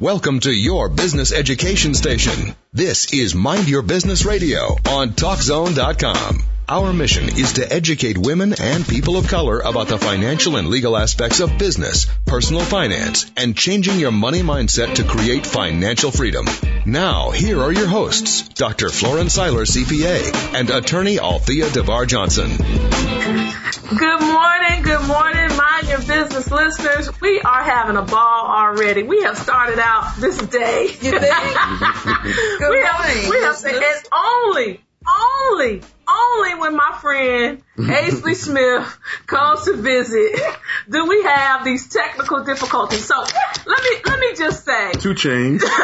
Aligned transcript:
Welcome 0.00 0.38
to 0.40 0.52
your 0.52 0.88
business 0.88 1.32
education 1.32 1.92
station. 1.92 2.54
This 2.72 3.12
is 3.12 3.34
Mind 3.34 3.68
Your 3.68 3.82
Business 3.82 4.24
Radio 4.24 4.76
on 4.88 5.10
TalkZone.com. 5.10 6.57
Our 6.70 6.92
mission 6.92 7.30
is 7.30 7.54
to 7.54 7.72
educate 7.72 8.18
women 8.18 8.52
and 8.60 8.86
people 8.86 9.16
of 9.16 9.26
color 9.26 9.60
about 9.60 9.88
the 9.88 9.96
financial 9.96 10.56
and 10.56 10.68
legal 10.68 10.98
aspects 10.98 11.40
of 11.40 11.56
business, 11.56 12.06
personal 12.26 12.60
finance, 12.60 13.24
and 13.38 13.56
changing 13.56 13.98
your 13.98 14.10
money 14.10 14.42
mindset 14.42 14.96
to 14.96 15.04
create 15.04 15.46
financial 15.46 16.10
freedom. 16.10 16.44
Now, 16.84 17.30
here 17.30 17.62
are 17.62 17.72
your 17.72 17.86
hosts, 17.86 18.46
Dr. 18.50 18.90
Florence 18.90 19.32
Seiler, 19.32 19.64
CPA, 19.64 20.54
and 20.54 20.68
attorney 20.68 21.18
Althea 21.18 21.70
DeVar 21.70 22.06
Johnson. 22.06 22.50
Good 22.58 24.20
morning, 24.20 24.82
good 24.82 25.08
morning, 25.08 25.56
mind 25.56 25.88
your 25.88 26.00
business 26.00 26.50
listeners. 26.50 27.08
We 27.22 27.40
are 27.40 27.62
having 27.62 27.96
a 27.96 28.02
ball 28.02 28.46
already. 28.46 29.04
We 29.04 29.22
have 29.22 29.38
started 29.38 29.78
out 29.78 30.16
this 30.18 30.36
day. 30.36 30.82
You 30.82 31.18
think? 31.18 31.22
good 32.58 32.70
we 32.70 32.82
morning. 32.82 32.92
have, 32.92 33.30
we 33.30 33.40
have, 33.40 33.56
it's 33.64 34.08
only, 34.12 34.80
only 35.06 35.82
only 36.08 36.54
when 36.54 36.74
my 36.74 36.98
friend 37.00 37.62
Aislee 37.76 38.34
Smith 38.34 38.98
comes 39.26 39.64
to 39.64 39.74
visit 39.74 40.40
do 40.88 41.06
we 41.06 41.22
have 41.22 41.64
these 41.64 41.88
technical 41.88 42.44
difficulties. 42.44 43.04
So 43.04 43.18
let 43.18 43.82
me 43.82 44.00
let 44.04 44.18
me 44.18 44.34
just 44.36 44.64
say 44.64 44.92
two 44.92 45.14
chains. 45.14 45.62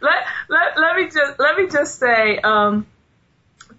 let, 0.00 0.24
let 0.48 0.78
let 0.78 0.96
me 0.96 1.04
just 1.06 1.38
let 1.38 1.56
me 1.56 1.68
just 1.68 1.98
say 1.98 2.38
um, 2.38 2.86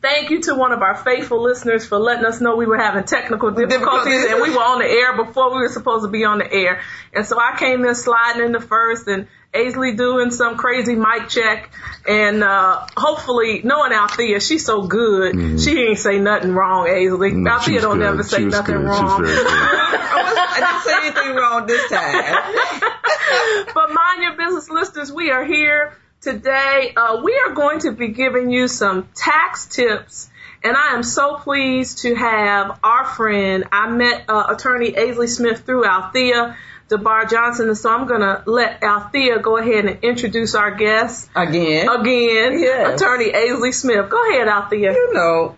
thank 0.02 0.32
you 0.32 0.42
to 0.42 0.56
one 0.56 0.72
of 0.72 0.82
our 0.82 0.96
faithful 0.96 1.42
listeners 1.42 1.86
for 1.86 2.00
letting 2.00 2.26
us 2.26 2.42
know 2.42 2.56
we 2.56 2.66
were 2.66 2.78
having 2.78 3.04
technical 3.04 3.52
difficulties 3.52 4.26
and 4.26 4.42
we 4.42 4.50
were 4.50 4.62
on 4.62 4.80
the 4.80 4.86
air 4.86 5.16
before 5.24 5.54
we 5.54 5.62
were 5.62 5.70
supposed 5.70 6.04
to 6.04 6.10
be 6.10 6.26
on 6.26 6.40
the 6.40 6.52
air. 6.52 6.82
And 7.14 7.26
so 7.26 7.40
I 7.40 7.56
came 7.58 7.86
in 7.86 7.94
sliding 7.96 8.46
in 8.46 8.52
the 8.52 8.60
first 8.60 9.08
and 9.08 9.28
Aislee 9.54 9.98
doing 9.98 10.32
some 10.32 10.56
crazy 10.56 10.96
mic 10.96 11.28
check 11.28 11.72
and 12.08 12.42
uh 12.42 12.88
hopefully 12.96 13.62
knowing 13.64 13.92
Althea, 13.92 14.40
she's 14.40 14.66
so 14.66 14.88
good. 14.88 15.36
Mm-hmm. 15.36 15.58
She 15.58 15.78
ain't 15.78 16.00
say 16.00 16.20
nothing 16.20 16.54
wrong, 16.54 16.88
Aislee. 16.88 17.34
No, 17.34 17.52
Althea 17.52 17.82
don't 17.82 17.98
good. 17.98 18.06
never 18.06 18.24
say 18.24 18.46
nothing 18.46 18.76
good. 18.76 18.86
wrong. 18.86 19.24
I 19.26 20.56
didn't 20.56 20.84
say 20.84 20.98
anything 21.06 21.36
wrong 21.36 21.68
this 21.68 21.90
time. 21.90 23.68
but 23.76 23.94
mind 23.94 24.24
your 24.24 24.38
business 24.38 24.70
listeners, 24.70 25.12
we 25.12 25.32
are 25.32 25.44
here 25.44 25.98
today. 26.22 26.94
Uh, 26.96 27.22
we 27.24 27.40
are 27.46 27.54
going 27.54 27.80
to 27.80 27.92
be 27.92 28.10
giving 28.10 28.52
you 28.52 28.68
some 28.68 29.08
tax 29.16 29.66
tips 29.66 30.30
and 30.64 30.78
I 30.78 30.94
am 30.94 31.04
so 31.04 31.36
pleased 31.38 32.00
to 32.00 32.14
have 32.14 32.80
our 32.84 33.06
friend. 33.06 33.66
I 33.72 33.90
met 33.90 34.26
uh, 34.30 34.46
attorney 34.50 34.92
Aislee 34.92 35.28
Smith 35.28 35.62
through 35.62 35.86
Althea. 35.86 36.58
DeBar 36.90 37.30
Johnson. 37.30 37.70
And 37.70 37.78
so 37.78 37.90
I'm 37.90 38.06
going 38.06 38.20
to 38.20 38.44
let 38.46 38.84
Althea 38.84 39.40
go 39.40 39.56
ahead 39.56 39.86
and 39.86 40.04
introduce 40.04 40.56
our 40.56 40.72
guest. 40.72 41.30
Again. 41.34 41.88
Again. 41.88 42.60
Yes. 42.60 43.02
Attorney 43.02 43.32
Aislee 43.32 43.74
Smith. 43.74 44.10
Go 44.10 44.30
ahead, 44.30 44.50
Althea. 44.50 44.92
You 44.92 45.14
know, 45.14 45.56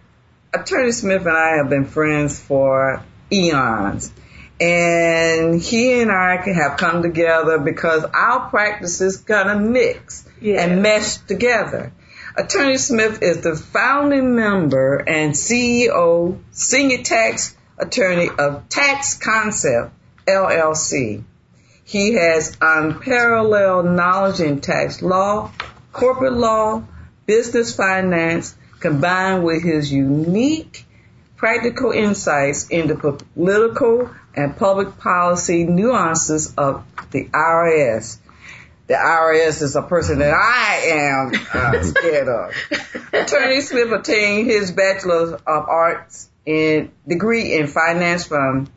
Attorney 0.53 0.91
Smith 0.91 1.25
and 1.25 1.35
I 1.35 1.57
have 1.57 1.71
been 1.71 1.85
friends 1.85 2.39
for 2.39 3.03
eons. 3.31 4.13
And 4.63 5.61
he 5.61 5.99
and 5.99 6.09
I 6.09 6.37
have 6.37 6.77
come 6.77 7.01
together 7.01 7.57
because 7.57 8.05
our 8.05 8.49
practices 8.49 9.17
kind 9.17 9.49
of 9.49 9.59
mix 9.59 10.25
yes. 10.39 10.61
and 10.61 10.81
mesh 10.81 11.17
together. 11.17 11.91
Attorney 12.37 12.77
Smith 12.77 13.21
is 13.21 13.41
the 13.41 13.57
founding 13.57 14.37
member 14.37 14.95
and 14.95 15.33
CEO, 15.33 16.39
senior 16.51 17.03
tax 17.03 17.57
attorney 17.77 18.29
of 18.39 18.69
Tax 18.69 19.15
Concept 19.15 19.91
LLC. 20.25 21.25
He 21.83 22.13
has 22.13 22.55
unparalleled 22.61 23.85
knowledge 23.85 24.39
in 24.39 24.61
tax 24.61 25.01
law, 25.01 25.51
corporate 25.91 26.37
law, 26.37 26.83
business 27.25 27.75
finance, 27.75 28.55
combined 28.79 29.43
with 29.43 29.61
his 29.61 29.91
unique 29.91 30.85
practical 31.35 31.91
insights 31.91 32.69
into 32.69 32.95
political 32.95 34.09
and 34.35 34.55
public 34.55 34.97
policy 34.97 35.63
nuances 35.63 36.53
of 36.55 36.85
the 37.11 37.25
IRS. 37.25 38.17
The 38.87 38.95
IRS 38.95 39.61
is 39.61 39.75
a 39.75 39.81
person 39.81 40.19
that 40.19 40.33
I 40.33 40.75
am 40.91 41.31
uh, 41.53 41.83
scared 41.83 42.27
of. 42.27 42.53
Attorney 43.13 43.61
Smith 43.61 43.91
obtained 43.91 44.47
his 44.47 44.71
Bachelor 44.71 45.35
of 45.35 45.69
Arts 45.69 46.29
in 46.45 46.91
degree 47.07 47.53
in 47.53 47.67
finance 47.67 48.25
from 48.25 48.67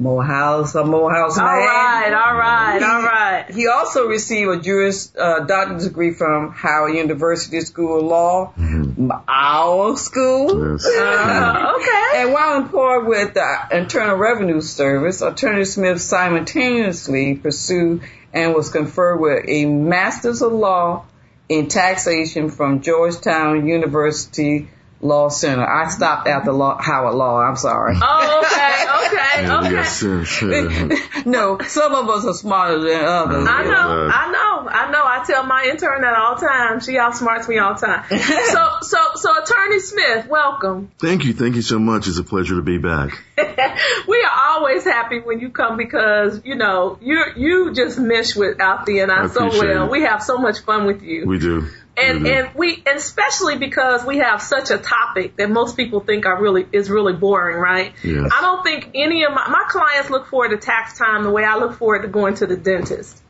Morehouse, 0.00 0.74
a 0.74 0.84
Morehouse 0.84 1.36
man. 1.36 1.46
All 1.46 1.52
right, 1.52 2.12
all 2.12 2.36
right, 2.36 2.78
he, 2.78 2.84
all 2.84 3.02
right. 3.02 3.50
He 3.50 3.68
also 3.68 4.06
received 4.06 4.50
a 4.50 4.60
Juris 4.60 5.12
uh, 5.16 5.40
doctorate 5.40 5.82
degree 5.82 6.12
from 6.12 6.52
Howard 6.52 6.94
University 6.94 7.60
School 7.60 7.98
of 7.98 8.06
Law, 8.06 8.52
mm-hmm. 8.56 9.10
our 9.28 9.96
school. 9.98 10.72
Yes. 10.72 10.86
Uh, 10.86 11.74
okay. 11.76 12.22
And 12.22 12.32
while 12.32 12.62
employed 12.62 13.06
with 13.06 13.34
the 13.34 13.68
Internal 13.72 14.16
Revenue 14.16 14.62
Service, 14.62 15.20
Attorney 15.20 15.66
Smith 15.66 16.00
simultaneously 16.00 17.36
pursued 17.36 18.02
and 18.32 18.54
was 18.54 18.70
conferred 18.70 19.20
with 19.20 19.44
a 19.48 19.66
Master's 19.66 20.40
of 20.40 20.52
Law 20.52 21.04
in 21.48 21.68
Taxation 21.68 22.48
from 22.48 22.80
Georgetown 22.80 23.66
University 23.66 24.70
Law 25.02 25.28
Center. 25.28 25.66
I 25.66 25.88
stopped 25.88 26.28
at 26.28 26.44
the 26.44 26.52
law, 26.52 26.76
Howard 26.80 27.14
Law. 27.14 27.40
I'm 27.40 27.56
sorry. 27.56 27.96
Oh, 28.00 28.42
okay, 28.44 28.84
okay, 29.06 29.50
okay. 29.50 31.22
no, 31.26 31.58
some 31.60 31.94
of 31.94 32.08
us 32.10 32.26
are 32.26 32.34
smarter 32.34 32.80
than 32.80 33.04
others. 33.04 33.48
I 33.48 33.62
know, 33.64 34.10
I 34.12 34.30
know, 34.30 34.68
I 34.68 34.90
know. 34.90 35.02
I 35.02 35.24
tell 35.26 35.42
my 35.44 35.64
intern 35.70 36.02
that 36.02 36.14
all 36.14 36.34
the 36.34 36.46
time. 36.46 36.80
She 36.80 36.92
outsmarts 36.92 37.48
me 37.48 37.58
all 37.58 37.74
the 37.74 37.86
time. 37.86 38.04
so, 38.10 38.68
so, 38.82 38.98
so, 39.14 39.42
Attorney 39.42 39.80
Smith, 39.80 40.26
welcome. 40.26 40.90
Thank 40.98 41.24
you, 41.24 41.32
thank 41.32 41.56
you 41.56 41.62
so 41.62 41.78
much. 41.78 42.06
It's 42.06 42.18
a 42.18 42.24
pleasure 42.24 42.56
to 42.56 42.62
be 42.62 42.76
back. 42.76 43.22
we 44.06 44.22
are 44.22 44.50
always 44.50 44.84
happy 44.84 45.20
when 45.20 45.40
you 45.40 45.48
come 45.48 45.78
because 45.78 46.42
you 46.44 46.56
know 46.56 46.98
you 47.00 47.24
you 47.36 47.72
just 47.72 47.98
mesh 47.98 48.36
with 48.36 48.60
Althea 48.60 49.04
and 49.04 49.12
I, 49.12 49.24
I 49.24 49.26
so 49.28 49.48
well. 49.48 49.86
It. 49.86 49.90
We 49.90 50.02
have 50.02 50.22
so 50.22 50.36
much 50.36 50.60
fun 50.60 50.86
with 50.86 51.02
you. 51.02 51.26
We 51.26 51.38
do. 51.38 51.68
And 52.00 52.20
mm-hmm. 52.20 52.26
and 52.26 52.54
we 52.54 52.82
and 52.86 52.96
especially 52.96 53.58
because 53.58 54.04
we 54.04 54.18
have 54.18 54.40
such 54.40 54.70
a 54.70 54.78
topic 54.78 55.36
that 55.36 55.50
most 55.50 55.76
people 55.76 56.00
think 56.00 56.26
are 56.26 56.40
really 56.40 56.66
is 56.72 56.88
really 56.88 57.12
boring, 57.12 57.58
right? 57.58 57.92
Yes. 58.02 58.30
I 58.32 58.40
don't 58.40 58.62
think 58.62 58.90
any 58.94 59.24
of 59.24 59.32
my 59.32 59.48
my 59.48 59.64
clients 59.68 60.10
look 60.10 60.26
forward 60.26 60.50
to 60.50 60.56
tax 60.56 60.96
time 60.96 61.24
the 61.24 61.30
way 61.30 61.44
I 61.44 61.56
look 61.56 61.74
forward 61.74 62.02
to 62.02 62.08
going 62.08 62.34
to 62.36 62.46
the 62.46 62.56
dentist. 62.56 63.22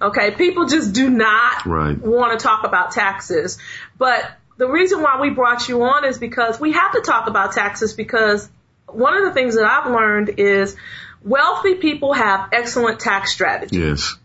Okay, 0.00 0.30
people 0.32 0.66
just 0.66 0.92
do 0.92 1.10
not 1.10 1.66
right. 1.66 1.98
want 1.98 2.38
to 2.38 2.42
talk 2.42 2.64
about 2.64 2.92
taxes. 2.92 3.58
But 3.98 4.30
the 4.56 4.68
reason 4.68 5.02
why 5.02 5.20
we 5.20 5.30
brought 5.30 5.68
you 5.68 5.82
on 5.82 6.04
is 6.04 6.18
because 6.18 6.60
we 6.60 6.72
have 6.72 6.92
to 6.92 7.00
talk 7.00 7.28
about 7.28 7.52
taxes 7.52 7.94
because 7.94 8.48
one 8.86 9.16
of 9.16 9.24
the 9.24 9.32
things 9.32 9.56
that 9.56 9.64
I've 9.64 9.90
learned 9.90 10.34
is 10.38 10.76
wealthy 11.22 11.74
people 11.74 12.12
have 12.12 12.50
excellent 12.52 13.00
tax 13.00 13.32
strategies. 13.32 13.78
Yes. 13.78 14.18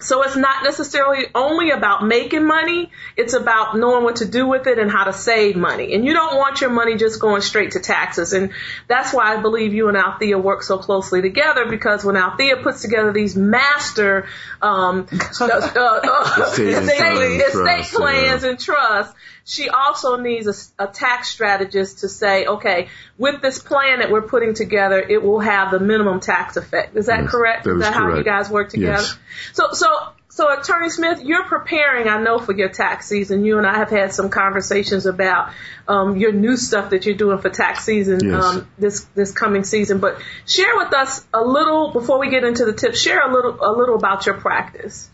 So 0.00 0.22
it's 0.22 0.36
not 0.36 0.62
necessarily 0.62 1.26
only 1.34 1.70
about 1.70 2.06
making 2.06 2.46
money. 2.46 2.90
It's 3.16 3.32
about 3.32 3.76
knowing 3.76 4.04
what 4.04 4.16
to 4.16 4.26
do 4.26 4.46
with 4.46 4.66
it 4.66 4.78
and 4.78 4.90
how 4.90 5.04
to 5.04 5.12
save 5.12 5.56
money. 5.56 5.94
And 5.94 6.04
you 6.04 6.12
don't 6.12 6.36
want 6.36 6.60
your 6.60 6.70
money 6.70 6.96
just 6.96 7.18
going 7.20 7.40
straight 7.40 7.72
to 7.72 7.80
taxes. 7.80 8.32
And 8.32 8.52
that's 8.88 9.14
why 9.14 9.34
I 9.34 9.40
believe 9.40 9.72
you 9.72 9.88
and 9.88 9.96
Althea 9.96 10.38
work 10.38 10.62
so 10.62 10.78
closely 10.78 11.22
together 11.22 11.66
because 11.66 12.04
when 12.04 12.16
Althea 12.16 12.58
puts 12.58 12.82
together 12.82 13.12
these 13.12 13.36
master 13.36 14.26
um, 14.60 15.06
uh, 15.40 15.44
uh, 15.44 16.46
estate, 16.46 16.68
estate, 16.68 17.84
plans 17.96 18.42
yeah. 18.42 18.50
and 18.50 18.58
trusts, 18.58 19.14
she 19.46 19.68
also 19.68 20.16
needs 20.16 20.72
a, 20.78 20.84
a, 20.84 20.88
tax 20.88 21.28
strategist 21.28 22.00
to 22.00 22.08
say, 22.08 22.46
okay, 22.46 22.88
with 23.16 23.40
this 23.42 23.60
plan 23.60 24.00
that 24.00 24.10
we're 24.10 24.26
putting 24.26 24.54
together, 24.54 24.98
it 24.98 25.22
will 25.22 25.38
have 25.38 25.70
the 25.70 25.78
minimum 25.78 26.18
tax 26.18 26.56
effect. 26.56 26.96
Is 26.96 27.06
that 27.06 27.22
yes, 27.22 27.30
correct? 27.30 27.64
That 27.64 27.76
is, 27.76 27.78
that 27.78 27.94
correct. 27.94 28.10
how 28.10 28.18
you 28.18 28.24
guys 28.24 28.50
work 28.50 28.70
together? 28.70 29.04
Yes. 29.04 29.18
So, 29.52 29.68
so, 29.70 29.86
so 30.30 30.52
Attorney 30.52 30.90
Smith, 30.90 31.20
you're 31.22 31.44
preparing, 31.44 32.08
I 32.08 32.20
know, 32.20 32.40
for 32.40 32.56
your 32.56 32.70
tax 32.70 33.06
season. 33.06 33.44
You 33.44 33.58
and 33.58 33.66
I 33.68 33.76
have 33.76 33.88
had 33.88 34.12
some 34.12 34.30
conversations 34.30 35.06
about 35.06 35.52
um, 35.86 36.16
your 36.16 36.32
new 36.32 36.56
stuff 36.56 36.90
that 36.90 37.06
you're 37.06 37.14
doing 37.14 37.38
for 37.38 37.48
tax 37.48 37.84
season 37.84 38.18
yes. 38.24 38.42
um, 38.42 38.68
this 38.76 39.04
this 39.14 39.30
coming 39.30 39.62
season. 39.62 40.00
But 40.00 40.20
share 40.44 40.76
with 40.76 40.92
us 40.92 41.24
a 41.32 41.40
little 41.40 41.92
before 41.92 42.18
we 42.18 42.30
get 42.30 42.42
into 42.42 42.64
the 42.64 42.72
tips. 42.72 43.00
Share 43.00 43.20
a 43.20 43.32
little 43.32 43.56
a 43.60 43.70
little 43.70 43.94
about 43.94 44.26
your 44.26 44.34
practice. 44.34 45.08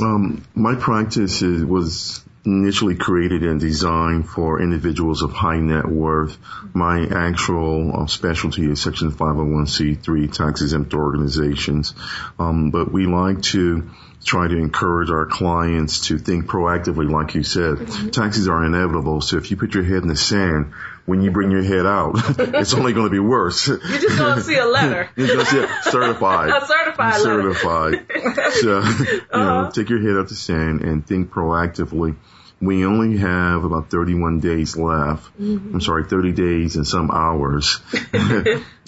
Um, 0.00 0.44
my 0.54 0.76
practice 0.76 1.42
is, 1.42 1.64
was 1.64 2.24
initially 2.44 2.96
created 2.96 3.42
and 3.44 3.60
designed 3.60 4.28
for 4.28 4.60
individuals 4.60 5.22
of 5.22 5.32
high 5.32 5.58
net 5.58 5.86
worth. 5.86 6.36
My 6.74 7.06
actual 7.06 8.02
uh, 8.02 8.06
specialty 8.06 8.70
is 8.70 8.82
Section 8.82 9.12
501c3 9.12 10.32
tax 10.32 10.62
exempt 10.62 10.94
organizations. 10.94 11.94
Um, 12.38 12.70
but 12.70 12.90
we 12.90 13.06
like 13.06 13.42
to 13.42 13.90
try 14.24 14.46
to 14.48 14.56
encourage 14.56 15.10
our 15.10 15.26
clients 15.26 16.08
to 16.08 16.18
think 16.18 16.46
proactively, 16.46 17.10
like 17.10 17.34
you 17.34 17.42
said. 17.42 17.76
Mm-hmm. 17.76 18.08
Taxes 18.10 18.48
are 18.48 18.64
inevitable. 18.64 19.20
So 19.20 19.36
if 19.36 19.50
you 19.50 19.56
put 19.56 19.74
your 19.74 19.84
head 19.84 20.02
in 20.02 20.08
the 20.08 20.16
sand, 20.16 20.72
when 21.04 21.22
you 21.22 21.30
bring 21.30 21.50
your 21.50 21.62
head 21.62 21.86
out, 21.86 22.12
it's 22.38 22.74
only 22.74 22.92
going 22.92 23.06
to 23.06 23.10
be 23.10 23.18
worse. 23.18 23.66
You're 23.66 23.78
just 23.78 24.18
going 24.18 24.36
to 24.36 24.42
see 24.42 24.56
a 24.56 24.66
letter. 24.66 25.10
You're 25.16 25.28
going 25.28 25.40
to 25.40 25.46
see 25.46 25.58
a 25.58 25.82
certified. 25.90 26.50
a 26.50 26.66
certified 26.66 27.20
certified. 27.20 28.06
so, 28.60 28.80
you 28.80 29.20
know, 29.32 29.70
take 29.72 29.88
your 29.88 30.00
head 30.00 30.16
out 30.16 30.28
the 30.28 30.34
sand 30.34 30.82
and 30.82 31.06
think 31.06 31.30
proactively. 31.30 32.16
We 32.60 32.84
only 32.86 33.16
have 33.18 33.64
about 33.64 33.90
31 33.90 34.38
days 34.38 34.76
left. 34.76 35.28
I'm 35.38 35.80
sorry, 35.80 36.04
30 36.04 36.32
days 36.32 36.76
and 36.76 36.86
some 36.86 37.10
hours 37.10 37.80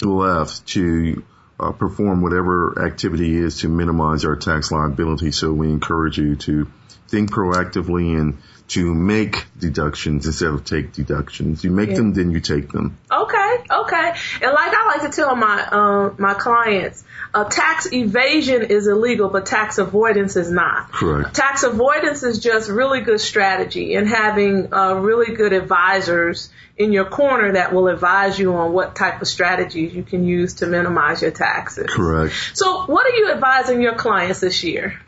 left 0.01 0.65
to 0.67 1.23
uh, 1.59 1.71
perform 1.71 2.21
whatever 2.21 2.85
activity 2.85 3.35
is 3.35 3.59
to 3.59 3.69
minimize 3.69 4.23
our 4.23 4.35
tax 4.35 4.71
liability. 4.71 5.31
So 5.31 5.51
we 5.51 5.69
encourage 5.69 6.17
you 6.17 6.35
to 6.37 6.71
think 7.07 7.31
proactively 7.31 8.19
and 8.19 8.37
to 8.67 8.93
make 8.93 9.45
deductions 9.59 10.25
instead 10.25 10.49
of 10.49 10.65
take 10.65 10.91
deductions. 10.91 11.63
You 11.63 11.69
make 11.69 11.93
them, 11.93 12.13
then 12.13 12.31
you 12.31 12.39
take 12.39 12.71
them. 12.71 12.97
Okay, 13.11 13.57
okay. 13.69 14.13
And 14.41 14.51
like 14.51 14.73
I 14.73 14.93
like 14.97 15.09
to 15.09 15.15
tell 15.15 15.35
my 15.35 15.67
uh, 15.71 16.13
my 16.17 16.33
clients, 16.33 17.03
uh, 17.33 17.43
tax 17.43 17.91
evasion 17.93 18.63
is 18.63 18.87
illegal, 18.87 19.29
but 19.29 19.45
tax 19.45 19.77
avoidance 19.77 20.35
is 20.35 20.49
not. 20.49 20.91
Correct. 20.91 21.35
Tax 21.35 21.63
avoidance 21.63 22.23
is 22.23 22.39
just 22.39 22.69
really 22.69 23.01
good 23.01 23.21
strategy 23.21 23.93
and 23.95 24.07
having 24.07 24.73
uh, 24.73 24.95
really 24.95 25.35
good 25.35 25.53
advisors 25.53 26.49
in 26.77 26.91
your 26.91 27.05
corner 27.05 27.53
that 27.53 27.73
will 27.73 27.87
advise 27.87 28.37
you 28.37 28.53
on 28.55 28.73
what 28.73 28.95
type 28.95 29.21
of 29.21 29.27
strategies 29.27 29.93
you 29.93 30.03
can 30.03 30.25
use 30.25 30.55
to 30.55 30.65
minimize 30.65 31.21
your 31.21 31.31
taxes. 31.31 31.87
Correct. 31.89 32.33
So, 32.53 32.85
what 32.85 33.05
are 33.05 33.15
you 33.15 33.31
advising 33.31 33.81
your 33.81 33.95
clients 33.95 34.39
this 34.39 34.63
year? 34.63 34.99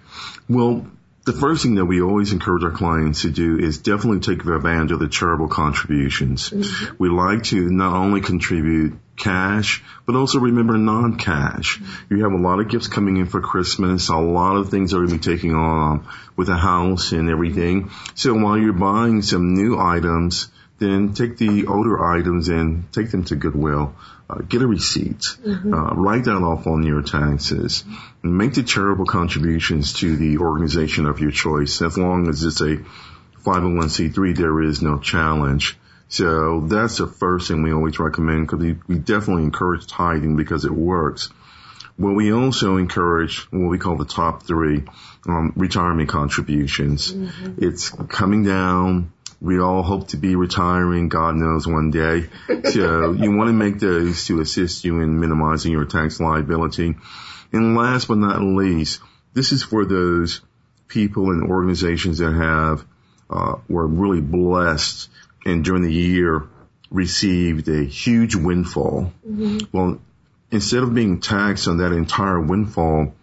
Well, 0.47 0.87
the 1.27 1.33
first 1.33 1.61
thing 1.61 1.75
that 1.75 1.85
we 1.85 2.01
always 2.01 2.31
encourage 2.31 2.63
our 2.63 2.71
clients 2.71 3.23
to 3.23 3.29
do 3.29 3.59
is 3.59 3.79
definitely 3.79 4.21
take 4.21 4.45
advantage 4.45 4.91
of 4.93 4.99
the 4.99 5.09
charitable 5.09 5.49
contributions. 5.49 6.49
Mm-hmm. 6.49 6.95
We 6.97 7.09
like 7.09 7.43
to 7.51 7.69
not 7.69 7.93
only 7.93 8.21
contribute 8.21 8.97
cash, 9.17 9.83
but 10.05 10.15
also 10.15 10.39
remember 10.39 10.77
non-cash. 10.77 11.79
Mm-hmm. 11.79 12.15
You 12.15 12.23
have 12.23 12.31
a 12.31 12.41
lot 12.41 12.61
of 12.61 12.69
gifts 12.69 12.87
coming 12.87 13.17
in 13.17 13.25
for 13.25 13.41
Christmas, 13.41 14.07
a 14.07 14.15
lot 14.15 14.55
of 14.55 14.69
things 14.69 14.93
are 14.93 15.05
going 15.05 15.09
to 15.09 15.15
be 15.15 15.35
taking 15.35 15.53
on 15.53 16.07
with 16.37 16.47
the 16.47 16.55
house 16.55 17.11
and 17.11 17.29
everything. 17.29 17.91
So 18.15 18.33
while 18.33 18.57
you're 18.57 18.71
buying 18.71 19.21
some 19.21 19.53
new 19.53 19.77
items, 19.77 20.47
then 20.79 21.13
take 21.13 21.37
the 21.37 21.67
older 21.67 22.05
items 22.05 22.47
and 22.47 22.89
take 22.93 23.11
them 23.11 23.25
to 23.25 23.35
Goodwill 23.35 23.95
uh, 24.29 24.39
get 24.41 24.61
a 24.61 24.67
receipt, 24.67 25.19
mm-hmm. 25.19 25.73
uh, 25.73 25.93
write 25.93 26.25
that 26.25 26.35
off 26.35 26.67
on 26.67 26.83
your 26.83 27.01
taxes, 27.01 27.83
and 28.23 28.37
make 28.37 28.53
the 28.53 28.63
charitable 28.63 29.05
contributions 29.05 29.93
to 29.93 30.15
the 30.15 30.39
organization 30.39 31.05
of 31.05 31.19
your 31.19 31.31
choice. 31.31 31.81
As 31.81 31.97
long 31.97 32.27
as 32.27 32.43
it's 32.43 32.61
a 32.61 32.77
501c3, 33.43 34.35
there 34.35 34.61
is 34.61 34.81
no 34.81 34.99
challenge. 34.99 35.77
So 36.09 36.61
that's 36.61 36.97
the 36.97 37.07
first 37.07 37.47
thing 37.47 37.63
we 37.63 37.73
always 37.73 37.99
recommend 37.99 38.47
because 38.47 38.59
we, 38.59 38.77
we 38.87 38.97
definitely 38.97 39.43
encourage 39.43 39.87
tithing 39.87 40.35
because 40.35 40.65
it 40.65 40.71
works. 40.71 41.29
Well, 41.97 42.13
we 42.13 42.31
also 42.31 42.77
encourage 42.77 43.39
what 43.51 43.69
we 43.69 43.79
call 43.79 43.95
the 43.95 44.05
top 44.05 44.43
three 44.43 44.83
um, 45.27 45.53
retirement 45.55 46.09
contributions. 46.09 47.11
Mm-hmm. 47.11 47.63
It's 47.63 47.89
coming 47.89 48.43
down 48.43 49.11
we 49.39 49.59
all 49.59 49.83
hope 49.83 50.09
to 50.09 50.17
be 50.17 50.35
retiring, 50.35 51.09
God 51.09 51.35
knows 51.35 51.67
one 51.67 51.91
day. 51.91 52.29
So 52.71 53.11
you 53.13 53.35
want 53.35 53.49
to 53.49 53.53
make 53.53 53.79
those 53.79 54.25
to 54.25 54.41
assist 54.41 54.83
you 54.83 54.99
in 55.01 55.19
minimizing 55.19 55.71
your 55.71 55.85
tax 55.85 56.19
liability. 56.19 56.95
And 57.51 57.75
last 57.75 58.07
but 58.07 58.17
not 58.17 58.41
least, 58.41 58.99
this 59.33 59.51
is 59.51 59.63
for 59.63 59.85
those 59.85 60.41
people 60.87 61.31
and 61.31 61.49
organizations 61.49 62.17
that 62.17 62.33
have, 62.33 62.85
uh, 63.29 63.57
were 63.69 63.85
really 63.85 64.21
blessed 64.21 65.09
and 65.45 65.63
during 65.63 65.83
the 65.83 65.93
year 65.93 66.47
received 66.89 67.67
a 67.69 67.83
huge 67.83 68.35
windfall. 68.35 69.13
Mm-hmm. 69.27 69.77
Well, 69.77 70.01
instead 70.51 70.83
of 70.83 70.93
being 70.93 71.19
taxed 71.19 71.67
on 71.67 71.77
that 71.77 71.91
entire 71.91 72.39
windfall, 72.39 73.13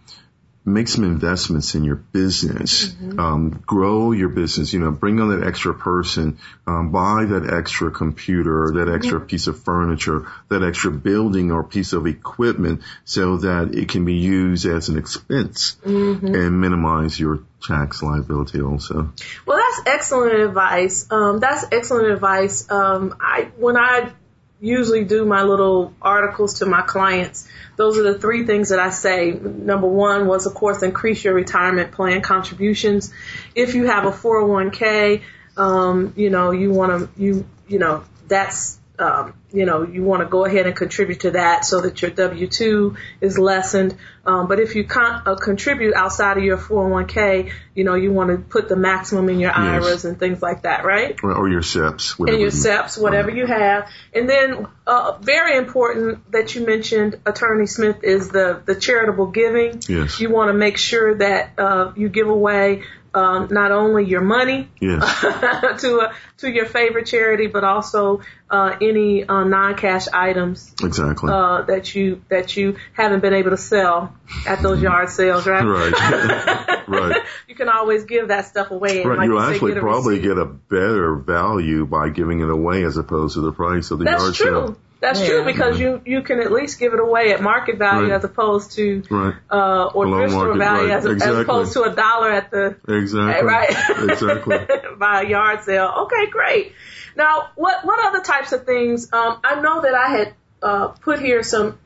make 0.65 0.87
some 0.87 1.03
investments 1.03 1.75
in 1.75 1.83
your 1.83 1.95
business, 1.95 2.87
mm-hmm. 2.87 3.19
um, 3.19 3.63
grow 3.65 4.11
your 4.11 4.29
business, 4.29 4.73
you 4.73 4.79
know, 4.79 4.89
bring 4.89 5.19
on 5.21 5.39
that 5.39 5.47
extra 5.47 5.75
person, 5.75 6.39
um, 6.65 6.91
buy 6.91 7.25
that 7.25 7.53
extra 7.53 7.91
computer, 7.91 8.71
that 8.73 8.91
extra 8.91 9.19
mm-hmm. 9.19 9.27
piece 9.27 9.45
of 9.45 9.63
furniture, 9.63 10.27
that 10.49 10.63
extra 10.63 10.91
building 10.91 11.51
or 11.51 11.63
piece 11.63 11.93
of 11.93 12.07
equipment 12.07 12.81
so 13.03 13.37
that 13.37 13.75
it 13.75 13.89
can 13.89 14.05
be 14.05 14.15
used 14.15 14.65
as 14.65 14.89
an 14.89 14.97
expense 14.97 15.77
mm-hmm. 15.85 16.33
and 16.33 16.59
minimize 16.59 17.19
your 17.19 17.43
tax 17.61 18.01
liability 18.01 18.59
also. 18.61 19.13
Well, 19.45 19.57
that's 19.57 19.87
excellent 19.87 20.33
advice. 20.33 21.05
Um, 21.11 21.39
that's 21.39 21.65
excellent 21.71 22.07
advice. 22.07 22.69
Um, 22.71 23.15
I, 23.19 23.51
when 23.57 23.77
I 23.77 24.11
usually 24.59 25.03
do 25.03 25.25
my 25.25 25.43
little 25.43 25.93
articles 26.01 26.59
to 26.59 26.65
my 26.65 26.81
clients, 26.81 27.47
those 27.75 27.97
are 27.97 28.03
the 28.03 28.17
three 28.19 28.45
things 28.45 28.69
that 28.69 28.79
I 28.79 28.89
say. 28.89 29.31
Number 29.31 29.87
one 29.87 30.27
was, 30.27 30.45
of 30.45 30.53
course, 30.53 30.81
increase 30.81 31.23
your 31.23 31.33
retirement 31.33 31.91
plan 31.91 32.21
contributions. 32.21 33.13
If 33.53 33.75
you 33.75 33.85
have 33.85 34.05
a 34.05 34.11
401k, 34.11 35.21
um, 35.57 36.13
you 36.15 36.29
know, 36.29 36.51
you 36.51 36.71
want 36.71 36.91
to, 36.91 37.21
you, 37.21 37.45
you 37.67 37.79
know, 37.79 38.03
that's 38.27 38.79
um, 38.99 39.33
you 39.51 39.65
know, 39.65 39.83
you 39.83 40.03
want 40.03 40.21
to 40.21 40.27
go 40.27 40.45
ahead 40.45 40.65
and 40.67 40.75
contribute 40.75 41.21
to 41.21 41.31
that 41.31 41.65
so 41.65 41.81
that 41.81 42.01
your 42.01 42.11
W-2 42.11 42.97
is 43.21 43.37
lessened. 43.37 43.97
Um, 44.25 44.47
but 44.47 44.59
if 44.59 44.75
you 44.75 44.85
con- 44.85 45.21
uh, 45.25 45.35
contribute 45.35 45.93
outside 45.93 46.37
of 46.37 46.43
your 46.43 46.57
401k, 46.57 47.51
you 47.73 47.83
know, 47.83 47.95
you 47.95 48.11
want 48.11 48.31
to 48.31 48.37
put 48.37 48.67
the 48.67 48.75
maximum 48.75 49.29
in 49.29 49.39
your 49.39 49.51
yes. 49.51 49.57
IRAs 49.57 50.05
and 50.05 50.19
things 50.19 50.41
like 50.41 50.63
that, 50.63 50.83
right? 50.83 51.17
Or, 51.23 51.47
your 51.47 51.61
SEPs. 51.61 52.19
And 52.19 52.39
your 52.39 52.49
SEPs, 52.49 53.01
whatever 53.01 53.29
you 53.29 53.45
have. 53.45 53.89
And 54.13 54.29
then, 54.29 54.67
uh, 54.87 55.17
very 55.21 55.57
important 55.57 56.31
that 56.31 56.55
you 56.55 56.65
mentioned, 56.65 57.19
Attorney 57.25 57.67
Smith, 57.67 58.03
is 58.03 58.29
the, 58.29 58.61
the 58.65 58.75
charitable 58.75 59.27
giving. 59.27 59.81
Yes. 59.87 60.19
You 60.19 60.29
want 60.29 60.49
to 60.49 60.53
make 60.53 60.77
sure 60.77 61.17
that, 61.17 61.57
uh, 61.57 61.93
you 61.95 62.09
give 62.09 62.27
away 62.27 62.83
um, 63.15 63.47
not 63.49 63.71
only 63.71 64.05
your 64.05 64.21
money 64.21 64.67
yes. 64.81 65.21
to 65.81 65.99
a, 66.01 66.13
to 66.37 66.51
your 66.51 66.65
favorite 66.65 67.07
charity, 67.07 67.47
but 67.47 67.63
also 67.63 68.21
uh, 68.49 68.75
any 68.81 69.23
uh, 69.23 69.45
non-cash 69.45 70.07
items 70.11 70.73
exactly 70.83 71.31
uh, 71.31 71.61
that 71.63 71.95
you 71.95 72.21
that 72.29 72.55
you 72.57 72.75
haven't 72.93 73.21
been 73.21 73.33
able 73.33 73.51
to 73.51 73.57
sell 73.57 74.13
at 74.45 74.61
those 74.61 74.81
yard 74.81 75.09
sales, 75.09 75.47
right? 75.47 75.63
Right, 75.63 76.83
right. 76.87 77.23
You 77.47 77.55
can 77.55 77.69
always 77.69 78.03
give 78.03 78.27
that 78.27 78.45
stuff 78.45 78.71
away. 78.71 79.01
And 79.01 79.09
right, 79.09 79.17
like 79.19 79.27
you 79.27 79.39
actually 79.39 79.73
say, 79.73 79.79
probably 79.79 80.19
get 80.19 80.37
a 80.37 80.45
better 80.45 81.15
value 81.15 81.85
by 81.85 82.09
giving 82.09 82.41
it 82.41 82.49
away 82.49 82.83
as 82.83 82.97
opposed 82.97 83.35
to 83.35 83.41
the 83.41 83.53
price 83.53 83.91
of 83.91 83.99
the 83.99 84.05
That's 84.05 84.21
yard 84.21 84.35
true. 84.35 84.45
sale. 84.45 84.77
That's 85.05 85.21
yeah. 85.21 85.27
true 85.27 85.45
because 85.45 85.79
you 85.79 86.01
you 86.03 86.23
can 86.23 86.39
at 86.39 86.51
least 86.51 86.79
give 86.79 86.93
it 86.95 86.99
away 86.99 87.31
at 87.31 87.39
market 87.39 87.77
value 87.77 88.09
right. 88.09 88.15
as 88.15 88.23
opposed 88.23 88.71
to 88.71 89.03
right. 89.11 89.35
uh 89.51 89.85
or 89.93 90.07
thrift 90.07 90.31
store 90.31 90.57
value 90.57 90.87
right. 90.87 90.97
as, 90.97 91.05
exactly. 91.05 91.37
as 91.37 91.43
opposed 91.43 91.73
to 91.73 91.83
a 91.83 91.95
dollar 91.95 92.31
at 92.31 92.49
the 92.49 92.75
exactly 92.87 93.45
right 93.45 93.69
exactly 94.09 94.57
by 94.97 95.21
a 95.21 95.29
yard 95.29 95.61
sale. 95.61 95.93
Okay, 96.05 96.31
great. 96.31 96.73
Now, 97.15 97.49
what 97.53 97.85
what 97.85 98.03
other 98.03 98.23
types 98.23 98.51
of 98.51 98.65
things? 98.65 99.13
Um, 99.13 99.39
I 99.43 99.61
know 99.61 99.81
that 99.81 99.93
I 99.93 100.09
had 100.09 100.33
uh, 100.63 100.87
put 100.87 101.19
here 101.19 101.43
some 101.43 101.77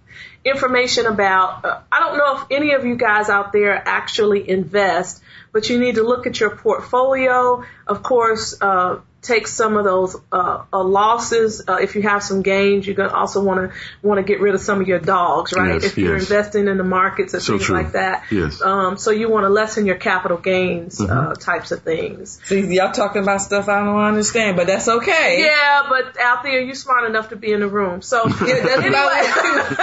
information 0.46 1.06
about. 1.06 1.66
Uh, 1.66 1.82
I 1.92 2.00
don't 2.00 2.18
know 2.18 2.38
if 2.38 2.46
any 2.52 2.72
of 2.72 2.86
you 2.86 2.96
guys 2.96 3.28
out 3.28 3.52
there 3.52 3.76
actually 3.86 4.50
invest, 4.50 5.22
but 5.52 5.70
you 5.70 5.78
need 5.78 5.96
to 5.96 6.04
look 6.04 6.26
at 6.26 6.40
your 6.40 6.56
portfolio. 6.56 7.66
Of 7.86 8.02
course, 8.02 8.56
uh, 8.62 9.00
take 9.22 9.48
some 9.48 9.76
of 9.78 9.84
those 9.84 10.16
uh, 10.32 10.64
uh, 10.72 10.84
losses. 10.84 11.64
Uh, 11.68 11.76
if 11.76 11.96
you 11.96 12.02
have 12.04 12.24
some 12.24 12.42
gains, 12.42 12.86
you're 12.88 12.96
gonna 12.96 13.14
also 13.14 13.44
want 13.44 13.72
to 13.72 13.78
want 14.08 14.18
to 14.20 14.24
get 14.24 14.40
rid 14.42 14.56
of 14.56 14.62
some 14.62 14.80
of 14.82 14.88
your 14.88 15.00
dogs, 15.00 15.54
right? 15.54 15.74
Yes, 15.74 15.84
if 15.84 15.98
you're 15.98 16.14
yes. 16.18 16.24
investing 16.30 16.68
in 16.68 16.78
the 16.78 16.84
markets 16.84 17.34
and 17.34 17.44
so 17.44 17.54
things 17.54 17.66
true. 17.66 17.76
like 17.76 17.92
that. 17.94 18.24
Yes. 18.32 18.62
Um, 18.62 18.98
so 18.98 19.12
you 19.12 19.30
want 19.30 19.44
to 19.46 19.50
lessen 19.50 19.86
your 19.86 19.98
capital 19.98 20.38
gains 20.38 21.00
Mm-hmm. 21.00 21.12
uh, 21.32 21.36
types 21.36 21.72
of 21.72 21.84
things. 21.84 22.40
See, 22.44 22.62
y'all 22.76 22.92
talking 22.92 23.22
about 23.22 23.42
stuff 23.42 23.68
I 23.70 23.84
don't 23.84 24.00
understand, 24.00 24.58
but 24.58 24.68
that's 24.68 24.88
okay. 24.88 25.40
Yeah, 25.44 25.84
but 25.90 26.20
out 26.20 26.44
there, 26.44 26.62
you're 26.62 26.76
smart 26.76 27.06
enough 27.10 27.30
to 27.30 27.36
be 27.36 27.52
in 27.52 27.60
the 27.62 27.68
room. 27.68 28.02
So 28.02 28.28
Yeah, 28.28 28.60
that's 28.62 28.82
anyway, 28.84 28.88
about 28.90 29.06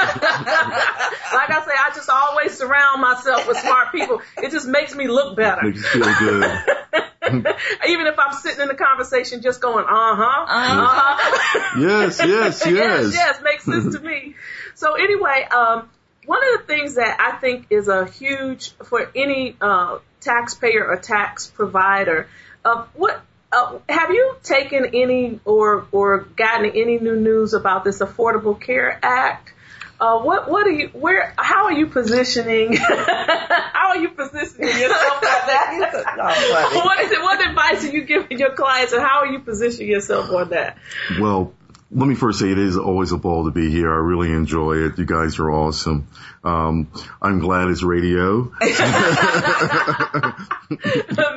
like 1.33 1.51
I 1.51 1.63
say, 1.67 1.73
I 1.73 1.91
just 1.95 2.09
always 2.11 2.57
surround 2.57 3.01
myself 3.01 3.47
with 3.49 3.57
smart 3.59 3.93
people. 3.93 4.21
It 4.39 4.51
just 4.51 4.67
makes 4.67 4.95
me 4.95 5.09
look 5.09 5.37
better. 5.37 5.63
makes 5.63 5.83
you 5.95 6.03
feel 6.05 6.15
good 6.19 6.45
Even 7.89 8.07
if 8.07 8.19
I'm 8.19 8.33
sitting 8.35 8.61
in 8.61 8.69
the 8.69 8.75
conversation 8.75 9.43
just 9.43 9.61
going, 9.61 9.85
uh 9.85 10.17
huh, 10.17 10.45
uh 10.49 10.87
huh. 10.87 11.81
yes 11.81 12.21
yes 12.25 12.63
yes 12.67 12.71
yes, 12.71 13.15
yes, 13.15 13.41
makes 13.43 13.65
sense 13.65 13.97
to 13.97 14.01
me. 14.03 14.35
So 14.77 14.93
anyway, 14.93 15.49
um, 15.51 15.89
one 16.27 16.41
of 16.53 16.61
the 16.61 16.67
things 16.67 16.97
that 16.97 17.19
I 17.19 17.39
think 17.39 17.69
is 17.71 17.89
a 17.89 18.05
huge 18.05 18.73
for 18.73 19.11
any 19.15 19.57
uh, 19.59 20.01
taxpayer 20.21 20.87
or 20.87 20.99
tax 20.99 21.47
provider, 21.47 22.29
uh, 22.63 22.85
what 22.93 23.23
uh, 23.53 23.79
have 23.89 24.11
you 24.11 24.37
taken 24.43 24.85
any 24.93 25.41
or 25.47 25.87
or 25.93 26.21
gotten 26.37 26.67
any 26.67 26.99
new 26.99 27.17
news 27.17 27.55
about 27.55 27.85
this 27.85 28.01
Affordable 28.01 28.61
Care 28.61 28.99
Act? 29.03 29.53
Uh, 29.99 30.19
what 30.21 30.51
what 30.51 30.67
are 30.67 30.73
you 30.73 30.89
where 30.89 31.33
how 31.39 31.65
are 31.65 31.73
you 31.73 31.87
positioning 31.87 32.77
how 32.77 33.89
are 33.91 33.99
you 33.99 34.11
positioning 34.11 34.69
yourself 34.69 35.15
on 35.15 35.23
that? 35.23 36.05
Oh, 36.19 36.85
what 36.85 37.01
is 37.01 37.11
it? 37.13 37.21
What 37.21 37.47
advice 37.47 37.85
are 37.85 37.91
you 37.91 38.05
giving 38.05 38.39
your 38.39 38.53
clients, 38.53 38.93
and 38.93 39.03
how 39.03 39.21
are 39.21 39.27
you 39.27 39.39
positioning 39.41 39.91
yourself 39.91 40.31
on 40.31 40.51
that? 40.51 40.77
well 41.19 41.53
let 41.91 42.07
me 42.09 42.15
first 42.17 42.41
say 42.41 42.51
it 42.51 42.59
is 42.59 42.77
always 42.77 43.13
a 43.13 43.17
ball 43.17 43.45
to 43.45 43.53
be 43.53 43.71
here. 43.71 43.91
I 43.91 43.97
really 43.99 44.33
enjoy 44.33 44.87
it. 44.87 44.99
You 44.99 45.05
guys 45.05 45.39
are 45.39 45.49
awesome. 45.49 46.09
Um, 46.43 46.89
I'm 47.23 47.39
glad 47.39 47.69
it's 47.69 47.83
radio. 47.85 48.43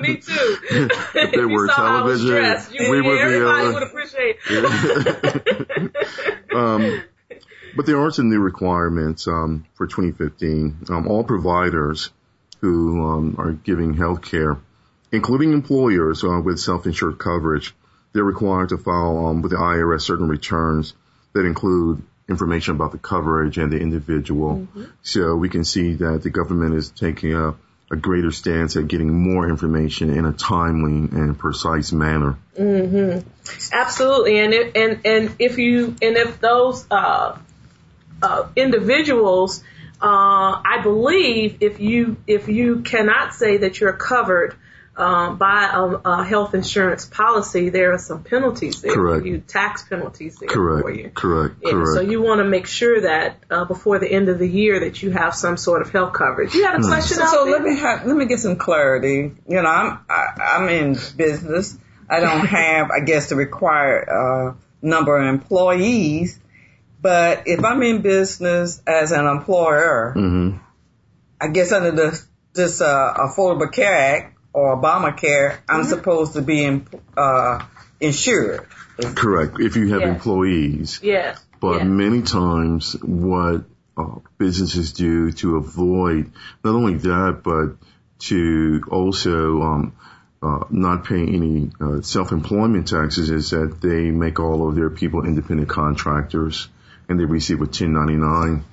Me 0.01 0.17
too. 0.17 0.59
if 1.13 1.31
there 1.33 1.47
were 1.47 1.67
television, 1.67 2.27
stressed, 2.27 2.73
you 2.73 2.89
we 2.89 2.99
would 3.01 3.19
everybody 3.19 3.67
be 3.67 3.73
would 3.73 3.83
appreciate. 3.83 4.37
um, 6.55 7.03
but 7.75 7.85
there 7.85 7.99
are 7.99 8.11
some 8.11 8.29
new 8.29 8.39
requirements 8.39 9.27
um, 9.27 9.65
for 9.73 9.87
2015. 9.87 10.85
Um, 10.89 11.07
all 11.07 11.23
providers 11.23 12.09
who 12.61 13.03
um, 13.03 13.35
are 13.37 13.51
giving 13.51 13.93
health 13.93 14.21
care, 14.21 14.57
including 15.11 15.53
employers 15.53 16.23
uh, 16.23 16.41
with 16.43 16.59
self-insured 16.59 17.17
coverage, 17.17 17.73
they're 18.13 18.23
required 18.23 18.69
to 18.69 18.77
file 18.77 19.27
um, 19.27 19.41
with 19.41 19.51
the 19.51 19.57
IRS 19.57 20.01
certain 20.01 20.27
returns 20.27 20.93
that 21.33 21.45
include 21.45 22.03
information 22.27 22.75
about 22.75 22.91
the 22.91 22.97
coverage 22.97 23.57
and 23.57 23.71
the 23.71 23.79
individual. 23.79 24.57
Mm-hmm. 24.57 24.83
So 25.01 25.35
we 25.35 25.49
can 25.49 25.63
see 25.63 25.93
that 25.95 26.21
the 26.23 26.29
government 26.29 26.75
is 26.75 26.89
taking 26.89 27.33
a, 27.33 27.55
a, 27.91 27.95
greater 27.95 28.31
stance 28.31 28.75
at 28.75 28.87
getting 28.87 29.11
more 29.11 29.49
information 29.49 30.11
in 30.11 30.25
a 30.25 30.31
timely 30.31 31.09
and 31.17 31.37
precise 31.37 31.91
manner. 31.91 32.37
Mm-hmm. 32.57 33.27
Absolutely, 33.71 34.39
and 34.39 34.53
if, 34.53 34.75
and 34.75 35.05
and 35.05 35.35
if 35.39 35.57
you 35.57 35.95
and 36.01 36.17
if 36.17 36.39
those 36.39 36.85
uh, 36.91 37.37
uh, 38.21 38.47
individuals, 38.55 39.63
uh, 40.01 40.61
I 40.65 40.79
believe 40.83 41.57
if 41.61 41.79
you 41.79 42.17
if 42.27 42.47
you 42.47 42.81
cannot 42.81 43.33
say 43.33 43.57
that 43.57 43.79
you're 43.79 43.93
covered 43.93 44.55
um, 44.99 45.37
buy 45.37 45.69
a, 45.73 45.81
a, 45.81 46.23
health 46.25 46.53
insurance 46.53 47.05
policy, 47.05 47.69
there 47.69 47.93
are 47.93 47.97
some 47.97 48.23
penalties 48.23 48.81
there 48.81 48.93
correct. 48.93 49.21
for 49.21 49.27
you, 49.27 49.37
tax 49.39 49.83
penalties 49.83 50.35
there 50.35 50.49
correct. 50.49 50.83
for 50.83 50.91
you. 50.91 51.09
Correct. 51.09 51.55
Yeah, 51.63 51.71
correct. 51.71 51.89
So 51.93 52.01
you 52.01 52.21
want 52.21 52.39
to 52.39 52.43
make 52.43 52.67
sure 52.67 53.01
that 53.01 53.37
uh, 53.49 53.63
before 53.63 53.99
the 53.99 54.11
end 54.11 54.27
of 54.27 54.39
the 54.39 54.47
year 54.47 54.81
that 54.81 55.01
you 55.01 55.11
have 55.11 55.33
some 55.33 55.55
sort 55.55 55.81
of 55.81 55.89
health 55.91 56.11
coverage. 56.11 56.53
You 56.53 56.65
had 56.65 56.75
a 56.75 56.77
hmm. 56.79 56.89
question. 56.89 57.17
So, 57.17 57.25
so 57.27 57.43
let 57.45 57.61
me 57.61 57.77
have, 57.77 58.05
let 58.05 58.17
me 58.17 58.25
get 58.25 58.39
some 58.39 58.57
clarity. 58.57 59.31
You 59.47 59.61
know, 59.61 59.69
I'm 59.69 59.99
I, 60.09 60.25
I'm 60.37 60.67
in 60.67 60.97
business. 61.15 61.77
I 62.09 62.19
don't 62.19 62.45
have, 62.47 62.91
I 62.91 62.99
guess, 62.99 63.29
the 63.29 63.37
required 63.37 64.09
uh, 64.09 64.53
number 64.81 65.17
of 65.17 65.33
employees. 65.33 66.37
But 67.01 67.43
if 67.47 67.63
I'm 67.63 67.81
in 67.83 68.01
business 68.01 68.81
as 68.85 69.11
an 69.11 69.25
employer, 69.25 70.13
mm-hmm. 70.15 70.57
I 71.39 71.47
guess 71.47 71.71
under 71.71 71.91
the 71.91 72.21
this 72.53 72.81
uh, 72.81 73.13
Affordable 73.15 73.71
Care 73.71 73.95
Act, 73.95 74.37
or 74.53 74.75
Obamacare, 74.75 75.57
I'm 75.67 75.81
mm-hmm. 75.81 75.89
supposed 75.89 76.33
to 76.33 76.41
be 76.41 76.63
in, 76.63 76.87
uh, 77.15 77.63
insured. 77.99 78.67
Correct. 79.15 79.59
If 79.59 79.75
you 79.75 79.93
have 79.93 80.01
yes. 80.01 80.09
employees. 80.09 80.99
Yes. 81.01 81.43
But 81.61 81.77
yes. 81.77 81.85
many 81.85 82.21
times 82.23 82.93
what 83.01 83.63
uh, 83.97 84.19
businesses 84.37 84.93
do 84.93 85.31
to 85.33 85.57
avoid 85.57 86.31
not 86.63 86.75
only 86.75 86.95
that, 86.95 87.41
but 87.43 87.77
to 88.27 88.83
also 88.91 89.61
um, 89.61 89.95
uh, 90.41 90.65
not 90.69 91.05
pay 91.05 91.21
any 91.21 91.71
uh, 91.79 92.01
self-employment 92.01 92.87
taxes 92.87 93.29
is 93.29 93.51
that 93.51 93.79
they 93.81 94.11
make 94.11 94.39
all 94.39 94.67
of 94.67 94.75
their 94.75 94.89
people 94.89 95.25
independent 95.25 95.69
contractors 95.69 96.67
and 97.09 97.19
they 97.19 97.25
receive 97.25 97.57
a 97.57 97.65
1099 97.65 98.63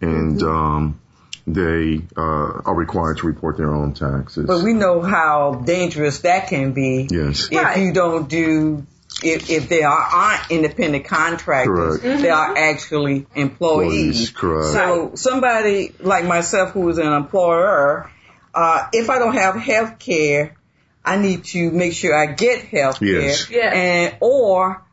and 0.00 0.38
mm-hmm. 0.38 0.46
um, 0.46 1.00
they 1.46 2.02
uh, 2.16 2.20
are 2.20 2.74
required 2.74 3.18
to 3.18 3.26
report 3.26 3.56
their 3.56 3.74
own 3.74 3.94
taxes. 3.94 4.46
But 4.46 4.62
we 4.62 4.74
know 4.74 5.00
how 5.00 5.62
dangerous 5.64 6.20
that 6.20 6.48
can 6.48 6.72
be. 6.72 7.08
Yes. 7.10 7.48
If 7.50 7.62
right. 7.62 7.80
you 7.80 7.92
don't 7.92 8.28
do, 8.28 8.86
if, 9.22 9.48
if 9.48 9.68
they 9.68 9.82
are, 9.82 9.98
aren't 9.98 10.50
independent 10.50 11.06
contractors, 11.06 12.00
Correct. 12.00 12.22
they 12.22 12.30
are 12.30 12.56
actually 12.56 13.26
employees. 13.34 14.30
employees 14.30 14.30
correct. 14.30 14.72
So 14.72 15.12
somebody 15.14 15.92
like 16.00 16.24
myself 16.24 16.72
who 16.72 16.88
is 16.88 16.98
an 16.98 17.12
employer, 17.12 18.10
uh, 18.54 18.88
if 18.92 19.08
I 19.08 19.18
don't 19.18 19.36
have 19.36 19.56
health 19.56 19.98
care, 19.98 20.56
I 21.04 21.16
need 21.16 21.44
to 21.44 21.70
make 21.70 21.92
sure 21.92 22.14
I 22.14 22.32
get 22.32 22.64
health 22.64 22.98
care. 22.98 23.20
Yes. 23.20 23.48
yes. 23.48 23.72
And, 23.74 24.16
or 24.20 24.85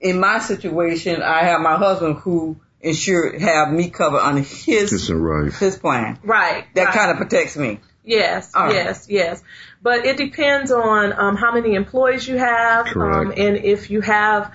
in 0.00 0.20
my 0.20 0.38
situation, 0.38 1.22
I 1.22 1.44
have 1.44 1.60
my 1.60 1.76
husband 1.76 2.18
who 2.18 2.56
ensure 2.80 3.38
have 3.38 3.72
me 3.72 3.90
covered 3.90 4.20
on 4.20 4.36
his 4.36 5.10
right. 5.10 5.52
his 5.52 5.78
plan. 5.78 6.18
Right. 6.22 6.66
That 6.74 6.84
right. 6.84 6.94
kind 6.94 7.10
of 7.10 7.16
protects 7.16 7.56
me. 7.56 7.80
Yes, 8.04 8.52
All 8.54 8.72
yes, 8.72 9.00
right. 9.00 9.10
yes. 9.10 9.42
But 9.82 10.06
it 10.06 10.16
depends 10.16 10.72
on 10.72 11.12
um, 11.12 11.36
how 11.36 11.52
many 11.52 11.74
employees 11.74 12.26
you 12.26 12.38
have, 12.38 12.96
um, 12.96 13.34
and 13.36 13.58
if 13.58 13.90
you 13.90 14.00
have 14.00 14.50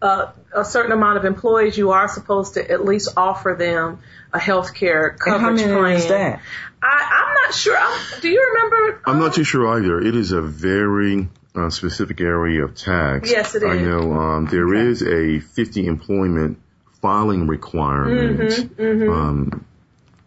uh, 0.00 0.32
a 0.54 0.64
certain 0.64 0.92
amount 0.92 1.18
of 1.18 1.26
employees, 1.26 1.76
you 1.76 1.90
are 1.90 2.08
supposed 2.08 2.54
to 2.54 2.70
at 2.70 2.82
least 2.82 3.10
offer 3.16 3.54
them 3.58 3.98
a 4.32 4.38
health 4.38 4.74
care 4.74 5.10
coverage 5.10 5.60
and 5.60 5.70
how 5.70 5.80
many 5.80 5.80
plan. 5.80 5.96
Is 5.96 6.08
that? 6.08 6.40
I, 6.82 7.24
am 7.26 7.34
not 7.44 7.54
sure. 7.54 7.76
I'm, 7.76 8.20
do 8.20 8.28
you 8.28 8.52
remember? 8.54 9.02
I'm 9.06 9.18
not 9.18 9.34
too 9.34 9.44
sure 9.44 9.78
either. 9.78 10.00
It 10.00 10.16
is 10.16 10.32
a 10.32 10.40
very 10.40 11.28
uh, 11.54 11.70
specific 11.70 12.20
area 12.20 12.64
of 12.64 12.74
tax. 12.74 13.30
Yes, 13.30 13.54
it 13.54 13.62
is. 13.62 13.68
I 13.68 13.80
know 13.80 14.12
um, 14.12 14.46
there 14.46 14.66
okay. 14.68 14.86
is 14.86 15.02
a 15.02 15.40
50 15.40 15.86
employment 15.86 16.58
filing 17.00 17.46
requirement. 17.46 18.40
Mm-hmm, 18.40 18.82
mm-hmm. 18.82 19.12
Um, 19.12 19.66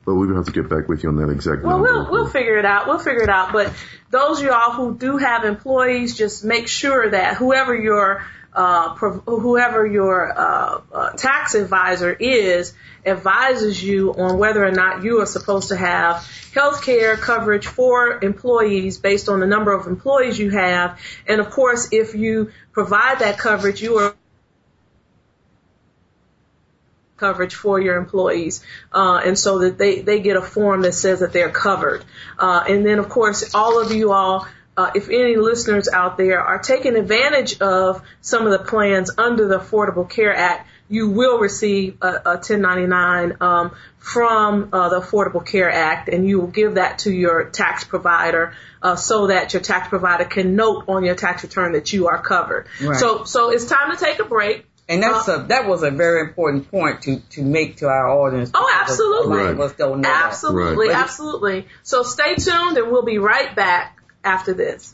but 0.06 0.16
we 0.16 0.28
would 0.28 0.38
have 0.38 0.46
to 0.46 0.54
get 0.54 0.70
back 0.70 0.88
with 0.88 1.04
you 1.04 1.10
on 1.10 1.18
that 1.18 1.30
exact 1.30 1.64
well, 1.64 1.80
number. 1.80 2.04
We'll, 2.04 2.12
we'll 2.12 2.30
figure 2.30 2.58
it 2.58 2.66
out. 2.66 2.88
We'll 2.88 3.00
figure 3.00 3.24
it 3.24 3.30
out. 3.30 3.52
But 3.52 3.74
those 4.10 4.40
of 4.40 4.46
y'all 4.46 4.72
who 4.72 4.98
do 4.98 5.18
have 5.18 5.44
employees, 5.44 6.18
just 6.18 6.46
make 6.46 6.70
sure 6.70 7.10
that 7.10 7.36
whoever 7.36 7.76
your 7.76 8.26
uh, 8.58 8.96
whoever 8.96 9.86
your 9.86 10.36
uh, 10.36 10.82
uh, 10.92 11.10
tax 11.12 11.54
advisor 11.54 12.12
is 12.12 12.74
advises 13.06 13.82
you 13.82 14.12
on 14.16 14.40
whether 14.40 14.66
or 14.66 14.72
not 14.72 15.04
you 15.04 15.22
are 15.22 15.28
supposed 15.28 15.70
to 15.70 15.76
have 15.76 16.28
health 16.56 16.84
care 16.84 17.16
coverage 17.18 17.68
for 17.68 18.20
employees 18.24 18.98
based 18.98 19.30
on 19.30 19.42
the 19.42 19.46
number 19.46 19.72
of 19.72 19.86
employees 19.86 20.40
you 20.40 20.50
have. 20.50 21.00
And 21.28 21.40
of 21.40 21.52
course, 21.52 21.90
if 21.92 22.16
you 22.16 22.52
provide 22.72 23.20
that 23.20 23.38
coverage, 23.38 23.80
you 23.80 23.98
are 23.98 24.16
coverage 27.18 27.54
for 27.54 27.80
your 27.80 27.98
employees, 27.98 28.64
uh, 28.92 29.22
and 29.26 29.38
so 29.38 29.60
that 29.60 29.78
they, 29.78 30.02
they 30.02 30.20
get 30.20 30.36
a 30.36 30.42
form 30.42 30.82
that 30.82 30.94
says 30.94 31.20
that 31.20 31.34
they're 31.34 31.52
covered. 31.52 32.04
Uh, 32.40 32.64
and 32.68 32.86
then, 32.86 33.00
of 33.00 33.10
course, 33.10 33.54
all 33.56 33.80
of 33.82 33.92
you 33.92 34.12
all, 34.14 34.48
uh, 34.78 34.92
if 34.94 35.10
any 35.10 35.36
listeners 35.36 35.90
out 35.90 36.18
there 36.18 36.40
are 36.40 36.60
taking 36.60 36.96
advantage 36.96 37.60
of 37.62 38.04
some 38.22 38.46
of 38.46 38.52
the 38.52 38.64
plans 38.64 39.10
under 39.18 39.48
the 39.48 39.58
Affordable 39.58 40.08
Care 40.08 40.36
Act, 40.36 40.70
you 40.88 41.10
will 41.10 41.40
receive 41.40 41.98
a, 42.02 42.08
a 42.08 42.34
1099 42.36 43.38
um, 43.42 43.76
from 43.98 44.70
uh, 44.72 44.90
the 44.90 45.02
Affordable 45.02 45.46
Care 45.46 45.70
Act, 45.70 46.10
and 46.10 46.28
you 46.28 46.40
will 46.40 46.48
give 46.48 46.76
that 46.76 47.00
to 47.00 47.12
your 47.12 47.50
tax 47.50 47.84
provider 47.84 48.54
uh, 48.82 48.96
so 48.96 49.28
that 49.28 49.54
your 49.54 49.64
tax 49.64 49.90
provider 49.90 50.26
can 50.26 50.56
note 50.56 50.86
on 50.88 51.04
your 51.04 51.16
tax 51.16 51.44
return 51.44 51.74
that 51.74 51.92
you 51.92 52.08
are 52.08 52.22
covered. 52.22 52.68
Right. 52.80 52.96
So, 52.98 53.24
so 53.24 53.50
it's 53.50 53.66
time 53.66 53.96
to 53.96 54.02
take 54.02 54.20
a 54.20 54.26
break. 54.26 54.66
And 54.88 55.04
that's 55.04 55.28
uh, 55.28 55.42
a 55.42 55.48
that 55.48 55.68
was 55.68 55.84
a 55.84 55.92
very 55.92 56.22
important 56.22 56.72
point 56.72 57.02
to 57.02 57.20
to 57.32 57.42
make 57.42 57.78
to 57.78 57.88
our 57.88 58.08
audience. 58.08 58.52
Oh, 58.54 58.74
absolutely. 58.74 59.36
Right. 59.36 59.78
don't 59.78 60.00
know 60.00 60.10
absolutely, 60.10 60.88
that. 60.88 61.04
absolutely. 61.04 61.68
So 61.84 62.04
stay 62.04 62.36
tuned, 62.36 62.78
and 62.78 62.90
we'll 62.90 63.04
be 63.04 63.18
right 63.18 63.54
back 63.54 63.97
after 64.28 64.54
this. 64.54 64.94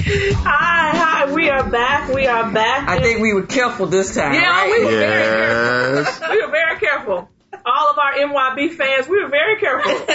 Hi, 0.05 0.43
hi, 0.45 1.33
we 1.33 1.49
are 1.49 1.71
back. 1.71 2.13
We 2.13 2.27
are 2.27 2.53
back. 2.53 2.87
I 2.87 3.01
think 3.01 3.21
we 3.21 3.33
were 3.33 3.47
careful 3.47 3.87
this 3.87 4.15
time, 4.15 4.35
yeah, 4.35 4.43
right? 4.43 4.79
we 4.79 4.85
were 4.85 4.91
very 4.91 6.05
careful. 6.05 6.29
We 6.31 6.45
were 6.45 6.51
very 6.51 6.79
careful. 6.81 7.31
All 7.65 7.93
of 7.93 7.99
our 7.99 8.13
MYB 8.13 8.75
fans, 8.75 9.09
we 9.09 9.23
were 9.23 9.31
very 9.31 9.59
careful. 9.59 9.93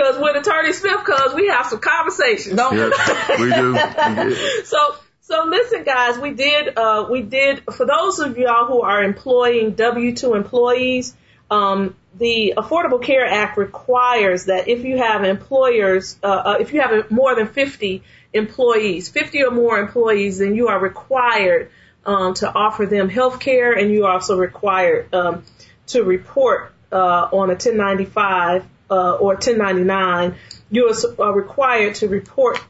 Because 0.00 0.18
with 0.18 0.34
Attorney 0.34 0.72
Smith, 0.72 1.04
cause 1.04 1.34
we 1.34 1.48
have 1.48 1.66
some 1.66 1.78
conversations. 1.78 2.54
No, 2.54 2.72
Yep, 2.72 3.38
we 3.38 3.50
do. 3.50 4.64
So, 4.64 4.94
so 5.20 5.44
listen, 5.44 5.84
guys, 5.84 6.18
we 6.18 6.32
did, 6.32 6.78
uh, 6.78 7.06
we 7.10 7.20
did, 7.20 7.62
for 7.70 7.84
those 7.84 8.18
of 8.18 8.38
y'all 8.38 8.64
who 8.64 8.80
are 8.80 9.02
employing 9.04 9.72
W-2 9.72 10.34
employees, 10.36 11.14
um, 11.50 11.94
the 12.18 12.54
Affordable 12.56 13.02
Care 13.02 13.26
Act 13.26 13.58
requires 13.58 14.46
that 14.46 14.68
if 14.68 14.84
you 14.84 14.96
have 14.96 15.22
employers, 15.24 16.18
uh, 16.22 16.26
uh, 16.26 16.56
if 16.58 16.72
you 16.72 16.80
have 16.80 17.10
more 17.10 17.34
than 17.34 17.48
50 17.48 18.02
employees, 18.32 19.10
50 19.10 19.44
or 19.44 19.50
more 19.50 19.78
employees, 19.78 20.38
then 20.38 20.54
you 20.54 20.68
are 20.68 20.80
required 20.80 21.70
um, 22.06 22.32
to 22.34 22.50
offer 22.50 22.86
them 22.86 23.10
health 23.10 23.38
care 23.38 23.72
and 23.74 23.92
you 23.92 24.06
are 24.06 24.14
also 24.14 24.38
required 24.38 25.12
um, 25.14 25.44
to 25.88 26.02
report 26.02 26.72
uh, 26.90 27.28
on 27.32 27.50
a 27.50 27.52
1095 27.52 28.64
uh, 28.90 29.12
or 29.12 29.34
1099. 29.34 30.36
You 30.70 30.94
are 31.18 31.32
required 31.32 31.96
to 31.96 32.08
report 32.08 32.60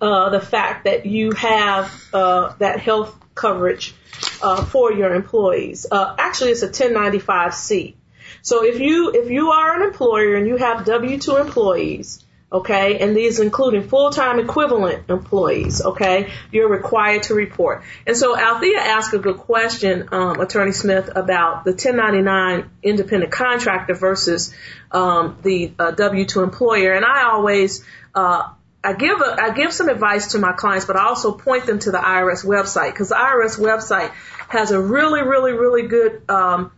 uh, 0.00 0.30
the 0.30 0.40
fact 0.40 0.84
that 0.84 1.06
you 1.06 1.32
have 1.32 1.92
uh, 2.12 2.54
that 2.58 2.80
health 2.80 3.14
coverage 3.34 3.94
uh, 4.42 4.64
for 4.64 4.92
your 4.92 5.14
employees. 5.14 5.86
Uh, 5.90 6.14
actually, 6.18 6.50
it's 6.50 6.62
a 6.62 6.68
1095C. 6.68 7.94
So 8.42 8.64
if 8.64 8.78
you 8.80 9.12
if 9.14 9.30
you 9.30 9.50
are 9.50 9.76
an 9.76 9.82
employer 9.82 10.34
and 10.34 10.46
you 10.46 10.56
have 10.56 10.84
W-2 10.84 11.40
employees, 11.40 12.24
okay, 12.52 12.98
and 12.98 13.16
these 13.16 13.40
including 13.40 13.88
full-time 13.88 14.38
equivalent 14.38 15.10
employees, 15.10 15.82
okay, 15.82 16.32
you're 16.52 16.68
required 16.68 17.24
to 17.24 17.34
report. 17.34 17.82
And 18.06 18.16
so 18.16 18.36
Althea 18.36 18.78
asked 18.78 19.12
a 19.14 19.18
good 19.18 19.38
question, 19.38 20.08
um, 20.12 20.40
Attorney 20.40 20.72
Smith, 20.72 21.10
about 21.14 21.64
the 21.64 21.72
1099 21.72 22.70
independent 22.82 23.32
contractor 23.32 23.94
versus 23.94 24.54
um, 24.92 25.38
the 25.42 25.72
uh, 25.78 25.90
W-2 25.90 26.42
employer, 26.42 26.92
and 26.92 27.04
I 27.04 27.24
always 27.24 27.84
uh, 28.14 28.50
I 28.84 28.92
give 28.92 29.18
a, 29.18 29.36
I 29.40 29.50
give 29.54 29.72
some 29.72 29.88
advice 29.88 30.32
to 30.32 30.38
my 30.38 30.52
clients, 30.52 30.84
but 30.84 30.96
I 30.96 31.06
also 31.06 31.32
point 31.32 31.64
them 31.64 31.78
to 31.80 31.90
the 31.90 31.98
IRS 31.98 32.44
website 32.44 32.92
because 32.92 33.08
the 33.08 33.14
IRS 33.14 33.58
website 33.58 34.12
has 34.48 34.70
a 34.70 34.80
really, 34.80 35.22
really, 35.22 35.52
really 35.52 35.88
good 35.88 36.22
um, 36.28 36.70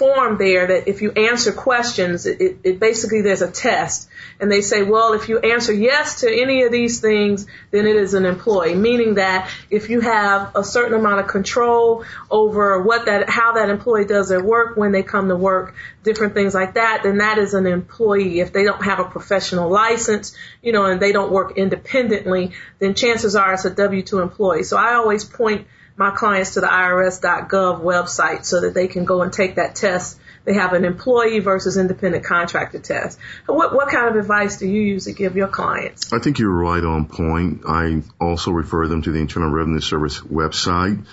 form 0.00 0.38
there 0.38 0.66
that 0.66 0.88
if 0.88 1.02
you 1.02 1.10
answer 1.10 1.52
questions, 1.52 2.24
it, 2.24 2.60
it, 2.64 2.80
basically 2.80 3.20
there's 3.20 3.42
a 3.42 3.50
test, 3.50 4.08
and 4.40 4.50
they 4.50 4.62
say, 4.62 4.82
well, 4.82 5.12
if 5.12 5.28
you 5.28 5.38
answer 5.38 5.74
yes 5.74 6.20
to 6.22 6.42
any 6.42 6.62
of 6.62 6.72
these 6.72 7.00
things, 7.00 7.46
then 7.70 7.86
it 7.86 7.96
is 7.96 8.14
an 8.14 8.24
employee, 8.24 8.74
meaning 8.74 9.16
that 9.16 9.50
if 9.68 9.90
you 9.90 10.00
have 10.00 10.52
a 10.56 10.64
certain 10.64 10.94
amount 10.94 11.20
of 11.20 11.26
control 11.26 12.06
over 12.30 12.80
what 12.80 13.04
that 13.04 13.28
how 13.28 13.52
that 13.52 13.68
employee 13.68 14.06
does 14.06 14.30
their 14.30 14.42
work 14.42 14.74
when 14.74 14.90
they 14.90 15.02
come 15.02 15.28
to 15.28 15.36
work, 15.36 15.74
different 16.02 16.32
things 16.32 16.54
like 16.54 16.74
that, 16.74 17.02
then 17.02 17.18
that 17.18 17.36
is 17.36 17.52
an 17.52 17.66
employee. 17.66 18.40
If 18.40 18.54
they 18.54 18.64
don't 18.64 18.82
have 18.82 19.00
a 19.00 19.04
professional 19.04 19.68
license, 19.68 20.34
you 20.62 20.72
know, 20.72 20.86
and 20.86 20.98
they 20.98 21.12
don't 21.12 21.30
work 21.30 21.58
independently, 21.58 22.52
then 22.78 22.94
chances 22.94 23.36
are 23.36 23.52
it's 23.52 23.66
a 23.66 23.70
W-2 23.70 24.22
employee. 24.22 24.62
So 24.62 24.78
I 24.78 24.94
always 24.94 25.24
point 25.24 25.66
my 26.00 26.10
clients 26.10 26.54
to 26.54 26.60
the 26.60 26.66
IRS.gov 26.66 27.82
website 27.82 28.44
so 28.46 28.62
that 28.62 28.72
they 28.74 28.88
can 28.88 29.04
go 29.04 29.20
and 29.22 29.30
take 29.32 29.56
that 29.56 29.74
test. 29.76 30.18
They 30.46 30.54
have 30.54 30.72
an 30.72 30.86
employee 30.86 31.40
versus 31.40 31.76
independent 31.76 32.24
contractor 32.24 32.78
test. 32.78 33.18
What, 33.44 33.74
what 33.74 33.90
kind 33.90 34.08
of 34.08 34.16
advice 34.16 34.56
do 34.56 34.66
you 34.66 34.80
usually 34.80 35.14
give 35.14 35.36
your 35.36 35.48
clients? 35.48 36.10
I 36.12 36.18
think 36.18 36.38
you're 36.38 36.50
right 36.50 36.82
on 36.82 37.04
point. 37.04 37.62
I 37.68 38.02
also 38.18 38.50
refer 38.50 38.88
them 38.88 39.02
to 39.02 39.12
the 39.12 39.18
Internal 39.20 39.50
Revenue 39.50 39.80
Service 39.80 40.18
website. 40.20 41.04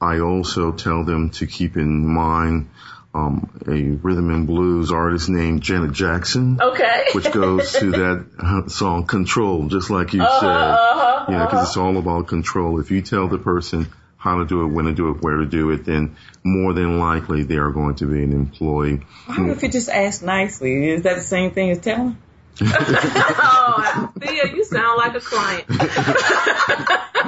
I 0.00 0.18
also 0.18 0.72
tell 0.72 1.04
them 1.04 1.30
to 1.38 1.46
keep 1.46 1.76
in 1.76 2.04
mind 2.06 2.70
um, 3.14 3.48
a 3.68 3.80
rhythm 4.04 4.30
and 4.30 4.48
blues 4.48 4.90
artist 4.90 5.28
named 5.28 5.62
Janet 5.62 5.92
Jackson. 5.92 6.60
Okay. 6.60 7.04
which 7.14 7.30
goes 7.30 7.72
to 7.74 7.92
that 7.92 8.26
uh, 8.40 8.68
song 8.68 9.06
Control, 9.06 9.68
just 9.68 9.88
like 9.90 10.12
you 10.12 10.22
Uh-huh, 10.22 10.40
said. 10.40 10.48
uh-huh, 10.50 11.24
you 11.28 11.36
know, 11.38 11.44
because 11.44 11.58
uh-huh. 11.60 11.66
it's 11.68 11.76
all 11.76 11.96
about 11.96 12.26
control. 12.26 12.80
If 12.80 12.90
you 12.90 13.00
tell 13.02 13.28
the 13.28 13.38
person 13.38 13.86
how 14.24 14.38
to 14.38 14.46
do 14.46 14.62
it, 14.64 14.68
when 14.68 14.86
to 14.86 14.94
do 14.94 15.10
it, 15.10 15.20
where 15.22 15.36
to 15.36 15.44
do 15.44 15.68
it, 15.70 15.84
then 15.84 16.16
more 16.42 16.72
than 16.72 16.98
likely 16.98 17.42
they 17.42 17.56
are 17.56 17.70
going 17.70 17.94
to 17.96 18.06
be 18.06 18.24
an 18.24 18.32
employee. 18.32 19.02
How 19.26 19.50
if 19.50 19.62
you 19.62 19.68
just 19.68 19.90
ask 19.90 20.22
nicely? 20.22 20.88
Is 20.88 21.02
that 21.02 21.16
the 21.16 21.22
same 21.22 21.50
thing 21.50 21.68
as 21.70 21.78
telling? 21.80 22.16
oh, 22.62 24.12
Thea, 24.18 24.54
you 24.54 24.64
sound 24.64 24.96
like 24.96 25.14
a 25.14 25.20
client. 25.20 25.66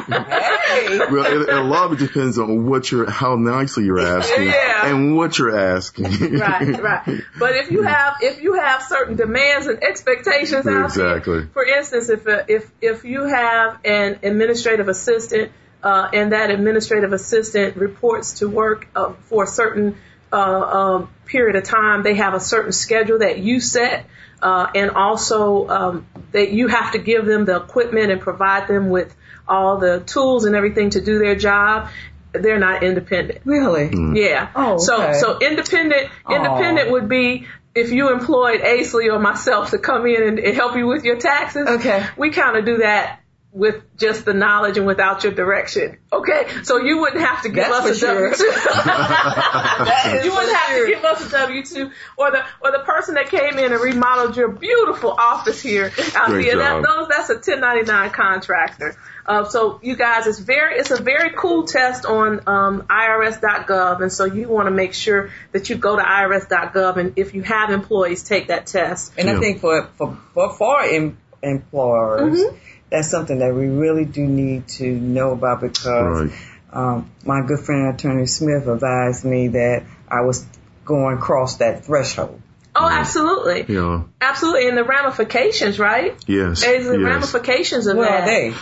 Hey. 0.07 0.99
Well, 0.99 1.43
it, 1.43 1.49
a 1.51 1.63
lot 1.63 1.87
of 1.87 1.93
it 2.01 2.07
depends 2.07 2.39
on 2.39 2.67
what 2.67 2.91
you're, 2.91 3.11
how 3.11 3.37
nicely 3.37 3.85
you're 3.85 4.01
asking, 4.01 4.47
Yeah. 4.47 4.87
and 4.87 5.17
what 5.17 5.39
you're 5.39 5.57
asking. 5.57 6.39
right, 6.39 6.81
right. 6.81 7.21
But 7.39 7.57
if 7.57 7.71
you 7.71 7.83
have 7.83 8.17
if 8.23 8.41
you 8.43 8.55
have 8.55 8.83
certain 8.83 9.17
demands 9.17 9.67
and 9.67 9.83
expectations 9.83 10.67
out 10.67 10.95
there, 10.95 11.17
Exactly. 11.17 11.47
for 11.53 11.65
instance, 11.65 12.09
if 12.09 12.27
uh, 12.27 12.45
if 12.49 12.71
if 12.81 13.05
you 13.05 13.25
have 13.25 13.81
an 13.85 14.21
administrative 14.23 14.89
assistant 14.89 15.53
uh, 15.83 16.09
and 16.13 16.33
that 16.33 16.51
administrative 16.51 17.13
assistant 17.13 17.77
reports 17.77 18.41
to 18.41 18.49
work 18.49 18.89
uh, 18.95 19.13
for 19.29 19.45
a 19.45 19.47
certain 19.47 19.97
uh, 20.33 20.37
um, 20.37 21.11
period 21.25 21.57
of 21.57 21.65
time, 21.65 22.03
they 22.03 22.15
have 22.15 22.35
a 22.35 22.41
certain 22.41 22.73
schedule 22.73 23.19
that 23.21 23.39
you 23.39 23.61
set. 23.61 24.07
Uh, 24.43 24.71
and 24.75 24.91
also 24.91 25.67
um, 25.67 26.07
that 26.33 26.51
you 26.51 26.69
have 26.69 26.93
to 26.93 26.99
give 26.99 27.25
them 27.25 27.47
the 27.47 27.57
equipment 27.57 28.13
and 28.13 28.21
provide 28.21 28.69
them 28.69 28.91
with 28.91 29.17
all 29.49 29.79
the 29.79 30.01
tools 30.01 30.45
and 30.45 30.55
everything 30.55 30.91
to 30.91 31.01
do 31.01 31.19
their 31.19 31.35
job. 31.35 31.89
They're 32.33 32.59
not 32.59 32.83
independent. 32.83 33.41
Really? 33.47 33.91
Yeah. 34.21 34.51
Oh, 34.55 34.77
So 34.77 35.03
okay. 35.03 35.19
so 35.19 35.39
independent 35.39 36.11
Aw. 36.27 36.35
independent 36.37 36.91
would 36.91 37.09
be 37.09 37.47
if 37.75 37.93
you 37.93 38.13
employed 38.13 38.61
Aislee 38.61 39.11
or 39.11 39.19
myself 39.19 39.71
to 39.71 39.79
come 39.79 40.07
in 40.07 40.23
and, 40.23 40.39
and 40.39 40.55
help 40.55 40.77
you 40.77 40.87
with 40.87 41.05
your 41.05 41.17
taxes. 41.17 41.67
Okay. 41.67 42.05
We 42.19 42.31
kind 42.31 42.59
of 42.59 42.67
do 42.67 42.79
that 42.79 43.21
with 43.57 43.83
just 43.97 44.27
the 44.27 44.35
knowledge 44.35 44.77
and 44.77 44.87
without 44.87 45.25
your 45.25 45.33
direction. 45.33 45.97
Okay. 46.13 46.47
So 46.63 46.77
you 46.77 46.99
wouldn't 46.99 47.23
have 47.23 47.43
to 47.43 47.49
give 47.49 47.65
That's 47.65 47.87
us 47.87 47.87
a 47.87 47.89
for 47.89 47.99
sure. 47.99 48.31
W 48.31 48.37
two. 48.37 48.45
You 50.27 50.35
wouldn't 50.35 50.57
have 50.57 50.69
sure. 50.69 50.87
to 50.87 50.93
give 50.93 51.05
us 51.05 51.27
a 51.27 51.31
W 51.31 51.65
two 51.65 51.91
or 52.19 52.31
the 52.31 52.45
or 52.63 52.73
the 52.73 52.85
person 52.85 53.15
that 53.15 53.31
came 53.31 53.59
in 53.59 53.73
and 53.73 53.81
remodeled 53.81 54.37
your 54.37 54.49
beautiful 54.49 55.11
office 55.11 55.63
here 55.63 55.91
out 56.15 56.29
Great 56.29 56.45
here. 56.45 56.59
That, 56.59 56.83
those 56.83 57.09
that's 57.09 57.31
a 57.31 57.35
1099 57.35 58.11
contractor. 58.11 58.97
Uh, 59.25 59.45
so 59.45 59.81
you 59.83 59.97
guys, 59.97 60.27
it's 60.27 60.39
very 60.39 60.79
it's 60.79 60.91
a 60.91 61.03
very 61.03 61.31
cool 61.35 61.65
test 61.65 62.05
on 62.05 62.41
um, 62.47 62.83
IRS.gov, 62.83 64.03
and 64.03 64.13
so 64.13 64.27
you 64.27 64.49
want 64.49 64.67
to 64.67 64.71
make 64.71 64.93
sure 64.93 65.31
that 65.53 65.71
you 65.71 65.77
go 65.77 65.97
to 65.97 66.03
IRS.gov, 66.03 66.97
and 66.99 67.15
if 67.17 67.35
you 67.35 67.43
have 67.43 67.71
employees, 67.71 68.23
take 68.23 68.49
that 68.49 68.67
test. 68.67 69.13
And 69.17 69.31
I 69.31 69.41
think 69.41 69.61
for 69.61 69.89
for 69.97 70.19
for, 70.35 70.53
for 70.53 70.83
em, 70.83 71.19
employers, 71.43 72.39
Mm-hmm. 72.39 72.57
That's 72.91 73.11
something 73.11 73.39
that 73.41 73.55
we 73.55 73.67
really 73.69 74.05
do 74.05 74.25
need 74.27 74.69
to 74.69 74.87
know 74.89 75.33
about 75.33 75.61
because 75.61 76.31
Right. 76.31 76.33
um, 76.73 77.11
my 77.25 77.43
good 77.47 77.61
friend 77.61 77.95
Attorney 77.95 78.27
Smith 78.27 78.67
advised 78.67 79.25
me 79.25 79.49
that 79.49 79.85
I 80.09 80.21
was 80.23 80.45
going 80.85 81.17
across 81.19 81.57
that 81.57 81.85
threshold. 81.85 82.41
Oh, 82.79 82.87
absolutely, 82.89 83.65
Yeah. 83.75 84.03
absolutely, 84.21 84.69
and 84.69 84.77
the 84.77 84.85
ramifications, 84.85 85.79
right? 85.79 86.15
Yes. 86.27 86.61
There's 86.63 86.85
the 86.87 86.99
yes. 86.99 87.09
ramifications 87.09 87.87
of 87.87 87.97
What 87.97 88.09
that. 88.09 88.23
are 88.23 88.27
they? 88.27 88.53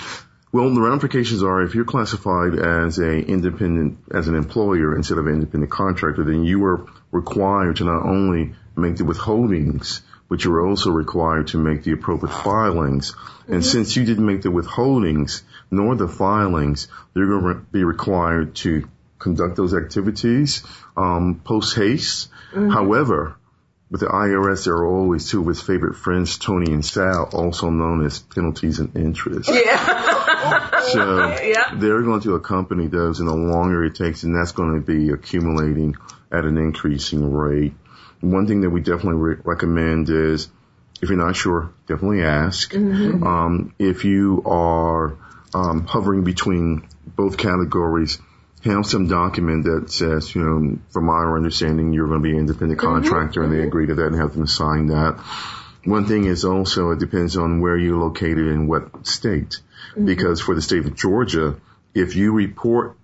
Well, 0.52 0.72
the 0.72 0.80
ramifications 0.80 1.42
are 1.42 1.62
if 1.62 1.74
you're 1.74 1.84
classified 1.84 2.54
as 2.54 2.98
a 3.00 3.10
independent, 3.18 3.98
as 4.12 4.28
an 4.28 4.36
employer 4.36 4.94
instead 4.94 5.18
of 5.18 5.26
an 5.26 5.34
independent 5.34 5.72
contractor, 5.72 6.22
then 6.22 6.44
you 6.44 6.64
are 6.64 6.86
required 7.10 7.76
to 7.76 7.84
not 7.84 8.04
only 8.04 8.54
make 8.76 8.96
the 8.96 9.02
withholdings, 9.04 10.00
but 10.34 10.42
you're 10.42 10.66
also 10.66 10.90
required 10.90 11.46
to 11.46 11.58
make 11.58 11.84
the 11.84 11.92
appropriate 11.92 12.32
filings. 12.32 13.14
And 13.46 13.58
mm-hmm. 13.58 13.60
since 13.60 13.94
you 13.94 14.04
didn't 14.04 14.26
make 14.26 14.42
the 14.42 14.48
withholdings 14.48 15.42
nor 15.70 15.94
the 15.94 16.08
filings, 16.08 16.88
you're 17.14 17.38
going 17.38 17.54
to 17.54 17.60
be 17.70 17.84
required 17.84 18.56
to 18.56 18.88
conduct 19.20 19.54
those 19.54 19.74
activities 19.74 20.64
um, 20.96 21.40
post 21.44 21.76
haste. 21.76 22.30
Mm-hmm. 22.50 22.70
However, 22.70 23.36
with 23.92 24.00
the 24.00 24.08
IRS, 24.08 24.64
there 24.64 24.74
are 24.74 24.88
always 24.88 25.30
two 25.30 25.42
of 25.42 25.46
his 25.46 25.60
favorite 25.60 25.94
friends, 25.94 26.36
Tony 26.36 26.72
and 26.72 26.84
Sal, 26.84 27.30
also 27.32 27.70
known 27.70 28.04
as 28.04 28.18
penalties 28.18 28.80
and 28.80 28.96
interest. 28.96 29.48
Yeah. 29.48 30.80
so 30.92 31.28
yeah. 31.44 31.76
they're 31.76 32.02
going 32.02 32.22
to 32.22 32.34
accompany 32.34 32.88
those, 32.88 33.20
and 33.20 33.28
the 33.28 33.36
longer 33.36 33.84
it 33.84 33.94
takes, 33.94 34.24
and 34.24 34.34
that's 34.34 34.50
going 34.50 34.74
to 34.74 34.80
be 34.80 35.10
accumulating 35.10 35.94
at 36.32 36.44
an 36.44 36.58
increasing 36.58 37.32
rate. 37.32 37.74
One 38.30 38.46
thing 38.46 38.62
that 38.62 38.70
we 38.70 38.80
definitely 38.80 39.20
re- 39.20 39.36
recommend 39.44 40.08
is, 40.08 40.48
if 41.02 41.08
you're 41.08 41.18
not 41.18 41.36
sure, 41.36 41.72
definitely 41.86 42.22
ask. 42.22 42.72
Mm-hmm. 42.72 43.22
Um, 43.22 43.74
if 43.78 44.04
you 44.04 44.42
are 44.46 45.16
um, 45.54 45.86
hovering 45.86 46.24
between 46.24 46.88
both 47.06 47.36
categories, 47.36 48.18
have 48.64 48.86
some 48.86 49.08
document 49.08 49.64
that 49.64 49.90
says, 49.90 50.34
you 50.34 50.42
know, 50.42 50.78
from 50.90 51.08
our 51.10 51.36
understanding, 51.36 51.92
you're 51.92 52.08
going 52.08 52.20
to 52.20 52.22
be 52.22 52.32
an 52.32 52.38
independent 52.38 52.80
mm-hmm. 52.80 52.88
contractor 52.88 53.40
mm-hmm. 53.40 53.50
and 53.50 53.52
they 53.52 53.58
mm-hmm. 53.58 53.68
agree 53.68 53.86
to 53.86 53.94
that 53.96 54.06
and 54.06 54.16
have 54.16 54.34
them 54.34 54.46
sign 54.46 54.86
that. 54.86 55.18
One 55.84 56.06
thing 56.06 56.24
is 56.24 56.44
also 56.44 56.92
it 56.92 56.98
depends 56.98 57.36
on 57.36 57.60
where 57.60 57.76
you're 57.76 57.98
located 57.98 58.46
in 58.46 58.66
what 58.66 59.06
state. 59.06 59.60
Mm-hmm. 59.92 60.06
Because 60.06 60.40
for 60.40 60.54
the 60.54 60.62
state 60.62 60.86
of 60.86 60.96
Georgia, 60.96 61.56
if 61.94 62.16
you 62.16 62.32
report 62.32 62.96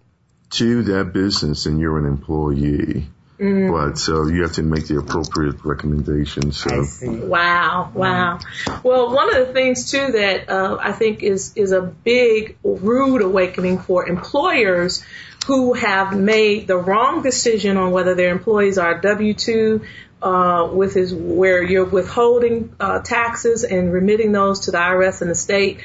to 0.50 0.82
that 0.84 1.12
business 1.12 1.66
and 1.66 1.78
you're 1.78 1.98
an 1.98 2.06
employee, 2.06 3.08
Mm. 3.40 3.72
But 3.72 3.98
so 3.98 4.26
you 4.26 4.42
have 4.42 4.52
to 4.52 4.62
make 4.62 4.86
the 4.86 4.98
appropriate 4.98 5.64
recommendations. 5.64 6.58
So. 6.58 6.86
Wow, 7.10 7.90
wow. 7.94 8.38
Well, 8.82 9.14
one 9.14 9.34
of 9.34 9.46
the 9.46 9.54
things 9.54 9.90
too 9.90 10.12
that 10.12 10.50
uh, 10.50 10.76
I 10.78 10.92
think 10.92 11.22
is 11.22 11.56
is 11.56 11.72
a 11.72 11.80
big 11.80 12.58
rude 12.62 13.22
awakening 13.22 13.78
for 13.78 14.06
employers 14.06 15.02
who 15.46 15.72
have 15.72 16.18
made 16.18 16.66
the 16.66 16.76
wrong 16.76 17.22
decision 17.22 17.78
on 17.78 17.92
whether 17.92 18.14
their 18.14 18.30
employees 18.30 18.76
are 18.76 19.00
W 19.00 19.32
two 19.32 19.80
uh, 20.22 20.68
with 20.70 20.92
his 20.92 21.14
where 21.14 21.62
you're 21.62 21.86
withholding 21.86 22.74
uh, 22.78 23.00
taxes 23.00 23.64
and 23.64 23.90
remitting 23.90 24.32
those 24.32 24.60
to 24.60 24.70
the 24.70 24.78
IRS 24.78 25.22
and 25.22 25.30
the 25.30 25.34
state, 25.34 25.80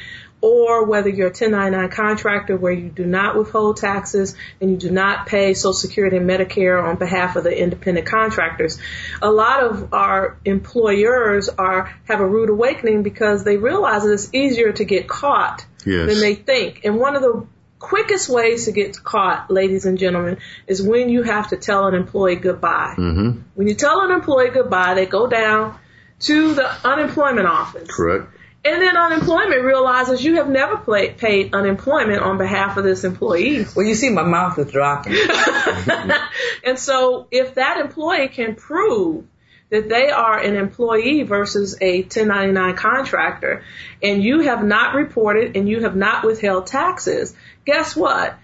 or 0.45 0.85
whether 0.85 1.09
you're 1.09 1.29
a 1.29 1.31
1099 1.31 1.89
contractor 1.89 2.55
where 2.55 2.71
you 2.71 2.87
do 2.87 3.03
not 3.03 3.35
withhold 3.35 3.77
taxes 3.77 4.35
and 4.61 4.69
you 4.69 4.77
do 4.77 4.91
not 4.91 5.25
pay 5.25 5.55
Social 5.55 5.73
Security 5.73 6.17
and 6.17 6.29
Medicare 6.29 6.83
on 6.83 6.97
behalf 6.97 7.35
of 7.35 7.43
the 7.43 7.57
independent 7.57 8.05
contractors. 8.05 8.77
A 9.23 9.31
lot 9.31 9.63
of 9.63 9.91
our 9.91 10.37
employers 10.45 11.49
are 11.49 11.91
have 12.03 12.19
a 12.19 12.27
rude 12.27 12.51
awakening 12.51 13.01
because 13.01 13.43
they 13.43 13.57
realize 13.57 14.03
that 14.03 14.13
it's 14.13 14.29
easier 14.35 14.71
to 14.71 14.85
get 14.85 15.07
caught 15.07 15.65
yes. 15.83 16.07
than 16.07 16.19
they 16.19 16.35
think. 16.35 16.85
And 16.85 16.99
one 16.99 17.15
of 17.15 17.23
the 17.23 17.47
quickest 17.79 18.29
ways 18.29 18.65
to 18.65 18.71
get 18.71 19.03
caught, 19.03 19.49
ladies 19.49 19.87
and 19.87 19.97
gentlemen, 19.97 20.37
is 20.67 20.79
when 20.79 21.09
you 21.09 21.23
have 21.23 21.47
to 21.47 21.57
tell 21.57 21.87
an 21.87 21.95
employee 21.95 22.35
goodbye. 22.35 22.93
Mm-hmm. 22.95 23.41
When 23.55 23.67
you 23.67 23.73
tell 23.73 24.01
an 24.01 24.11
employee 24.11 24.51
goodbye, 24.51 24.93
they 24.93 25.07
go 25.07 25.25
down 25.25 25.79
to 26.19 26.53
the 26.53 26.87
unemployment 26.87 27.47
office. 27.47 27.89
Correct. 27.89 28.34
And 28.65 28.81
then 28.81 28.97
unemployment 28.97 29.63
realizes 29.63 30.23
you 30.23 30.37
have 30.37 30.49
never 30.49 30.77
play, 30.77 31.11
paid 31.11 31.53
unemployment 31.53 32.23
on 32.23 32.39
behalf 32.39 32.77
of 32.77 32.83
this 32.83 33.03
employee. 33.03 33.63
Well, 33.75 33.85
you 33.85 33.93
see, 33.93 34.09
my 34.09 34.23
mouth 34.23 34.57
is 34.57 34.71
dropping. 34.71 35.13
and 36.63 36.79
so, 36.79 37.27
if 37.29 37.55
that 37.55 37.79
employee 37.79 38.27
can 38.29 38.55
prove 38.55 39.25
that 39.69 39.87
they 39.87 40.09
are 40.09 40.39
an 40.39 40.55
employee 40.55 41.21
versus 41.23 41.77
a 41.79 42.01
1099 42.01 42.75
contractor, 42.75 43.63
and 44.01 44.23
you 44.23 44.39
have 44.41 44.63
not 44.63 44.95
reported 44.95 45.55
and 45.55 45.69
you 45.69 45.81
have 45.81 45.95
not 45.95 46.23
withheld 46.23 46.65
taxes, 46.65 47.35
guess 47.65 47.95
what? 47.95 48.35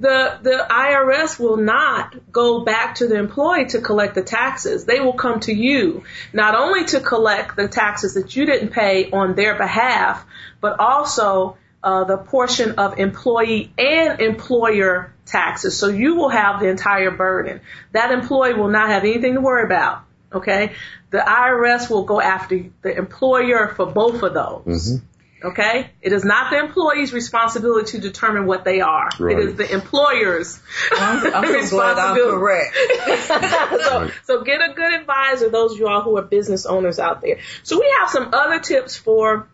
The, 0.00 0.38
the 0.42 0.66
IRS 0.70 1.40
will 1.40 1.56
not 1.56 2.14
go 2.30 2.64
back 2.64 2.96
to 2.96 3.08
the 3.08 3.16
employee 3.16 3.66
to 3.66 3.80
collect 3.80 4.14
the 4.14 4.22
taxes. 4.22 4.84
They 4.84 5.00
will 5.00 5.14
come 5.14 5.40
to 5.40 5.52
you, 5.52 6.04
not 6.32 6.54
only 6.54 6.84
to 6.86 7.00
collect 7.00 7.56
the 7.56 7.66
taxes 7.66 8.14
that 8.14 8.36
you 8.36 8.46
didn't 8.46 8.70
pay 8.70 9.10
on 9.10 9.34
their 9.34 9.56
behalf, 9.56 10.24
but 10.60 10.78
also 10.78 11.56
uh, 11.82 12.04
the 12.04 12.16
portion 12.16 12.72
of 12.72 12.98
employee 12.98 13.72
and 13.78 14.20
employer 14.20 15.12
taxes. 15.26 15.76
So 15.76 15.88
you 15.88 16.16
will 16.16 16.28
have 16.28 16.60
the 16.60 16.68
entire 16.68 17.10
burden. 17.10 17.60
That 17.92 18.10
employee 18.10 18.54
will 18.54 18.68
not 18.68 18.88
have 18.90 19.04
anything 19.04 19.34
to 19.34 19.40
worry 19.40 19.64
about. 19.64 20.04
Okay, 20.32 20.72
the 21.10 21.18
IRS 21.18 21.88
will 21.88 22.04
go 22.04 22.20
after 22.20 22.66
the 22.82 22.96
employer 22.96 23.68
for 23.68 23.86
both 23.86 24.22
of 24.22 24.34
those. 24.34 24.64
Mm-hmm. 24.66 25.06
Okay? 25.44 25.90
It 26.02 26.12
is 26.12 26.24
not 26.24 26.50
the 26.50 26.58
employee's 26.58 27.12
responsibility 27.12 27.92
to 27.92 27.98
determine 28.00 28.46
what 28.46 28.64
they 28.64 28.80
are. 28.80 29.08
Right. 29.18 29.38
It 29.38 29.44
is 29.44 29.54
the 29.54 29.72
employer's 29.72 30.60
I'm, 30.92 31.34
I'm 31.34 31.52
responsibility. 31.52 32.22
I'm 32.22 32.30
correct. 32.30 32.76
so, 33.26 34.00
right. 34.00 34.12
so 34.24 34.42
get 34.42 34.60
a 34.60 34.72
good 34.74 34.92
advisor, 35.00 35.48
those 35.48 35.72
of 35.72 35.78
you 35.78 35.88
all 35.88 36.02
who 36.02 36.16
are 36.16 36.22
business 36.22 36.66
owners 36.66 36.98
out 36.98 37.20
there. 37.20 37.38
So 37.62 37.78
we 37.78 37.92
have 38.00 38.10
some 38.10 38.30
other 38.32 38.58
tips 38.58 38.96
for 38.96 39.48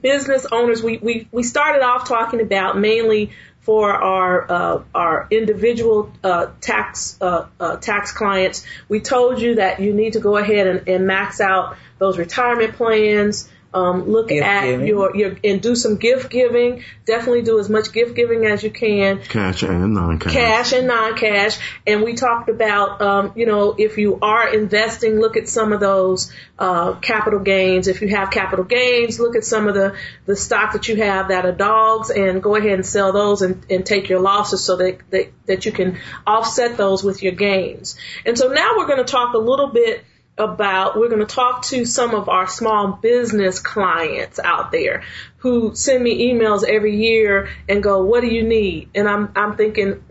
business 0.00 0.46
owners. 0.50 0.82
We, 0.82 0.98
we, 0.98 1.28
we 1.32 1.42
started 1.42 1.82
off 1.82 2.08
talking 2.08 2.40
about 2.40 2.78
mainly 2.78 3.32
for 3.62 3.92
our 3.92 4.50
uh, 4.50 4.82
our 4.92 5.28
individual 5.30 6.12
uh, 6.24 6.48
tax 6.60 7.16
uh, 7.20 7.46
uh 7.60 7.76
tax 7.76 8.12
clients. 8.12 8.66
We 8.88 9.00
told 9.00 9.40
you 9.40 9.56
that 9.56 9.80
you 9.80 9.94
need 9.94 10.14
to 10.14 10.20
go 10.20 10.36
ahead 10.36 10.66
and, 10.66 10.88
and 10.88 11.06
max 11.06 11.40
out 11.40 11.76
those 11.98 12.18
retirement 12.18 12.74
plans. 12.74 13.48
Um, 13.74 14.10
look 14.10 14.28
gift 14.28 14.44
at 14.44 14.64
giving. 14.64 14.86
your, 14.86 15.16
your, 15.16 15.36
and 15.42 15.62
do 15.62 15.74
some 15.74 15.96
gift 15.96 16.30
giving. 16.30 16.84
Definitely 17.06 17.42
do 17.42 17.58
as 17.58 17.70
much 17.70 17.92
gift 17.92 18.14
giving 18.14 18.44
as 18.44 18.62
you 18.62 18.70
can. 18.70 19.22
Cash 19.22 19.62
and 19.62 19.94
non-cash. 19.94 20.32
Cash 20.32 20.72
and 20.72 20.86
non-cash. 20.86 21.58
And 21.86 22.02
we 22.02 22.14
talked 22.14 22.48
about, 22.48 23.00
um, 23.00 23.32
you 23.34 23.46
know, 23.46 23.74
if 23.78 23.96
you 23.96 24.18
are 24.20 24.54
investing, 24.54 25.18
look 25.18 25.36
at 25.36 25.48
some 25.48 25.72
of 25.72 25.80
those, 25.80 26.32
uh, 26.58 26.94
capital 27.00 27.40
gains. 27.40 27.88
If 27.88 28.02
you 28.02 28.08
have 28.08 28.30
capital 28.30 28.64
gains, 28.64 29.18
look 29.18 29.36
at 29.36 29.44
some 29.44 29.68
of 29.68 29.74
the, 29.74 29.96
the 30.26 30.36
stock 30.36 30.74
that 30.74 30.88
you 30.88 30.96
have 30.96 31.28
that 31.28 31.46
are 31.46 31.52
dogs 31.52 32.10
and 32.10 32.42
go 32.42 32.56
ahead 32.56 32.72
and 32.72 32.86
sell 32.86 33.12
those 33.12 33.42
and, 33.42 33.64
and 33.70 33.86
take 33.86 34.08
your 34.08 34.20
losses 34.20 34.62
so 34.64 34.76
that, 34.76 34.98
that, 35.10 35.32
that 35.46 35.66
you 35.66 35.72
can 35.72 35.98
offset 36.26 36.76
those 36.76 37.02
with 37.02 37.22
your 37.22 37.32
gains. 37.32 37.96
And 38.26 38.36
so 38.36 38.48
now 38.48 38.76
we're 38.76 38.86
going 38.86 39.04
to 39.04 39.10
talk 39.10 39.34
a 39.34 39.38
little 39.38 39.68
bit 39.68 40.04
about 40.38 40.98
we're 40.98 41.08
going 41.08 41.20
to 41.20 41.26
talk 41.26 41.62
to 41.62 41.84
some 41.84 42.14
of 42.14 42.30
our 42.30 42.48
small 42.48 42.92
business 42.92 43.58
clients 43.60 44.40
out 44.42 44.72
there 44.72 45.02
who 45.38 45.74
send 45.74 46.02
me 46.02 46.32
emails 46.32 46.64
every 46.66 46.96
year 46.96 47.50
and 47.68 47.82
go 47.82 48.04
what 48.04 48.22
do 48.22 48.28
you 48.28 48.42
need? 48.42 48.88
And 48.94 49.06
i'm 49.06 49.30
i'm 49.36 49.56
thinking 49.56 50.02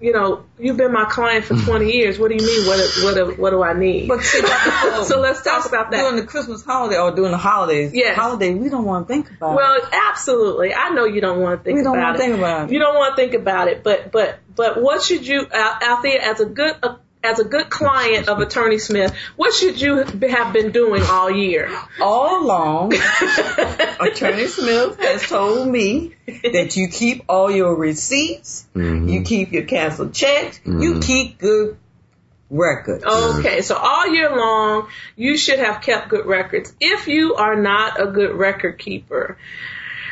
you 0.00 0.14
know 0.14 0.44
you've 0.58 0.78
been 0.78 0.92
my 0.92 1.04
client 1.04 1.44
for 1.44 1.54
20 1.64 1.92
years. 1.92 2.18
What 2.18 2.30
do 2.30 2.36
you 2.36 2.40
mean 2.40 2.66
what 2.66 2.78
what 3.02 3.38
what 3.38 3.50
do 3.50 3.62
i 3.62 3.74
need? 3.74 4.08
But 4.08 4.22
see, 4.22 4.40
so 5.04 5.20
let's 5.20 5.42
talk 5.42 5.66
about 5.66 5.90
that. 5.90 5.98
during 5.98 6.16
the 6.16 6.26
christmas 6.26 6.64
holiday 6.64 6.98
or 6.98 7.10
during 7.10 7.32
the 7.32 7.38
holidays. 7.38 7.92
Yeah 7.92 8.14
holiday 8.14 8.54
we 8.54 8.70
don't 8.70 8.86
want 8.86 9.06
to 9.06 9.12
think 9.12 9.30
about 9.30 9.56
well, 9.56 9.74
it. 9.74 9.82
Well 9.82 10.00
absolutely. 10.08 10.72
I 10.72 10.88
know 10.90 11.04
you 11.04 11.20
don't 11.20 11.40
want 11.40 11.60
to 11.60 11.64
think 11.64 11.76
we 11.76 11.84
don't 11.84 11.98
want 11.98 12.16
to 12.16 12.22
think 12.22 12.38
about 12.38 12.70
it. 12.70 12.72
You 12.72 12.78
don't 12.78 12.94
want 12.94 13.14
to 13.14 13.22
think 13.22 13.34
about 13.34 13.68
it 13.68 13.82
but 13.84 14.10
but 14.10 14.38
but 14.54 14.80
what 14.80 15.02
should 15.02 15.26
you 15.26 15.46
out, 15.52 15.82
out 15.82 16.02
there 16.02 16.18
as 16.22 16.40
a 16.40 16.46
good 16.46 16.76
a, 16.82 16.96
as 17.26 17.38
a 17.38 17.44
good 17.44 17.68
client 17.68 18.28
of 18.28 18.38
Attorney 18.38 18.78
Smith, 18.78 19.14
what 19.36 19.52
should 19.52 19.80
you 19.80 19.98
have 19.98 20.52
been 20.52 20.72
doing 20.72 21.02
all 21.02 21.30
year? 21.30 21.70
All 22.00 22.44
along, 22.44 22.94
Attorney 24.00 24.46
Smith 24.46 24.98
has 25.00 25.22
told 25.28 25.68
me 25.68 26.14
that 26.26 26.76
you 26.76 26.88
keep 26.88 27.24
all 27.28 27.50
your 27.50 27.74
receipts, 27.74 28.66
mm-hmm. 28.74 29.08
you 29.08 29.22
keep 29.22 29.52
your 29.52 29.64
canceled 29.64 30.14
checks, 30.14 30.58
mm-hmm. 30.60 30.80
you 30.80 31.00
keep 31.00 31.38
good 31.38 31.76
records. 32.48 33.04
Okay, 33.04 33.62
so 33.62 33.76
all 33.76 34.08
year 34.08 34.34
long, 34.36 34.88
you 35.16 35.36
should 35.36 35.58
have 35.58 35.82
kept 35.82 36.08
good 36.08 36.26
records. 36.26 36.72
If 36.80 37.08
you 37.08 37.34
are 37.34 37.56
not 37.56 38.00
a 38.00 38.06
good 38.06 38.34
record 38.34 38.78
keeper, 38.78 39.36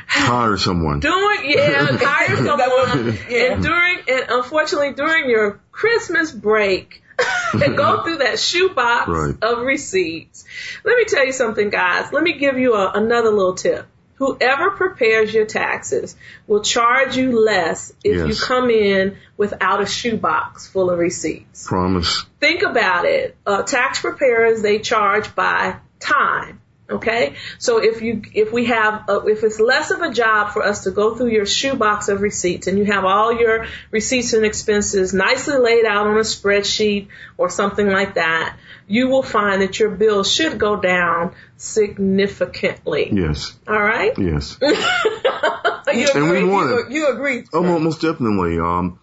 hire 0.07 0.57
someone. 0.57 1.01
Doing 1.01 1.39
yeah, 1.45 1.87
hire 1.91 2.37
someone. 2.45 3.19
yeah. 3.29 3.53
And 3.53 3.63
during 3.63 3.99
and 4.09 4.27
unfortunately 4.29 4.93
during 4.95 5.31
your 5.31 5.61
Christmas 5.73 6.33
break, 6.33 7.03
and 7.53 7.77
go 7.77 8.03
through 8.03 8.19
that 8.19 8.39
shoebox 8.39 9.09
right. 9.09 9.35
of 9.43 9.65
receipts. 9.65 10.45
Let 10.85 10.97
me 10.97 11.05
tell 11.05 11.25
you 11.25 11.33
something, 11.33 11.71
guys. 11.71 12.13
Let 12.13 12.23
me 12.23 12.39
give 12.39 12.59
you 12.59 12.75
a, 12.75 12.93
another 12.93 13.31
little 13.31 13.55
tip. 13.55 13.87
Whoever 14.17 14.71
prepares 14.71 15.35
your 15.35 15.45
taxes 15.45 16.17
will 16.47 16.63
charge 16.63 17.17
you 17.17 17.45
less 17.45 17.93
if 18.05 18.17
yes. 18.17 18.29
you 18.29 18.47
come 18.47 18.71
in 18.71 19.17
without 19.37 19.83
a 19.83 19.87
shoebox 19.87 20.69
full 20.69 20.91
of 20.91 20.99
receipts. 20.99 21.67
Promise. 21.67 22.25
Think 22.39 22.63
about 22.63 23.07
it. 23.07 23.37
Uh, 23.45 23.65
tax 23.65 24.01
preparers, 24.01 24.63
they 24.63 24.79
charge 24.79 25.35
by 25.35 25.79
time. 25.99 26.61
Okay, 26.91 27.35
so 27.59 27.79
if 27.83 28.03
you 28.03 28.21
if 28.35 28.53
we 28.53 28.67
have 28.67 29.09
a, 29.09 29.25
if 29.27 29.43
it's 29.43 29.59
less 29.59 29.91
of 29.91 30.03
a 30.03 30.13
job 30.13 30.53
for 30.53 30.63
us 30.63 30.85
to 30.85 30.91
go 30.91 31.15
through 31.15 31.31
your 31.31 31.47
shoebox 31.47 32.09
of 32.09 32.21
receipts 32.21 32.67
and 32.67 32.77
you 32.79 32.85
have 32.85 33.07
all 33.07 33.33
your 33.33 33.67
receipts 33.91 34.35
and 34.35 34.45
expenses 34.45 35.15
nicely 35.15 35.57
laid 35.57 35.87
out 35.87 36.07
on 36.09 36.17
a 36.19 36.21
spreadsheet 36.21 37.09
or 37.39 37.49
something 37.49 37.89
like 37.89 38.17
that, 38.17 38.59
you 38.87 39.09
will 39.09 39.23
find 39.23 39.63
that 39.63 39.79
your 39.79 39.89
bill 39.91 40.25
should 40.25 40.59
go 40.59 40.77
down 40.77 41.35
significantly. 41.57 43.09
Yes. 43.13 43.57
All 43.67 43.81
right. 43.81 44.13
Yes. 44.19 44.59
you 44.63 46.09
and 46.15 46.31
we 46.31 46.45
want 46.45 46.69
You, 46.71 46.79
it. 46.81 46.91
you 46.93 47.09
agree? 47.09 47.45
Oh, 47.53 47.63
mo- 47.63 47.79
most 47.79 48.03
definitely. 48.03 48.59
Um, 48.59 48.99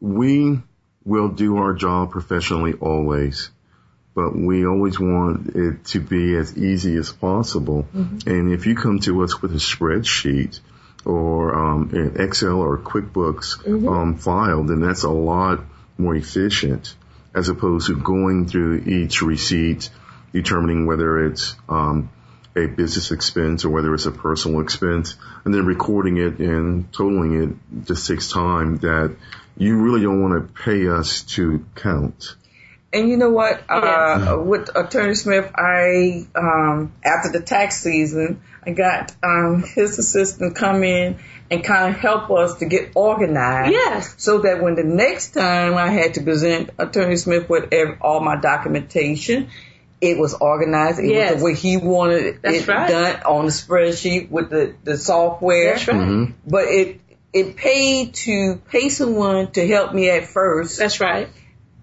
we 0.00 0.60
will 1.04 1.28
do 1.28 1.58
our 1.58 1.74
job 1.74 2.10
professionally 2.10 2.72
always, 2.74 3.50
but 4.18 4.34
we 4.34 4.66
always 4.66 4.98
want 4.98 5.54
it 5.54 5.84
to 5.84 6.00
be 6.00 6.34
as 6.34 6.58
easy 6.58 6.96
as 6.96 7.12
possible. 7.12 7.86
And 8.26 8.52
if 8.52 8.66
you 8.66 8.74
come 8.74 8.98
to 9.00 9.22
us 9.22 9.40
with 9.40 9.52
a 9.52 9.62
spreadsheet 9.72 10.58
or 11.04 11.54
um, 11.54 11.90
an 11.92 12.20
Excel 12.20 12.58
or 12.58 12.78
QuickBooks 12.78 13.64
um, 13.86 14.16
file, 14.16 14.64
then 14.64 14.80
that's 14.80 15.04
a 15.04 15.10
lot 15.10 15.60
more 15.96 16.16
efficient 16.16 16.96
as 17.32 17.48
opposed 17.48 17.86
to 17.86 17.94
going 17.94 18.48
through 18.48 18.78
each 18.86 19.22
receipt, 19.22 19.88
determining 20.32 20.86
whether 20.86 21.24
it's 21.26 21.54
um, 21.68 22.10
a 22.56 22.66
business 22.66 23.12
expense 23.12 23.64
or 23.64 23.70
whether 23.70 23.94
it's 23.94 24.06
a 24.06 24.10
personal 24.10 24.60
expense, 24.62 25.14
and 25.44 25.54
then 25.54 25.64
recording 25.64 26.16
it 26.16 26.40
and 26.40 26.92
totaling 26.92 27.40
it 27.40 27.86
just 27.86 28.08
takes 28.08 28.32
time 28.32 28.78
that 28.78 29.14
you 29.56 29.80
really 29.80 30.02
don't 30.02 30.20
want 30.20 30.34
to 30.34 30.62
pay 30.64 30.88
us 30.88 31.22
to 31.22 31.64
count. 31.76 32.34
And 32.92 33.08
you 33.08 33.18
know 33.18 33.30
what? 33.30 33.64
Uh, 33.68 34.38
with 34.42 34.74
Attorney 34.74 35.14
Smith, 35.14 35.50
I 35.54 36.26
um, 36.34 36.94
after 37.04 37.30
the 37.30 37.42
tax 37.44 37.82
season, 37.82 38.40
I 38.64 38.70
got 38.70 39.14
um, 39.22 39.62
his 39.62 39.98
assistant 39.98 40.56
come 40.56 40.82
in 40.82 41.18
and 41.50 41.62
kind 41.62 41.94
of 41.94 42.00
help 42.00 42.30
us 42.30 42.56
to 42.60 42.66
get 42.66 42.92
organized. 42.94 43.72
Yes. 43.72 44.14
So 44.16 44.38
that 44.40 44.62
when 44.62 44.74
the 44.74 44.84
next 44.84 45.34
time 45.34 45.74
I 45.76 45.88
had 45.90 46.14
to 46.14 46.22
present 46.22 46.70
Attorney 46.78 47.16
Smith 47.16 47.48
with 47.50 47.72
ev 47.72 47.98
all 48.00 48.20
my 48.20 48.36
documentation, 48.36 49.50
it 50.00 50.16
was 50.18 50.32
organized. 50.32 50.98
It 50.98 51.10
Yes. 51.10 51.32
was 51.34 51.40
the 51.40 51.44
way 51.44 51.54
he 51.54 51.76
wanted 51.76 52.40
That's 52.42 52.56
it 52.62 52.68
right. 52.68 52.88
done 52.88 53.22
on 53.24 53.44
the 53.46 53.52
spreadsheet 53.52 54.30
with 54.30 54.48
the, 54.48 54.74
the 54.84 54.96
software. 54.96 55.72
That's 55.72 55.88
right. 55.88 55.96
Mm-hmm. 55.96 56.32
But 56.46 56.64
it 56.68 57.00
it 57.34 57.56
paid 57.56 58.14
to 58.14 58.56
pay 58.70 58.88
someone 58.88 59.50
to 59.52 59.66
help 59.68 59.92
me 59.92 60.08
at 60.08 60.26
first 60.26 60.78
That's 60.78 61.00
right. 61.00 61.28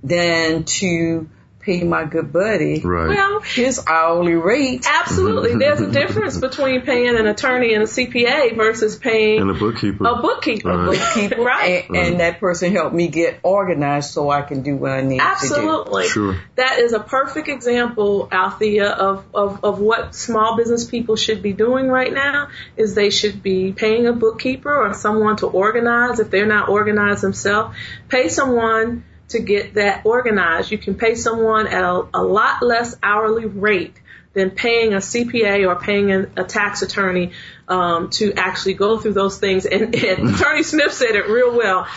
Than 0.08 0.64
to 0.66 1.30
pay 1.62 1.82
my 1.84 2.04
good 2.06 2.32
buddy 2.32 2.80
Right. 2.82 3.08
Well, 3.08 3.40
his 3.40 3.84
hourly 3.88 4.36
rate. 4.36 4.86
absolutely. 4.88 5.56
There's 5.60 5.82
a 5.82 5.90
difference 5.90 6.38
between 6.38 6.82
paying 6.82 7.18
an 7.18 7.26
attorney 7.26 7.74
and 7.74 7.82
a 7.82 7.88
CPA 7.88 8.56
versus 8.56 8.96
paying 8.98 9.42
and 9.42 9.50
a 9.50 9.56
bookkeeper. 9.56 10.06
a 10.08 10.22
bookkeeper. 10.22 10.70
Right. 10.70 11.02
People, 11.16 11.44
Right. 11.44 11.90
and, 11.90 11.98
and 11.98 12.20
that 12.20 12.40
person 12.40 12.72
helped 12.72 12.94
me 12.94 13.08
get 13.08 13.40
organized 13.42 14.12
so 14.12 14.30
I 14.30 14.44
can 14.44 14.62
do 14.62 14.76
what 14.76 14.92
I 14.92 15.02
need 15.02 15.18
to 15.18 15.24
Absolutely. 15.24 16.08
Sure. 16.08 16.40
That 16.56 16.78
is 16.78 16.94
a 16.94 17.00
perfect 17.00 17.48
example, 17.48 18.30
Althea, 18.32 18.88
of, 18.88 19.26
of, 19.34 19.64
of 19.64 19.80
what 19.80 20.14
small 20.14 20.58
business 20.58 20.86
people 20.86 21.16
should 21.16 21.42
be 21.42 21.54
doing 21.54 21.88
right 21.88 22.14
now 22.14 22.50
is 22.78 22.94
they 22.94 23.10
should 23.10 23.42
be 23.42 23.72
paying 23.72 24.06
a 24.06 24.14
bookkeeper 24.14 24.72
or 24.72 24.94
someone 24.94 25.38
to 25.38 25.48
organize 25.48 26.20
if 26.20 26.30
they're 26.30 26.46
not 26.46 26.70
organized 26.70 27.24
themselves. 27.24 27.76
Pay 28.08 28.30
someone 28.30 29.04
to 29.30 29.40
get 29.40 29.74
that 29.76 30.06
organized. 30.06 30.72
You 30.72 30.78
can 30.78 30.96
pay 30.96 31.16
someone 31.16 31.68
at 31.68 31.84
a, 31.84 32.08
a 32.14 32.24
lot 32.24 32.62
less 32.62 32.96
hourly 33.02 33.46
rate 33.46 33.96
than 34.34 34.52
paying 34.52 34.94
a 34.94 34.98
CPA 34.98 35.68
or 35.68 35.80
paying 35.80 36.12
a, 36.12 36.28
a 36.38 36.44
tax 36.44 36.82
attorney 36.82 37.32
um, 37.68 38.10
to 38.12 38.34
actually 38.34 38.74
go 38.74 39.00
through 39.00 39.14
those 39.14 39.40
things. 39.40 39.66
And, 39.66 39.96
and 39.96 40.30
Attorney 40.36 40.64
Smith 40.64 40.94
said 40.94 41.12
it 41.16 41.28
real 41.28 41.56
well. 41.56 41.88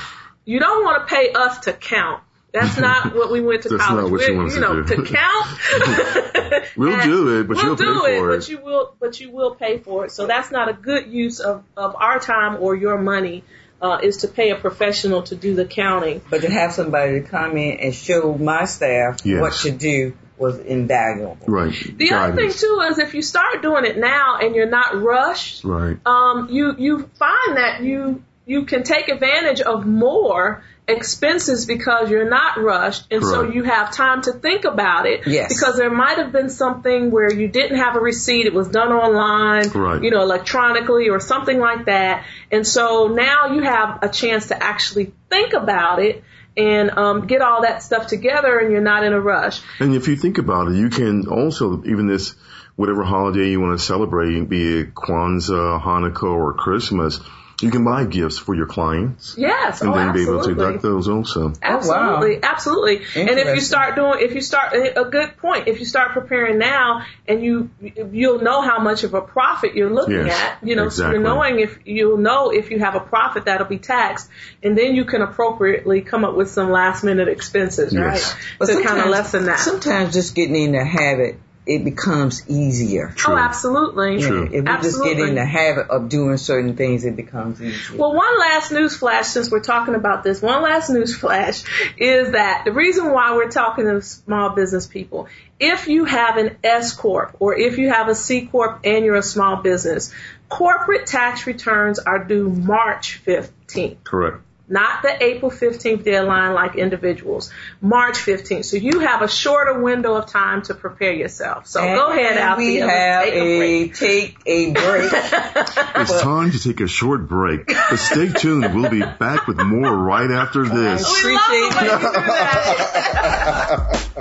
You 0.44 0.60
don't 0.60 0.84
want 0.84 1.06
to 1.08 1.14
pay 1.14 1.32
us 1.32 1.58
to 1.60 1.72
count. 1.72 2.22
That's 2.52 2.78
not 2.78 3.14
what 3.16 3.30
we 3.30 3.40
went 3.42 3.64
to 3.64 3.68
That's 3.70 3.82
college. 3.84 4.04
not 4.04 4.10
what 4.12 4.20
you 4.22 4.26
We're- 4.28 4.36
want 4.38 4.48
us 4.50 4.54
you 4.54 4.62
to 4.62 4.68
know, 4.74 4.82
do. 4.82 4.96
to 5.04 5.12
count. 5.14 6.64
We'll 6.76 7.00
do 7.02 7.40
it, 7.40 7.48
but 7.48 7.56
we'll 7.56 7.66
you'll 7.66 7.76
pay 7.76 7.84
do 7.84 8.04
it, 8.06 8.18
for 8.18 8.36
but 8.36 8.48
you 8.48 8.58
will, 8.62 8.94
but 9.00 9.20
you 9.20 9.30
will 9.30 9.54
pay 9.56 9.78
for 9.78 10.04
it. 10.06 10.12
So 10.12 10.26
that's 10.26 10.50
not 10.52 10.68
a 10.68 10.72
good 10.72 11.08
use 11.08 11.40
of 11.40 11.64
of 11.76 11.96
our 11.96 12.20
time 12.20 12.56
or 12.60 12.74
your 12.76 12.98
money. 12.98 13.42
Uh, 13.80 14.00
is 14.02 14.18
to 14.18 14.28
pay 14.28 14.50
a 14.50 14.56
professional 14.56 15.22
to 15.22 15.36
do 15.36 15.54
the 15.54 15.64
counting. 15.64 16.20
But 16.28 16.40
to 16.40 16.50
have 16.50 16.72
somebody 16.72 17.20
to 17.20 17.28
come 17.28 17.56
in 17.56 17.78
and 17.78 17.94
show 17.94 18.34
my 18.36 18.64
staff 18.64 19.20
Yes. 19.24 19.40
what 19.40 19.52
to 19.62 19.70
do 19.70 20.16
was 20.36 20.58
invaluable. 20.58 21.38
Right. 21.46 21.72
The 21.96 22.10
other 22.12 22.34
thing 22.34 22.50
too 22.50 22.80
is 22.90 22.98
if 22.98 23.14
you 23.14 23.22
start 23.22 23.62
doing 23.62 23.84
it 23.84 23.96
now 23.96 24.38
and 24.40 24.56
you're 24.56 24.68
not 24.68 25.00
rushed, 25.00 25.62
Right. 25.64 25.96
um, 26.06 26.48
you 26.50 26.74
you 26.76 27.08
find 27.18 27.56
that 27.56 27.82
you 27.82 28.22
you 28.46 28.64
can 28.64 28.82
take 28.82 29.08
advantage 29.08 29.60
of 29.60 29.86
more 29.86 30.64
expenses 30.88 31.66
because 31.66 32.11
you're 32.11 32.29
not 32.29 32.59
rushed, 32.59 33.07
and 33.12 33.22
so 33.22 33.42
you 33.42 33.62
have 33.64 33.92
time 33.92 34.22
to 34.22 34.33
think 34.33 34.64
about 34.64 35.07
it. 35.07 35.27
Yes. 35.27 35.53
Because 35.53 35.77
there 35.77 35.90
might 35.90 36.18
have 36.18 36.33
been 36.33 36.48
something 36.51 37.11
where 37.11 37.33
you 37.33 37.48
didn't 37.48 37.79
have 37.79 37.96
a 37.96 38.01
receipt; 38.01 38.46
it 38.46 38.55
was 38.55 38.68
done 38.68 38.92
online, 38.92 39.68
Right. 39.70 40.03
you 40.03 40.11
know, 40.11 40.22
electronically 40.22 41.11
or 41.11 41.20
something 41.20 41.59
like 41.59 41.87
that. 41.87 42.24
And 42.51 42.66
so 42.66 43.09
now 43.09 43.55
you 43.55 43.62
have 43.62 44.03
a 44.03 44.09
chance 44.09 44.48
to 44.48 44.62
actually 44.62 45.12
think 45.29 45.53
about 45.53 45.98
it 46.01 46.24
and 46.57 46.90
um, 46.90 47.27
get 47.27 47.40
all 47.40 47.62
that 47.62 47.83
stuff 47.83 48.09
together, 48.09 48.59
and 48.59 48.72
you're 48.72 48.81
not 48.81 49.05
in 49.05 49.12
a 49.12 49.20
rush. 49.20 49.61
And 49.79 49.94
if 49.94 50.09
you 50.09 50.16
think 50.16 50.38
about 50.38 50.68
it, 50.68 50.74
you 50.74 50.88
can 50.88 51.29
also, 51.29 51.85
even 51.85 52.09
this, 52.09 52.35
whatever 52.74 53.05
holiday 53.05 53.51
you 53.51 53.61
want 53.61 53.79
to 53.79 53.85
celebrate, 53.85 54.48
be 54.48 54.81
it 54.81 54.94
Kwanzaa, 54.94 55.81
Hanukkah, 55.81 56.22
or 56.24 56.55
Christmas, 56.55 57.20
you 57.60 57.72
can 57.72 57.84
buy 57.84 58.04
gifts 58.04 58.38
for 58.38 58.54
your 58.54 58.66
clients 58.66 59.34
Yes, 59.36 59.80
and 59.80 59.90
oh, 59.90 59.94
then 59.94 60.12
be 60.12 60.22
able 60.22 60.44
to 60.44 60.50
oh, 60.50 60.54
deduct 60.54 60.82
those 60.82 61.08
also. 61.08 61.52
Absolutely, 61.60 62.40
absolutely. 62.42 63.00
Oh, 63.16 63.20
and 63.20 63.38
if 63.38 63.54
you 63.54 63.60
start 63.60 63.96
doing, 63.96 64.20
if 64.20 64.34
you 64.34 64.40
start, 64.40 64.74
eh, 64.74 64.92
a 64.94 65.04
good 65.04 65.36
point. 65.38 65.66
If 65.66 65.80
you 65.80 65.86
start 65.86 66.12
preparing 66.12 66.58
now, 66.58 67.04
and 67.26 67.42
you 67.42 67.70
you'll 68.12 68.40
know 68.40 68.62
how 68.62 68.78
much 68.78 69.02
of 69.02 69.14
a 69.14 69.20
profit 69.20 69.74
you're 69.74 69.92
looking 69.92 70.26
Yes, 70.26 70.40
at. 70.40 70.66
You 70.66 70.76
know, 70.76 70.88
so 70.88 71.10
you're 71.10 71.20
knowing 71.20 71.58
if 71.58 71.78
you'll 71.84 72.16
know 72.16 72.50
if 72.50 72.70
you 72.70 72.78
have 72.78 72.94
a 72.94 73.00
profit 73.00 73.46
that'll 73.46 73.66
be 73.66 73.78
taxed, 73.78 74.28
and 74.62 74.78
then 74.78 74.94
you 74.94 75.04
can 75.04 75.22
appropriately 75.22 76.00
come 76.02 76.24
up 76.24 76.36
with 76.36 76.50
some 76.50 76.70
last 76.70 77.02
minute 77.02 77.28
expenses, 77.28 77.92
Yes. 77.92 78.36
right? 78.60 78.66
to 78.68 78.82
kind 78.82 79.00
of 79.00 79.06
lessen 79.06 79.46
that. 79.46 79.58
Sometimes 79.58 80.12
just 80.12 80.34
getting 80.34 80.56
in 80.56 80.72
the 80.72 80.84
habit, 80.84 81.40
it 81.68 81.85
becomes 81.85 82.48
easier. 82.48 83.14
Oh, 83.26 83.37
absolutely. 83.37 84.22
True. 84.22 84.44
If 84.44 84.64
we 84.64 84.83
just 84.83 85.02
get 85.02 85.18
in 85.18 85.35
the 85.35 85.44
habit 85.44 85.90
of 85.90 86.09
doing 86.09 86.38
certain 86.38 86.76
things, 86.76 87.04
it 87.04 87.14
becomes 87.14 87.61
easier. 87.61 87.98
Well, 87.98 88.14
one 88.14 88.38
last 88.38 88.72
news 88.72 88.96
flash, 88.96 89.26
since 89.26 89.50
we're 89.50 89.61
talking 89.61 89.94
about 89.94 90.24
this, 90.24 90.40
one 90.40 90.62
last 90.62 90.88
news 90.88 91.14
flash 91.14 91.62
is 91.98 92.33
that 92.33 92.64
the 92.64 92.72
reason 92.72 93.12
why 93.12 93.37
we're 93.37 93.50
talking 93.50 93.85
to 93.85 94.00
small 94.00 94.50
business 94.50 94.87
people, 94.87 95.28
if 95.61 95.88
you 95.88 96.07
have 96.07 96.38
an 96.38 96.57
S 96.64 96.94
Corp 96.94 97.37
or 97.38 97.54
if 97.54 97.76
you 97.76 97.90
have 97.90 98.09
a 98.09 98.14
C 98.14 98.46
Corp 98.46 98.81
and 98.85 99.04
you're 99.04 99.16
a 99.16 99.22
small 99.22 99.57
business, 99.57 100.14
corporate 100.48 101.07
tax 101.07 101.46
returns 101.46 101.98
are 101.98 102.24
due 102.24 102.48
March 102.48 103.20
15th. 103.26 104.02
Correct. 104.04 104.42
Not 104.68 105.02
the 105.02 105.22
April 105.22 105.50
15th 105.50 106.04
deadline 106.04 106.52
like 106.52 106.76
individuals. 106.76 107.50
March 107.81 108.16
15th. 108.18 108.66
So 108.66 108.76
you 108.76 109.00
have 109.00 109.22
a 109.22 109.28
shorter 109.28 109.81
window 109.81 110.14
of 110.14 110.26
time 110.31 110.62
to 110.62 110.74
prepare 110.74 111.12
yourself. 111.12 111.66
So 111.66 111.81
go 111.81 112.11
ahead, 112.11 112.33
And 112.37 112.40
Althea. 112.40 112.66
We 112.66 112.81
Let's 112.85 112.92
have 112.92 113.24
take 113.24 113.35
a 113.35 113.59
break. 113.59 113.90
a 113.90 113.94
take 113.94 114.37
a 114.46 114.72
break. 114.72 115.12
It's 116.00 116.20
time 116.22 116.50
to 116.52 116.59
take 116.62 116.81
a 116.81 116.87
short 116.87 117.28
break, 117.28 117.66
but 117.66 117.96
stay 117.96 118.28
tuned. 118.28 118.74
We'll 118.74 118.90
be 118.90 119.00
back 119.00 119.46
with 119.46 119.59
more 119.59 119.92
right 119.94 120.31
after 120.31 120.64
this. 120.64 121.24
We 121.24 121.35
love 121.35 121.44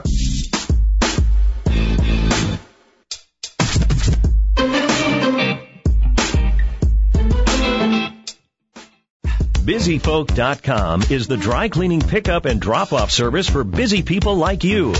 BusyFolk.com 9.68 11.04
is 11.10 11.28
the 11.28 11.36
dry 11.36 11.68
cleaning 11.68 12.00
pickup 12.00 12.46
and 12.46 12.62
drop 12.62 12.94
off 12.94 13.12
service 13.12 13.50
for 13.50 13.66
busy 13.66 14.02
people 14.02 14.38
like 14.38 14.64
you. 14.64 14.94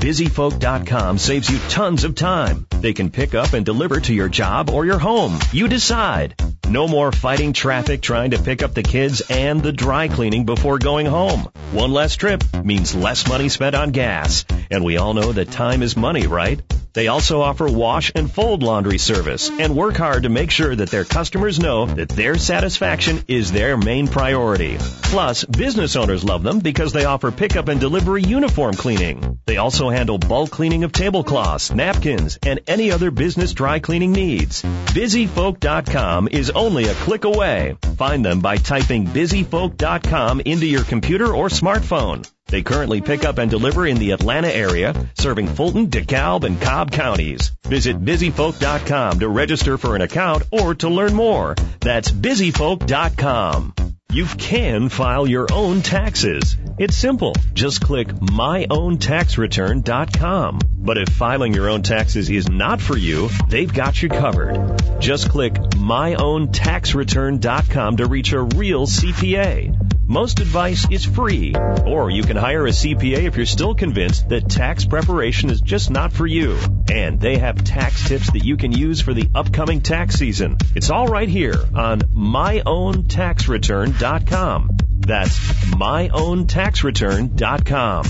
BusyFolk.com 0.00 1.18
saves 1.18 1.50
you 1.50 1.58
tons 1.68 2.04
of 2.04 2.14
time. 2.14 2.66
They 2.70 2.94
can 2.94 3.10
pick 3.10 3.34
up 3.34 3.52
and 3.52 3.66
deliver 3.66 4.00
to 4.00 4.14
your 4.14 4.30
job 4.30 4.70
or 4.70 4.86
your 4.86 4.98
home. 4.98 5.38
You 5.52 5.68
decide. 5.68 6.40
No 6.68 6.88
more 6.88 7.12
fighting 7.12 7.52
traffic 7.52 8.00
trying 8.00 8.30
to 8.30 8.42
pick 8.42 8.62
up 8.62 8.72
the 8.72 8.82
kids 8.82 9.20
and 9.28 9.62
the 9.62 9.72
dry 9.72 10.08
cleaning 10.08 10.46
before 10.46 10.78
going 10.78 11.04
home. 11.04 11.48
One 11.72 11.92
less 11.92 12.16
trip 12.16 12.42
means 12.64 12.94
less 12.94 13.28
money 13.28 13.50
spent 13.50 13.74
on 13.74 13.90
gas. 13.90 14.46
And 14.70 14.82
we 14.82 14.96
all 14.96 15.12
know 15.12 15.32
that 15.32 15.50
time 15.50 15.82
is 15.82 15.96
money, 15.96 16.26
right? 16.26 16.60
They 16.94 17.08
also 17.08 17.40
offer 17.40 17.66
wash 17.68 18.12
and 18.14 18.30
fold 18.30 18.62
laundry 18.62 18.98
service 18.98 19.50
and 19.50 19.74
work 19.74 19.96
hard 19.96 20.22
to 20.22 20.28
make 20.28 20.52
sure 20.52 20.74
that 20.74 20.90
their 20.90 21.04
customers 21.04 21.58
know 21.58 21.86
that 21.86 22.08
their 22.08 22.38
satisfaction 22.38 23.24
is 23.26 23.50
their 23.50 23.76
main 23.76 24.06
priority. 24.06 24.76
Plus, 24.78 25.44
business 25.44 25.96
owners 25.96 26.22
love 26.22 26.44
them 26.44 26.60
because 26.60 26.92
they 26.92 27.04
offer 27.04 27.32
pickup 27.32 27.66
and 27.66 27.80
delivery 27.80 28.22
uniform 28.22 28.74
cleaning. 28.74 29.40
They 29.44 29.56
also 29.56 29.90
handle 29.90 30.18
bulk 30.18 30.50
cleaning 30.50 30.84
of 30.84 30.92
tablecloths, 30.92 31.72
napkins, 31.72 32.38
and 32.46 32.60
any 32.68 32.92
other 32.92 33.10
business 33.10 33.52
dry 33.54 33.80
cleaning 33.80 34.12
needs. 34.12 34.62
BusyFolk.com 34.62 36.28
is 36.30 36.52
only 36.54 36.84
a 36.84 36.94
click 36.94 37.24
away. 37.24 37.76
Find 37.98 38.24
them 38.24 38.40
by 38.40 38.56
typing 38.56 39.06
BusyFolk.com 39.06 40.40
into 40.40 40.66
your 40.66 40.84
computer 40.84 41.34
or 41.34 41.48
smartphone. 41.48 42.28
They 42.46 42.62
currently 42.62 43.00
pick 43.00 43.24
up 43.24 43.38
and 43.38 43.50
deliver 43.50 43.86
in 43.86 43.98
the 43.98 44.12
Atlanta 44.12 44.48
area, 44.48 44.94
serving 45.14 45.48
Fulton, 45.48 45.88
DeKalb, 45.88 46.44
and 46.44 46.60
Cobb 46.60 46.90
counties. 46.92 47.50
Visit 47.64 48.04
busyfolk.com 48.04 49.20
to 49.20 49.28
register 49.28 49.78
for 49.78 49.96
an 49.96 50.02
account 50.02 50.44
or 50.52 50.74
to 50.76 50.88
learn 50.88 51.14
more. 51.14 51.54
That's 51.80 52.10
busyfolk.com. 52.10 53.74
You 54.14 54.26
can 54.26 54.88
file 54.90 55.26
your 55.26 55.48
own 55.52 55.82
taxes. 55.82 56.56
It's 56.78 56.96
simple. 56.96 57.34
Just 57.52 57.80
click 57.80 58.06
myowntaxreturn.com. 58.06 60.60
But 60.78 60.98
if 60.98 61.08
filing 61.08 61.52
your 61.52 61.68
own 61.68 61.82
taxes 61.82 62.30
is 62.30 62.48
not 62.48 62.80
for 62.80 62.96
you, 62.96 63.28
they've 63.48 63.74
got 63.74 64.00
you 64.00 64.08
covered. 64.08 65.00
Just 65.00 65.30
click 65.30 65.54
myowntaxreturn.com 65.54 67.96
to 67.96 68.06
reach 68.06 68.32
a 68.32 68.42
real 68.42 68.86
CPA. 68.86 69.93
Most 70.06 70.40
advice 70.40 70.86
is 70.90 71.06
free, 71.06 71.54
or 71.86 72.10
you 72.10 72.24
can 72.24 72.36
hire 72.36 72.66
a 72.66 72.72
CPA 72.72 73.22
if 73.24 73.36
you're 73.36 73.46
still 73.46 73.74
convinced 73.74 74.28
that 74.28 74.50
tax 74.50 74.84
preparation 74.84 75.48
is 75.48 75.62
just 75.62 75.90
not 75.90 76.12
for 76.12 76.26
you. 76.26 76.58
And 76.92 77.18
they 77.18 77.38
have 77.38 77.64
tax 77.64 78.06
tips 78.06 78.30
that 78.32 78.44
you 78.44 78.58
can 78.58 78.72
use 78.72 79.00
for 79.00 79.14
the 79.14 79.30
upcoming 79.34 79.80
tax 79.80 80.16
season. 80.16 80.58
It's 80.74 80.90
all 80.90 81.06
right 81.06 81.28
here 81.28 81.54
on 81.74 82.00
myowntaxreturn.com. 82.00 84.76
That's 85.00 85.38
myowntaxreturn.com. 85.38 88.04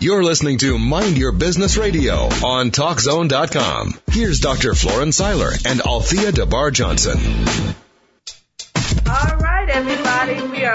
You're 0.00 0.22
listening 0.22 0.58
to 0.58 0.78
Mind 0.78 1.16
Your 1.16 1.32
Business 1.32 1.78
Radio 1.78 2.28
on 2.44 2.72
TalkZone.com. 2.72 3.94
Here's 4.12 4.40
Dr. 4.40 4.74
Florence 4.74 5.16
Seiler 5.16 5.52
and 5.64 5.80
Althea 5.80 6.30
DeBar 6.30 6.74
Johnson. 6.74 7.18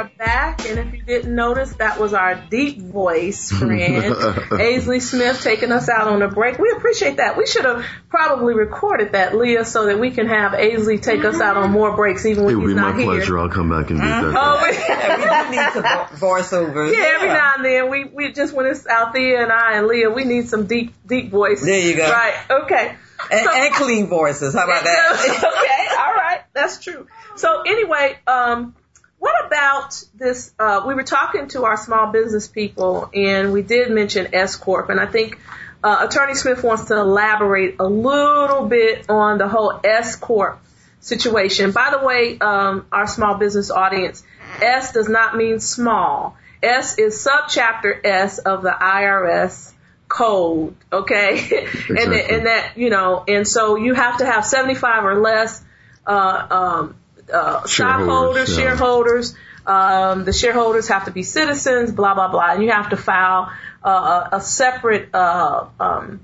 Are 0.01 0.11
back. 0.17 0.67
And 0.67 0.79
if 0.79 0.93
you 0.93 1.01
didn't 1.03 1.35
notice, 1.35 1.73
that 1.75 1.99
was 1.99 2.13
our 2.13 2.35
deep 2.49 2.79
voice 2.79 3.51
friend, 3.57 4.13
Aislee 4.15 5.01
Smith, 5.01 5.41
taking 5.43 5.71
us 5.71 5.89
out 5.89 6.07
on 6.07 6.21
a 6.21 6.27
break. 6.27 6.57
We 6.57 6.71
appreciate 6.75 7.17
that. 7.17 7.37
We 7.37 7.45
should 7.45 7.65
have 7.65 7.85
probably 8.09 8.53
recorded 8.53 9.11
that, 9.13 9.35
Leah, 9.35 9.63
so 9.65 9.85
that 9.85 9.99
we 9.99 10.11
can 10.11 10.27
have 10.27 10.53
Aislee 10.53 11.01
take 11.01 11.23
us 11.23 11.39
out 11.39 11.57
on 11.57 11.71
more 11.71 11.95
breaks, 11.95 12.25
even 12.25 12.45
when 12.45 12.53
It 12.53 12.57
would 12.57 12.67
be 12.67 12.73
my 12.73 12.91
pleasure. 12.93 13.37
I'll 13.37 13.49
come 13.49 13.69
back 13.69 13.89
and 13.91 13.99
do 14.01 14.07
that. 14.07 14.23
Oh, 14.35 14.59
we- 14.63 14.77
Yeah, 14.77 15.49
we 15.49 15.55
need 15.57 15.73
some 15.73 15.83
voiceovers. 16.19 16.91
Yeah, 16.97 17.03
every 17.15 17.27
now 17.29 17.53
and 17.57 17.65
then 17.65 17.89
we 17.89 18.03
we 18.05 18.31
just 18.31 18.53
when 18.53 18.65
it's 18.65 18.85
Althea 18.87 19.43
and 19.43 19.51
I 19.51 19.73
and 19.77 19.87
Leah, 19.87 20.09
we 20.09 20.23
need 20.23 20.47
some 20.47 20.65
deep 20.65 20.93
deep 21.05 21.29
voice. 21.31 21.63
There 21.63 21.79
you 21.79 21.95
go. 21.95 22.09
Right. 22.09 22.33
Okay. 22.63 22.95
And, 23.31 23.45
So- 23.45 23.51
and 23.53 23.73
clean 23.75 24.07
voices. 24.07 24.53
How 24.55 24.63
about 24.63 24.83
that? 24.83 25.11
okay. 25.21 25.95
All 26.01 26.13
right. 26.13 26.41
That's 26.53 26.83
true. 26.83 27.07
So 27.35 27.61
anyway, 27.61 28.17
um, 28.27 28.75
what 29.21 29.45
about 29.45 30.03
this? 30.15 30.51
Uh, 30.57 30.81
we 30.87 30.95
were 30.95 31.03
talking 31.03 31.47
to 31.49 31.65
our 31.65 31.77
small 31.77 32.11
business 32.11 32.47
people, 32.47 33.07
and 33.13 33.53
we 33.53 33.61
did 33.61 33.91
mention 33.91 34.33
S 34.33 34.55
corp, 34.55 34.89
and 34.89 34.99
I 34.99 35.05
think. 35.05 35.39
Uh, 35.83 36.07
Attorney 36.07 36.35
Smith 36.35 36.63
wants 36.63 36.85
to 36.85 36.95
elaborate 36.95 37.77
a 37.79 37.85
little 37.85 38.67
bit 38.67 39.09
on 39.09 39.39
the 39.39 39.47
whole 39.47 39.79
S 39.83 40.15
corp 40.15 40.59
situation. 40.99 41.71
By 41.71 41.89
the 41.89 42.05
way, 42.05 42.37
um, 42.39 42.85
our 42.91 43.07
small 43.07 43.35
business 43.35 43.71
audience, 43.71 44.23
S 44.61 44.91
does 44.91 45.09
not 45.09 45.35
mean 45.35 45.59
small. 45.59 46.37
S 46.61 46.99
is 46.99 47.27
subchapter 47.27 47.99
S 48.03 48.37
of 48.37 48.61
the 48.61 48.69
IRS 48.69 49.73
code, 50.07 50.75
okay? 50.91 51.31
and, 51.39 51.97
Exactly. 51.97 52.35
and 52.35 52.45
that, 52.45 52.73
you 52.75 52.89
know, 52.89 53.23
and 53.27 53.47
so 53.47 53.75
you 53.75 53.93
have 53.93 54.17
to 54.17 54.25
have 54.25 54.45
75 54.45 55.03
or 55.03 55.15
less, 55.15 55.63
uh, 56.05 56.47
um, 56.51 56.95
uh, 57.31 57.65
stockholders, 57.65 58.53
shareholders, 58.53 59.35
um, 59.65 60.25
the 60.25 60.33
shareholders 60.33 60.87
have 60.87 61.05
to 61.05 61.11
be 61.11 61.23
citizens, 61.23 61.91
blah, 61.91 62.13
blah, 62.13 62.29
blah, 62.29 62.53
and 62.53 62.63
you 62.63 62.71
have 62.71 62.89
to 62.89 62.97
file 62.97 63.51
uh, 63.83 64.29
a, 64.31 64.37
a 64.37 64.41
separate, 64.41 65.13
uh, 65.13 65.65
um, 65.79 66.21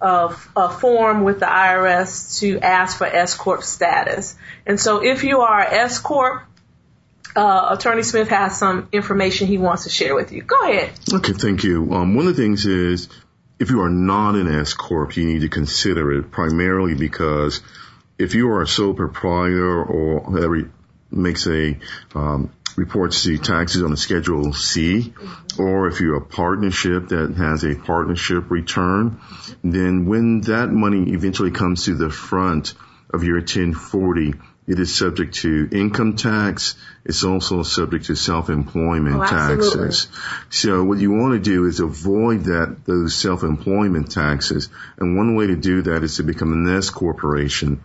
of 0.00 0.48
a 0.56 0.70
form 0.70 1.24
with 1.24 1.40
the 1.40 1.46
IRS 1.46 2.38
to 2.40 2.60
ask 2.60 2.98
for 2.98 3.06
S 3.06 3.34
corp 3.34 3.62
status. 3.62 4.36
And 4.64 4.78
so 4.78 5.04
if 5.04 5.24
you 5.24 5.40
are 5.40 5.60
S 5.60 5.98
corp, 5.98 6.44
uh, 7.34 7.68
Attorney 7.70 8.02
Smith 8.02 8.28
has 8.28 8.58
some 8.58 8.88
information 8.92 9.46
he 9.46 9.58
wants 9.58 9.84
to 9.84 9.90
share 9.90 10.14
with 10.14 10.32
you. 10.32 10.42
Go 10.42 10.68
ahead. 10.68 10.92
Okay, 11.12 11.32
thank 11.32 11.64
you. 11.64 11.92
Um, 11.92 12.14
one 12.14 12.26
of 12.26 12.36
the 12.36 12.42
things 12.42 12.66
is 12.66 13.08
if 13.58 13.70
you 13.70 13.80
are 13.82 13.90
not 13.90 14.34
an 14.34 14.48
S 14.48 14.74
corp, 14.74 15.16
you 15.16 15.26
need 15.26 15.40
to 15.40 15.48
consider 15.48 16.12
it 16.12 16.30
primarily 16.30 16.94
because 16.94 17.60
if 18.18 18.34
you 18.34 18.50
are 18.50 18.62
a 18.62 18.68
sole 18.68 18.94
proprietor 18.94 19.82
or 19.82 20.42
every 20.42 20.66
makes 21.10 21.46
a 21.46 21.78
um, 22.14 22.52
reports 22.76 23.24
the 23.24 23.38
taxes 23.38 23.82
on 23.82 23.92
a 23.92 23.96
Schedule 23.96 24.52
C, 24.52 25.12
or 25.58 25.88
if 25.88 26.00
you're 26.00 26.16
a 26.16 26.24
partnership 26.24 27.08
that 27.08 27.34
has 27.36 27.64
a 27.64 27.74
partnership 27.74 28.50
return, 28.50 29.20
then 29.64 30.06
when 30.06 30.42
that 30.42 30.70
money 30.70 31.12
eventually 31.12 31.50
comes 31.50 31.86
to 31.86 31.94
the 31.94 32.10
front 32.10 32.74
of 33.12 33.24
your 33.24 33.38
1040, 33.38 34.34
it 34.68 34.78
is 34.78 34.94
subject 34.94 35.36
to 35.36 35.68
income 35.72 36.14
tax. 36.16 36.76
It's 37.04 37.24
also 37.24 37.62
subject 37.62 38.04
to 38.06 38.14
self-employment 38.14 39.16
Oh, 39.16 39.24
taxes. 39.24 40.08
So 40.50 40.84
what 40.84 40.98
you 40.98 41.10
want 41.10 41.32
to 41.32 41.40
do 41.40 41.64
is 41.64 41.80
avoid 41.80 42.44
that, 42.44 42.84
those 42.84 43.14
self-employment 43.14 44.12
taxes. 44.12 44.68
And 44.98 45.16
one 45.16 45.34
way 45.34 45.46
to 45.46 45.56
do 45.56 45.82
that 45.82 46.04
is 46.04 46.16
to 46.16 46.22
become 46.22 46.52
an 46.52 46.76
S 46.76 46.90
corporation. 46.90 47.82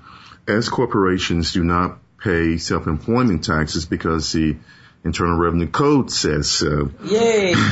S 0.47 0.69
corporations 0.69 1.53
do 1.53 1.63
not 1.63 1.99
pay 2.19 2.57
self-employment 2.57 3.43
taxes 3.43 3.85
because 3.85 4.31
the 4.31 4.57
Internal 5.03 5.37
Revenue 5.37 5.67
Code 5.67 6.11
says 6.11 6.49
so. 6.49 6.91
Yay. 7.03 7.53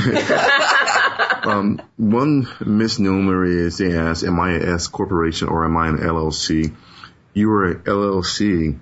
Um, 1.44 1.82
one 1.96 2.46
misnomer 2.64 3.44
is 3.44 3.78
they 3.78 3.96
ask, 3.96 4.24
am 4.24 4.38
I 4.38 4.52
a 4.52 4.74
S 4.74 4.86
corporation 4.86 5.48
or 5.48 5.64
am 5.64 5.76
I 5.76 5.88
an 5.88 5.98
LLC? 5.98 6.74
You 7.34 7.50
are 7.50 7.72
an 7.72 7.78
LLC, 7.80 8.78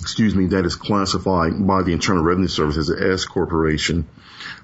excuse 0.00 0.34
me, 0.34 0.46
that 0.46 0.64
is 0.64 0.74
classified 0.74 1.64
by 1.64 1.82
the 1.82 1.92
Internal 1.92 2.24
Revenue 2.24 2.48
Service 2.48 2.76
as 2.76 2.88
an 2.88 3.12
S 3.12 3.24
corporation. 3.24 4.08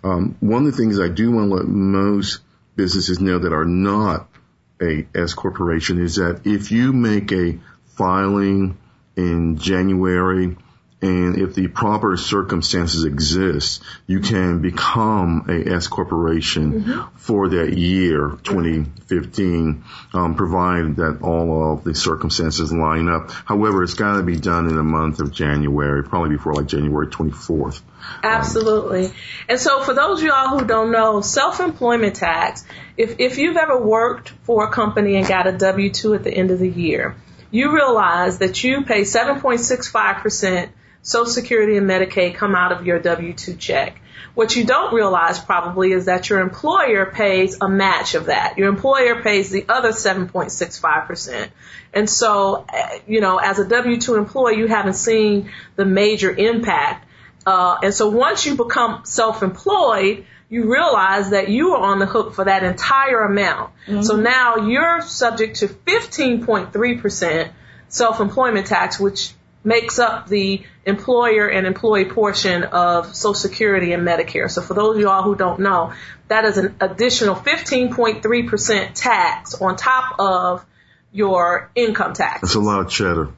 Um, 0.03 0.37
one 0.41 0.67
of 0.67 0.73
the 0.73 0.77
things 0.77 0.99
I 0.99 1.09
do 1.09 1.31
want 1.31 1.51
to 1.51 1.55
let 1.57 1.67
most 1.67 2.41
businesses 2.75 3.21
know 3.21 3.39
that 3.39 3.53
are 3.53 3.65
not 3.65 4.29
a 4.81 5.07
S 5.15 5.35
corporation 5.35 6.03
is 6.03 6.17
that 6.17 6.43
if 6.45 6.73
you 6.73 6.93
make 6.93 7.31
a 7.31 7.61
filing 7.97 8.79
in 9.17 9.59
January 9.59 10.57
and 11.03 11.37
if 11.37 11.57
the 11.57 11.67
proper 11.67 12.17
circumstances 12.17 13.05
exist, 13.05 13.83
you 14.07 14.21
can 14.21 14.63
become 14.63 15.47
a 15.49 15.75
S 15.75 15.89
corporation 15.89 17.09
for 17.17 17.49
that 17.49 17.77
year, 17.77 18.39
2015, 18.45 19.85
um, 20.15 20.37
provided 20.37 20.97
that 20.97 21.19
all 21.23 21.73
of 21.73 21.83
the 21.83 21.97
circumstances 21.97 22.73
line 22.73 23.09
up. 23.09 23.33
However, 23.33 23.83
it's 23.83 23.95
got 23.95 24.19
to 24.19 24.23
be 24.23 24.37
done 24.37 24.69
in 24.69 24.77
the 24.77 24.85
month 24.85 25.19
of 25.19 25.33
January, 25.33 26.05
probably 26.05 26.37
before 26.37 26.55
like 26.55 26.67
January 26.67 27.09
24th. 27.09 27.83
Absolutely. 28.23 29.11
And 29.49 29.59
so 29.59 29.83
for 29.83 29.95
those 29.95 30.21
of 30.21 30.27
y'all 30.27 30.57
who 30.57 30.65
don't 30.65 30.93
know, 30.93 31.21
self-employment 31.21 32.15
tax, 32.15 32.65
if, 32.97 33.19
if 33.19 33.39
you've 33.39 33.57
ever 33.57 33.77
worked 33.77 34.29
for 34.45 34.69
a 34.69 34.71
company 34.71 35.17
and 35.17 35.27
got 35.27 35.49
a 35.49 35.53
W-2 35.53 36.15
at 36.15 36.23
the 36.23 36.33
end 36.33 36.53
of 36.53 36.61
the 36.61 36.71
year, 36.71 37.17
you 37.53 37.73
realize 37.73 38.39
that 38.39 38.65
you 38.65 38.83
pay 38.83 39.03
7.65% 39.03 40.71
Social 41.03 41.27
Security 41.27 41.77
and 41.77 41.89
Medicaid 41.89 42.35
come 42.35 42.55
out 42.55 42.73
of 42.73 42.87
your 42.87 42.99
W-2 42.99 43.59
check. 43.59 44.01
What 44.35 44.57
you 44.57 44.65
don't 44.65 44.95
realize 44.95 45.39
probably 45.39 45.93
is 45.93 46.07
that 46.07 46.31
your 46.31 46.41
employer 46.41 47.07
pays 47.07 47.59
a 47.61 47.69
match 47.69 48.15
of 48.15 48.27
that. 48.27 48.57
Your 48.57 48.69
employer 48.69 49.21
pays 49.21 49.51
the 49.51 49.67
other 49.69 49.91
7.65%. 49.91 51.51
And 51.93 52.09
so, 52.09 52.65
eh, 52.73 53.01
you 53.07 53.21
know, 53.21 53.39
as 53.39 53.59
a 53.59 53.69
W-2 53.69 54.17
employee, 54.17 54.57
you 54.57 54.69
haven't 54.69 54.95
seen 54.95 55.51
the 55.77 55.85
major 55.85 56.31
impact. 56.31 57.07
Uh, 57.45 57.79
and 57.83 57.93
so 57.93 58.09
once 58.09 58.47
you 58.47 58.55
become 58.55 59.05
self-employed, 59.05 60.25
you 60.53 60.71
realize 60.71 61.31
that 61.31 61.49
you 61.49 61.71
are 61.71 61.83
on 61.93 61.99
the 61.99 62.05
hook 62.05 62.35
for 62.35 62.45
that 62.45 62.63
entire 62.63 63.23
amount. 63.23 63.73
Mm-hmm. 63.87 64.03
So 64.03 64.17
now 64.17 64.57
you're 64.69 65.01
subject 65.01 65.57
to 65.61 65.67
15.3% 65.67 67.51
self-employment 67.89 68.67
tax, 68.67 69.01
which 69.01 69.33
makes 69.65 69.99
up 69.99 70.29
the 70.29 70.63
employer 70.85 71.49
and 71.49 71.67
employee 71.67 72.05
portion 72.05 72.65
of 72.65 73.17
Social 73.17 73.33
Security 73.33 73.95
and 73.95 74.07
Medicare. 74.07 74.51
So 74.51 74.61
for 74.61 74.75
those 74.75 74.97
of 74.97 75.01
y'all 75.01 75.23
who 75.23 75.37
don't 75.37 75.61
know, 75.61 75.95
that 76.29 76.45
is 76.45 76.59
an 76.59 76.77
additional 76.83 77.35
15.3% 77.35 78.91
tax 78.93 79.55
on 79.55 79.77
top 79.77 80.17
of 80.19 80.67
your 81.13 81.71
income 81.75 82.13
tax. 82.13 82.43
That's 82.43 82.57
a 82.57 82.61
lot 82.61 82.81
of 82.81 82.91
cheddar. 82.91 83.31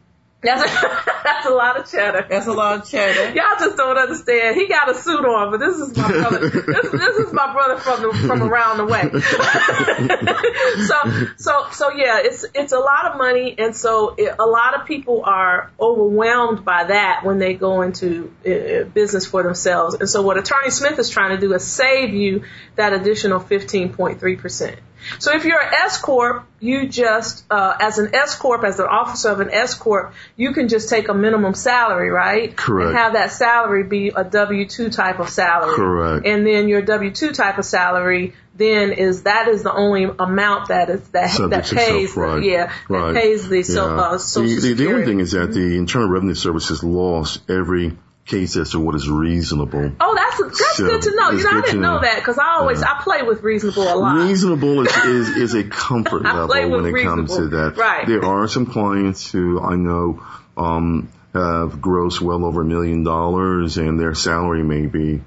That's 0.45 0.63
a, 0.63 1.05
that's 1.25 1.47
a 1.47 1.51
lot 1.51 1.79
of 1.79 1.91
cheddar. 1.91 2.27
That's 2.29 2.47
a 2.47 2.53
lot 2.53 2.81
of 2.81 2.89
cheddar. 2.89 3.35
Y'all 3.35 3.59
just 3.59 3.77
don't 3.77 3.97
understand. 3.97 4.57
He 4.57 4.69
got 4.69 4.91
a 4.91 4.95
suit 4.95 5.25
on, 5.25 5.51
but 5.51 5.59
this 5.59 5.77
is 5.77 5.97
my 5.97 6.09
brother. 6.09 6.49
this, 6.49 6.91
this 6.91 7.17
is 7.17 7.33
my 7.33 7.53
brother 7.53 7.79
from 7.79 8.03
the, 8.03 8.13
from 8.27 8.43
around 8.43 8.77
the 8.79 8.85
way. 8.85 9.03
so 10.87 11.27
so 11.37 11.71
so 11.73 11.91
yeah, 11.93 12.21
it's 12.23 12.45
it's 12.55 12.73
a 12.73 12.79
lot 12.79 13.11
of 13.11 13.19
money, 13.19 13.55
and 13.57 13.75
so 13.75 14.15
it, 14.17 14.35
a 14.39 14.47
lot 14.47 14.79
of 14.79 14.87
people 14.87 15.23
are 15.25 15.71
overwhelmed 15.81 16.65
by 16.65 16.85
that 16.85 17.25
when 17.25 17.39
they 17.39 17.55
go 17.55 17.83
into 17.83 18.33
uh, 18.47 18.85
business 18.85 19.27
for 19.27 19.43
themselves. 19.43 19.95
And 19.95 20.09
so 20.09 20.23
what 20.23 20.39
Attorney 20.39 20.71
Smith 20.71 20.99
is 20.99 21.09
trying 21.09 21.35
to 21.35 21.41
do 21.41 21.53
is 21.55 21.67
save 21.67 22.13
you 22.13 22.45
that 22.77 22.93
additional 22.93 23.41
fifteen 23.41 23.93
point 23.93 24.21
three 24.21 24.37
percent. 24.37 24.79
So 25.19 25.35
if 25.35 25.45
you're 25.45 25.61
an 25.61 25.73
S 25.85 25.99
corp, 25.99 26.47
you 26.61 26.89
just 26.89 27.45
uh, 27.51 27.77
as 27.81 27.99
an 27.99 28.15
S 28.15 28.35
corp, 28.37 28.65
as 28.65 28.79
an 28.79 28.87
officer 28.87 29.31
of 29.31 29.41
an 29.41 29.51
S 29.51 29.75
corp, 29.75 30.15
you 30.37 30.53
can 30.53 30.69
just 30.69 30.89
take 30.89 31.09
a 31.09 31.15
minimum 31.15 31.55
salary, 31.55 32.11
right? 32.11 32.57
Correct. 32.57 32.89
And 32.89 32.97
have 32.97 33.13
that 33.15 33.33
salary 33.33 33.85
be 33.85 34.09
a 34.09 34.25
W 34.25 34.67
two 34.67 34.91
type 34.91 35.21
of 35.21 35.29
salary. 35.29 35.75
Correct. 35.75 36.27
And 36.27 36.47
then 36.47 36.69
your 36.69 36.83
W 36.83 37.11
two 37.11 37.33
type 37.33 37.59
of 37.59 37.65
salary 37.65 38.35
then 38.57 38.93
is 38.93 39.25
that 39.25 39.49
is 39.49 39.63
the 39.63 39.73
only 39.73 40.05
amount 40.05 40.69
that 40.69 40.89
is 40.89 41.09
that 41.09 41.31
Subject 41.31 41.71
that 41.71 41.77
pays 41.77 42.15
self, 42.15 42.17
right, 42.17 42.43
yeah 42.45 42.73
right. 42.89 43.13
that 43.13 43.21
pays 43.21 43.49
the 43.49 43.63
so, 43.65 43.97
uh, 43.97 44.19
social 44.19 44.49
the, 44.49 44.75
the, 44.75 44.85
the 44.85 44.93
only 44.93 45.05
thing 45.05 45.21
is 45.21 45.33
that 45.33 45.53
the 45.53 45.77
Internal 45.77 46.09
Revenue 46.09 46.35
Service 46.35 46.69
has 46.69 46.85
lost 46.85 47.51
every 47.51 47.97
case 48.27 48.57
as 48.57 48.71
to 48.71 48.81
what 48.81 48.95
is 48.95 49.09
reasonable. 49.09 49.93
Oh, 50.01 50.15
that's 50.15 50.39
that's 50.43 50.77
So, 50.77 50.87
good 50.87 51.03
to 51.03 51.15
know. 51.15 51.31
You 51.31 51.45
know, 51.45 51.51
I 51.51 51.61
didn't 51.61 51.81
know 51.81 51.95
know. 51.97 52.01
that 52.01 52.17
because 52.17 52.39
I 52.39 52.55
always 52.55 52.81
Yeah. 52.81 52.93
I 52.99 53.03
play 53.03 53.23
with 53.23 53.43
reasonable 53.43 53.83
a 53.83 53.95
lot. 53.97 54.17
Reasonable 54.17 54.87
is, 54.87 54.97
is, 55.05 55.29
is 55.29 55.55
a 55.55 55.65
comfort 55.65 56.23
level 56.23 56.49
when 56.49 56.87
it 56.87 57.03
comes 57.03 57.37
to 57.37 57.49
that. 57.49 57.77
Right. 57.77 58.07
There 58.07 58.25
are 58.25 58.49
some 58.49 58.67
clients 58.67 59.31
who 59.31 59.61
I 59.61 59.77
know 59.77 60.23
um, 60.57 61.11
have 61.35 61.75
grossed 61.81 62.21
well 62.21 62.45
over 62.45 62.63
a 62.63 62.65
million 62.65 63.05
dollars 63.05 63.77
and 63.77 64.01
their 64.01 64.15
salary 64.15 64.63
may 64.63 64.87
be 64.87 65.21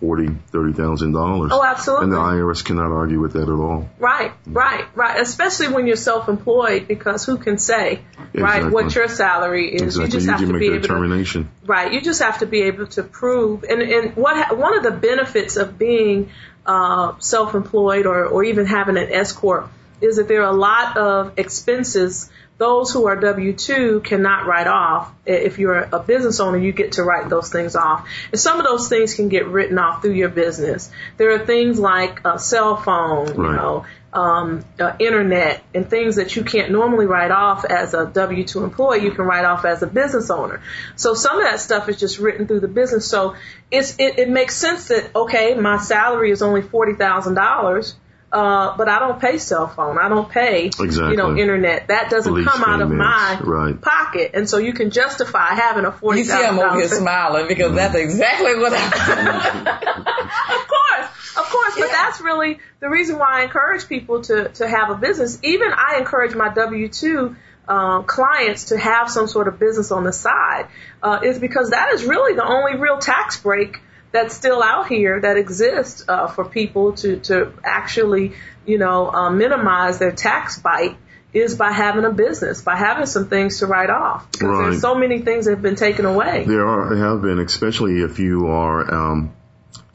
forty, 0.00 0.28
thirty 0.48 0.72
thousand 0.72 1.12
dollars. 1.12 1.50
Oh, 1.54 1.64
absolutely. 1.64 2.04
And 2.04 2.12
the 2.12 2.18
IRS 2.18 2.64
cannot 2.64 2.92
argue 2.92 3.20
with 3.20 3.32
that 3.32 3.42
at 3.42 3.48
all. 3.48 3.88
Right, 3.98 4.32
right, 4.46 4.84
right. 4.94 5.20
Especially 5.20 5.68
when 5.68 5.86
you're 5.86 5.96
self-employed, 5.96 6.86
because 6.86 7.24
who 7.24 7.38
can 7.38 7.58
say, 7.58 8.00
right, 8.34 8.70
what 8.70 8.94
your 8.94 9.08
salary 9.08 9.74
is? 9.74 9.98
Exactly. 9.98 10.04
You 10.04 10.10
just 10.10 10.28
have 10.28 10.40
to 10.40 10.58
be 10.58 10.66
able 10.66 11.24
to. 11.24 11.46
Right. 11.64 11.92
You 11.92 12.00
just 12.00 12.22
have 12.22 12.38
to 12.38 12.46
be 12.46 12.62
able 12.62 12.86
to 12.88 13.02
prove. 13.02 13.64
And, 13.64 13.82
and 13.82 14.16
what 14.16 14.56
one 14.56 14.76
of 14.76 14.82
the 14.82 14.90
benefits 14.90 15.56
of 15.56 15.78
being 15.78 16.30
uh, 16.64 17.14
self-employed 17.18 18.06
or, 18.06 18.26
or 18.26 18.44
even 18.44 18.66
having 18.66 18.96
an 18.96 19.10
S 19.10 19.32
corp 19.32 19.70
is 20.00 20.16
that 20.16 20.28
there 20.28 20.42
are 20.42 20.50
a 20.50 20.56
lot 20.56 20.96
of 20.96 21.38
expenses. 21.38 22.30
Those 22.58 22.90
who 22.90 23.06
are 23.06 23.16
W-2 23.16 24.02
cannot 24.02 24.46
write 24.46 24.66
off. 24.66 25.12
If 25.26 25.58
you're 25.58 25.88
a 25.92 25.98
business 25.98 26.40
owner, 26.40 26.56
you 26.56 26.72
get 26.72 26.92
to 26.92 27.02
write 27.02 27.28
those 27.28 27.50
things 27.50 27.76
off. 27.76 28.08
And 28.32 28.40
some 28.40 28.58
of 28.58 28.64
those 28.64 28.88
things 28.88 29.14
can 29.14 29.28
get 29.28 29.46
written 29.46 29.78
off 29.78 30.00
through 30.00 30.12
your 30.12 30.30
business. 30.30 30.90
There 31.18 31.32
are 31.32 31.38
things 31.44 31.78
like 31.78 32.24
a 32.24 32.38
cell 32.38 32.76
phone, 32.76 33.28
you 33.28 33.42
Right. 33.42 33.56
know, 33.56 33.84
um, 34.14 34.64
uh, 34.80 34.94
internet 34.98 35.62
and 35.74 35.90
things 35.90 36.16
that 36.16 36.34
you 36.36 36.44
can't 36.44 36.72
normally 36.72 37.04
write 37.04 37.30
off 37.30 37.66
as 37.66 37.92
a 37.92 38.06
W-2 38.06 38.64
employee, 38.64 39.02
you 39.02 39.10
can 39.10 39.26
write 39.26 39.44
off 39.44 39.66
as 39.66 39.82
a 39.82 39.86
business 39.86 40.30
owner. 40.30 40.62
So 40.96 41.12
some 41.12 41.38
of 41.38 41.44
that 41.44 41.60
stuff 41.60 41.90
is 41.90 41.98
just 42.00 42.18
written 42.18 42.46
through 42.46 42.60
the 42.60 42.68
business. 42.68 43.06
So 43.06 43.34
it's, 43.70 43.96
it, 43.98 44.18
it 44.18 44.30
makes 44.30 44.56
sense 44.56 44.88
that, 44.88 45.14
okay, 45.14 45.52
my 45.54 45.76
salary 45.76 46.30
is 46.30 46.40
only 46.40 46.62
$40,000. 46.62 47.94
Uh, 48.32 48.76
but 48.76 48.88
I 48.88 48.98
don't 48.98 49.20
pay 49.20 49.38
cell 49.38 49.68
phone. 49.68 49.98
I 49.98 50.08
don't 50.08 50.28
pay, 50.28 50.66
Exactly. 50.66 51.10
you 51.12 51.16
know, 51.16 51.36
internet. 51.36 51.88
That 51.88 52.10
doesn't 52.10 52.34
Lease 52.34 52.46
come 52.46 52.64
out 52.64 52.82
of 52.82 52.90
my 52.90 53.38
right. 53.40 53.80
pocket. 53.80 54.32
And 54.34 54.48
so 54.48 54.58
you 54.58 54.72
can 54.72 54.90
justify 54.90 55.54
having 55.54 55.84
a 55.84 55.92
forty 55.92 56.18
You 56.20 56.24
see, 56.24 56.32
I'm 56.32 56.58
over 56.58 56.76
here 56.76 56.88
smiling 56.88 57.46
because 57.46 57.74
that's 57.74 57.94
exactly 57.94 58.56
what 58.56 58.72
I. 58.74 58.82
of 60.54 60.68
course, 60.68 61.36
of 61.36 61.50
course, 61.50 61.74
but 61.78 61.88
that's 61.90 62.20
really 62.20 62.58
the 62.80 62.88
reason 62.88 63.16
why 63.18 63.40
I 63.40 63.44
encourage 63.44 63.88
people 63.88 64.22
to 64.22 64.48
to 64.48 64.68
have 64.68 64.90
a 64.90 64.96
business. 64.96 65.38
Even 65.44 65.68
I 65.72 65.98
encourage 65.98 66.34
my 66.34 66.52
W 66.52 66.88
two 66.88 67.36
uh, 67.68 68.02
clients 68.02 68.66
to 68.66 68.78
have 68.78 69.08
some 69.08 69.28
sort 69.28 69.46
of 69.46 69.60
business 69.60 69.92
on 69.92 70.02
the 70.02 70.12
side, 70.12 70.66
uh, 71.00 71.20
is 71.22 71.38
because 71.38 71.70
that 71.70 71.92
is 71.92 72.04
really 72.04 72.34
the 72.34 72.44
only 72.44 72.76
real 72.76 72.98
tax 72.98 73.40
break 73.40 73.80
that's 74.16 74.34
still 74.34 74.62
out 74.62 74.88
here 74.88 75.20
that 75.20 75.36
exists 75.36 76.04
uh, 76.08 76.26
for 76.26 76.44
people 76.44 76.92
to 76.94 77.18
to 77.20 77.52
actually 77.62 78.32
you 78.64 78.78
know 78.78 79.10
uh, 79.10 79.30
minimize 79.30 79.98
their 79.98 80.12
tax 80.12 80.58
bite. 80.58 80.96
Is 81.32 81.54
by 81.54 81.70
having 81.70 82.06
a 82.06 82.10
business, 82.12 82.62
by 82.62 82.76
having 82.76 83.04
some 83.04 83.28
things 83.28 83.58
to 83.58 83.66
write 83.66 83.90
off. 83.90 84.30
Because 84.32 84.48
Right. 84.48 84.70
there's 84.70 84.80
so 84.80 84.94
many 84.94 85.20
things 85.20 85.44
that 85.44 85.50
have 85.50 85.60
been 85.60 85.76
taken 85.76 86.06
away. 86.06 86.44
There 86.48 86.66
are 86.66 86.96
have 86.96 87.20
been, 87.20 87.40
especially 87.40 88.00
if 88.00 88.18
you 88.18 88.46
are 88.46 88.94
um, 88.94 89.34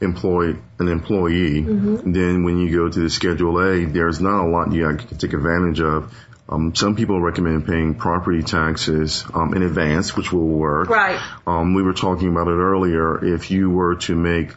employed 0.00 0.62
an 0.78 0.86
employee. 0.86 1.62
Mm-hmm. 1.62 2.12
Then 2.12 2.44
when 2.44 2.58
you 2.58 2.70
go 2.76 2.88
to 2.88 3.00
the 3.00 3.10
Schedule 3.10 3.58
A, 3.60 3.84
there's 3.86 4.20
not 4.20 4.44
a 4.44 4.48
lot 4.48 4.72
you 4.72 4.84
can 4.84 5.18
take 5.18 5.32
advantage 5.32 5.80
of. 5.80 6.14
Um, 6.52 6.74
some 6.74 6.96
people 6.96 7.20
recommend 7.20 7.66
paying 7.66 7.94
property 7.94 8.42
taxes 8.42 9.24
um, 9.32 9.54
in 9.54 9.62
advance, 9.62 10.14
which 10.16 10.32
will 10.32 10.46
work. 10.46 10.88
Right. 10.90 11.20
Um, 11.46 11.74
we 11.74 11.82
were 11.82 11.94
talking 11.94 12.28
about 12.28 12.48
it 12.48 12.56
earlier. 12.56 13.24
If 13.24 13.50
you 13.50 13.70
were 13.70 13.96
to 14.06 14.14
make 14.14 14.52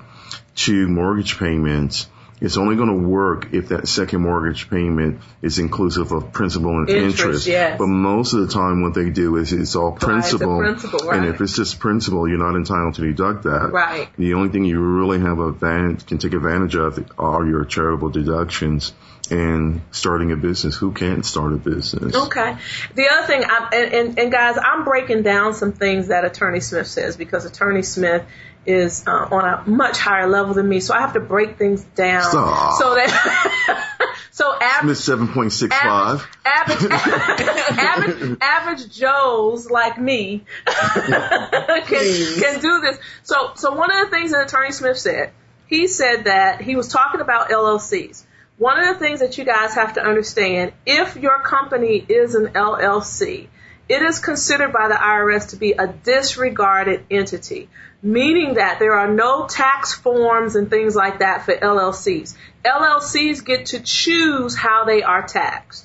two 0.56 0.88
mortgage 0.90 1.40
payments, 1.40 2.08
it's 2.42 2.58
only 2.58 2.76
going 2.76 2.90
to 2.90 3.08
work 3.08 3.54
if 3.54 3.70
that 3.70 3.88
second 3.88 4.22
mortgage 4.22 4.70
payment 4.70 5.22
is 5.42 5.58
inclusive 5.58 6.12
of 6.12 6.34
principal 6.34 6.80
and 6.80 6.90
Interest, 6.90 7.20
interest. 7.24 7.48
yes. 7.48 7.78
But 7.80 7.88
most 7.88 8.34
of 8.34 8.42
the 8.46 8.54
time, 8.54 8.82
what 8.82 8.94
they 8.94 9.10
do 9.10 9.38
is 9.38 9.54
it's 9.54 9.78
all 9.78 9.92
Right, 9.92 10.00
the 10.02 10.06
principal. 10.06 10.60
principal, 10.60 11.12
And 11.12 11.26
if 11.28 11.40
it's 11.40 11.56
just 11.56 11.80
principal, 11.80 12.28
you're 12.28 12.38
not 12.38 12.58
entitled 12.58 12.96
to 12.96 13.02
deduct 13.04 13.44
that. 13.44 13.70
Right. 13.72 14.10
The 14.18 14.34
only 14.34 14.50
thing 14.50 14.66
you 14.66 14.82
really 14.82 15.20
have 15.22 15.40
advantage, 15.40 16.06
can 16.08 16.18
take 16.18 16.34
advantage 16.34 16.76
of 16.76 17.10
are 17.18 17.46
your 17.46 17.64
charitable 17.64 18.10
deductions 18.10 18.92
and 19.32 19.82
starting 19.92 20.32
a 20.32 20.36
business. 20.36 20.76
Who 20.76 20.92
can't 20.92 21.26
start 21.26 21.54
a 21.54 21.58
business? 21.58 22.16
Okay. 22.16 22.58
The 22.96 23.10
other 23.10 23.28
thing, 23.28 23.44
I'm, 23.44 23.70
and, 23.74 23.94
and, 23.94 24.20
and 24.20 24.32
guys, 24.32 24.58
I'm 24.62 24.84
breaking 24.84 25.24
down 25.24 25.54
some 25.54 25.74
things 25.74 26.08
that 26.08 26.26
Attorney 26.26 26.60
Smith 26.60 26.88
says 26.88 27.18
because 27.18 27.46
Attorney 27.46 27.84
Smith 27.84 28.24
is 28.66 29.06
uh, 29.08 29.12
on 29.12 29.46
a 29.46 29.70
much 29.70 30.00
higher 30.00 30.28
level 30.28 30.54
than 30.54 30.68
me, 30.68 30.80
so 30.80 30.94
I 30.94 31.02
have 31.02 31.14
to 31.14 31.20
break 31.20 31.58
things 31.58 31.84
down 31.96 32.24
Stop. 32.24 32.80
so 32.80 32.96
that 32.96 34.18
so 34.32 34.54
average. 34.60 34.98
Smith 34.98 35.20
7.65. 35.34 36.26
Average, 36.46 36.92
average, 36.92 37.48
average, 37.80 38.38
average 38.42 38.90
Joes 38.96 39.70
like 39.70 40.00
me 40.00 40.44
can, 40.66 41.86
can 41.86 42.60
do 42.60 42.82
this. 42.82 42.98
So, 43.24 43.52
so 43.56 43.76
one 43.76 43.92
of 43.92 44.10
the 44.10 44.16
things 44.16 44.32
that 44.32 44.48
Attorney 44.48 44.72
Smith 44.72 44.98
said, 44.98 45.32
he 45.68 45.88
said 45.88 46.26
that 46.26 46.62
he 46.62 46.76
was 46.76 46.88
talking 46.88 47.22
about 47.22 47.50
LLCs. 47.50 48.24
One 48.58 48.80
of 48.80 48.88
the 48.88 49.00
things 49.06 49.20
that 49.20 49.38
you 49.38 49.44
guys 49.44 49.74
have 49.74 49.94
to 49.94 50.02
understand, 50.02 50.72
if 50.86 51.18
your 51.18 51.42
company 51.42 51.98
is 51.98 52.36
an 52.36 52.48
LLC, 52.48 53.48
it 53.90 54.02
is 54.02 54.20
considered 54.20 54.72
by 54.72 54.88
the 54.88 54.96
IRS 54.96 55.50
to 55.50 55.58
be 55.58 55.74
a 55.74 55.88
disregarded 55.88 57.06
entity, 57.12 57.70
meaning 58.02 58.56
that 58.56 58.80
there 58.80 58.94
are 58.94 59.12
no 59.12 59.46
tax 59.46 59.94
forms 59.94 60.56
and 60.56 60.70
things 60.70 60.96
like 60.96 61.20
that 61.20 61.44
for 61.44 61.54
LLCs. 61.54 62.36
LLCs 62.64 63.46
get 63.46 63.68
to 63.68 63.82
choose 63.82 64.56
how 64.56 64.86
they 64.86 65.04
are 65.04 65.28
taxed. 65.28 65.85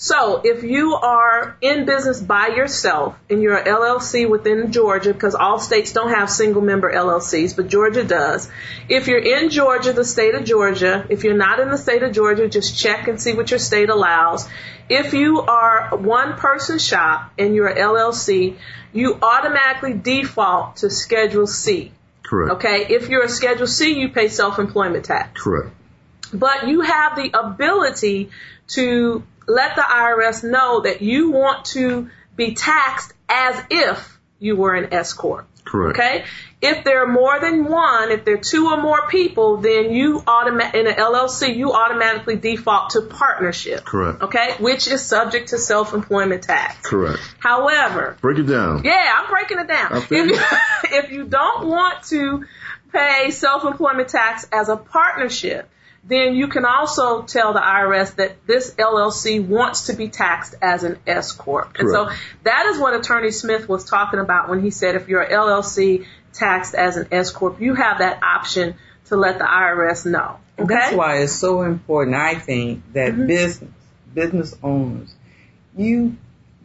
So 0.00 0.42
if 0.44 0.62
you 0.62 0.94
are 0.94 1.56
in 1.60 1.84
business 1.84 2.20
by 2.20 2.48
yourself 2.48 3.18
and 3.28 3.42
you're 3.42 3.56
an 3.56 3.66
LLC 3.66 4.30
within 4.30 4.70
Georgia, 4.70 5.12
because 5.12 5.34
all 5.34 5.58
states 5.58 5.92
don't 5.92 6.10
have 6.10 6.30
single 6.30 6.62
member 6.62 6.92
LLCs, 6.92 7.56
but 7.56 7.66
Georgia 7.66 8.04
does. 8.04 8.48
If 8.88 9.08
you're 9.08 9.18
in 9.18 9.50
Georgia, 9.50 9.92
the 9.92 10.04
state 10.04 10.36
of 10.36 10.44
Georgia, 10.44 11.04
if 11.08 11.24
you're 11.24 11.36
not 11.36 11.58
in 11.58 11.68
the 11.68 11.76
state 11.76 12.04
of 12.04 12.12
Georgia, 12.12 12.48
just 12.48 12.78
check 12.78 13.08
and 13.08 13.20
see 13.20 13.34
what 13.34 13.50
your 13.50 13.58
state 13.58 13.90
allows. 13.90 14.48
If 14.88 15.14
you 15.14 15.40
are 15.40 15.88
a 15.92 15.96
one 15.96 16.34
person 16.34 16.78
shop 16.78 17.32
and 17.36 17.56
you're 17.56 17.66
an 17.66 17.78
LLC, 17.78 18.54
you 18.92 19.18
automatically 19.20 19.94
default 19.94 20.76
to 20.76 20.90
Schedule 20.90 21.48
C. 21.48 21.90
Correct. 22.22 22.52
Okay. 22.52 22.86
If 22.88 23.08
you're 23.08 23.24
a 23.24 23.28
Schedule 23.28 23.66
C, 23.66 23.98
you 23.98 24.10
pay 24.10 24.28
self-employment 24.28 25.06
tax 25.06 25.42
Correct. 25.42 25.74
but 26.32 26.68
you 26.68 26.82
have 26.82 27.16
the 27.16 27.32
ability 27.36 28.30
to 28.68 29.24
let 29.48 29.74
the 29.76 29.82
IRS 29.82 30.44
know 30.48 30.82
that 30.82 31.02
you 31.02 31.30
want 31.30 31.64
to 31.66 32.10
be 32.36 32.54
taxed 32.54 33.12
as 33.28 33.60
if 33.70 34.18
you 34.38 34.56
were 34.56 34.74
an 34.74 34.92
S 34.92 35.12
corp. 35.12 35.48
Correct. 35.64 35.98
Okay? 35.98 36.24
If 36.62 36.82
there 36.84 37.02
are 37.02 37.06
more 37.06 37.38
than 37.40 37.64
one, 37.64 38.10
if 38.10 38.24
there 38.24 38.34
are 38.34 38.38
two 38.38 38.68
or 38.68 38.80
more 38.80 39.06
people, 39.08 39.58
then 39.58 39.92
you 39.92 40.22
automatic 40.26 40.74
in 40.74 40.86
an 40.86 40.94
LLC, 40.94 41.54
you 41.56 41.72
automatically 41.72 42.36
default 42.36 42.90
to 42.90 43.02
partnership. 43.02 43.84
Correct. 43.84 44.22
Okay, 44.22 44.54
which 44.58 44.88
is 44.88 45.04
subject 45.04 45.50
to 45.50 45.58
self-employment 45.58 46.42
tax. 46.42 46.88
Correct. 46.88 47.20
However, 47.38 48.16
Break 48.20 48.38
it 48.38 48.44
down. 48.44 48.82
yeah, 48.84 49.12
I'm 49.16 49.30
breaking 49.30 49.58
it 49.58 49.68
down. 49.68 49.96
If 49.96 50.10
you, 50.10 50.38
if 50.84 51.12
you 51.12 51.24
don't 51.24 51.68
want 51.68 52.02
to 52.04 52.44
pay 52.92 53.30
self-employment 53.30 54.08
tax 54.08 54.46
as 54.50 54.68
a 54.68 54.76
partnership, 54.76 55.68
then 56.08 56.34
you 56.34 56.48
can 56.48 56.64
also 56.64 57.22
tell 57.22 57.52
the 57.52 57.60
IRS 57.60 58.16
that 58.16 58.46
this 58.46 58.74
LLC 58.74 59.46
wants 59.46 59.86
to 59.86 59.92
be 59.92 60.08
taxed 60.08 60.54
as 60.62 60.82
an 60.82 60.98
S 61.06 61.32
corp. 61.32 61.76
And 61.78 61.90
so 61.90 62.10
that 62.44 62.66
is 62.66 62.78
what 62.78 62.94
Attorney 62.94 63.30
Smith 63.30 63.68
was 63.68 63.84
talking 63.84 64.18
about 64.18 64.48
when 64.48 64.62
he 64.62 64.70
said 64.70 64.94
if 64.94 65.08
you're 65.08 65.22
a 65.22 65.30
LLC 65.30 66.06
taxed 66.32 66.74
as 66.74 66.96
an 66.96 67.08
S 67.12 67.30
corp, 67.30 67.60
you 67.60 67.74
have 67.74 67.98
that 67.98 68.22
option 68.22 68.74
to 69.06 69.16
let 69.16 69.38
the 69.38 69.44
IRS 69.44 70.06
know. 70.06 70.38
Okay. 70.58 70.74
That's 70.74 70.96
why 70.96 71.18
it's 71.18 71.32
so 71.32 71.62
important, 71.62 72.16
I 72.16 72.34
think, 72.36 72.92
that 72.94 73.12
Mm-hmm. 73.12 73.26
business 73.26 73.70
business 74.14 74.56
owners, 74.62 75.14
you 75.76 76.16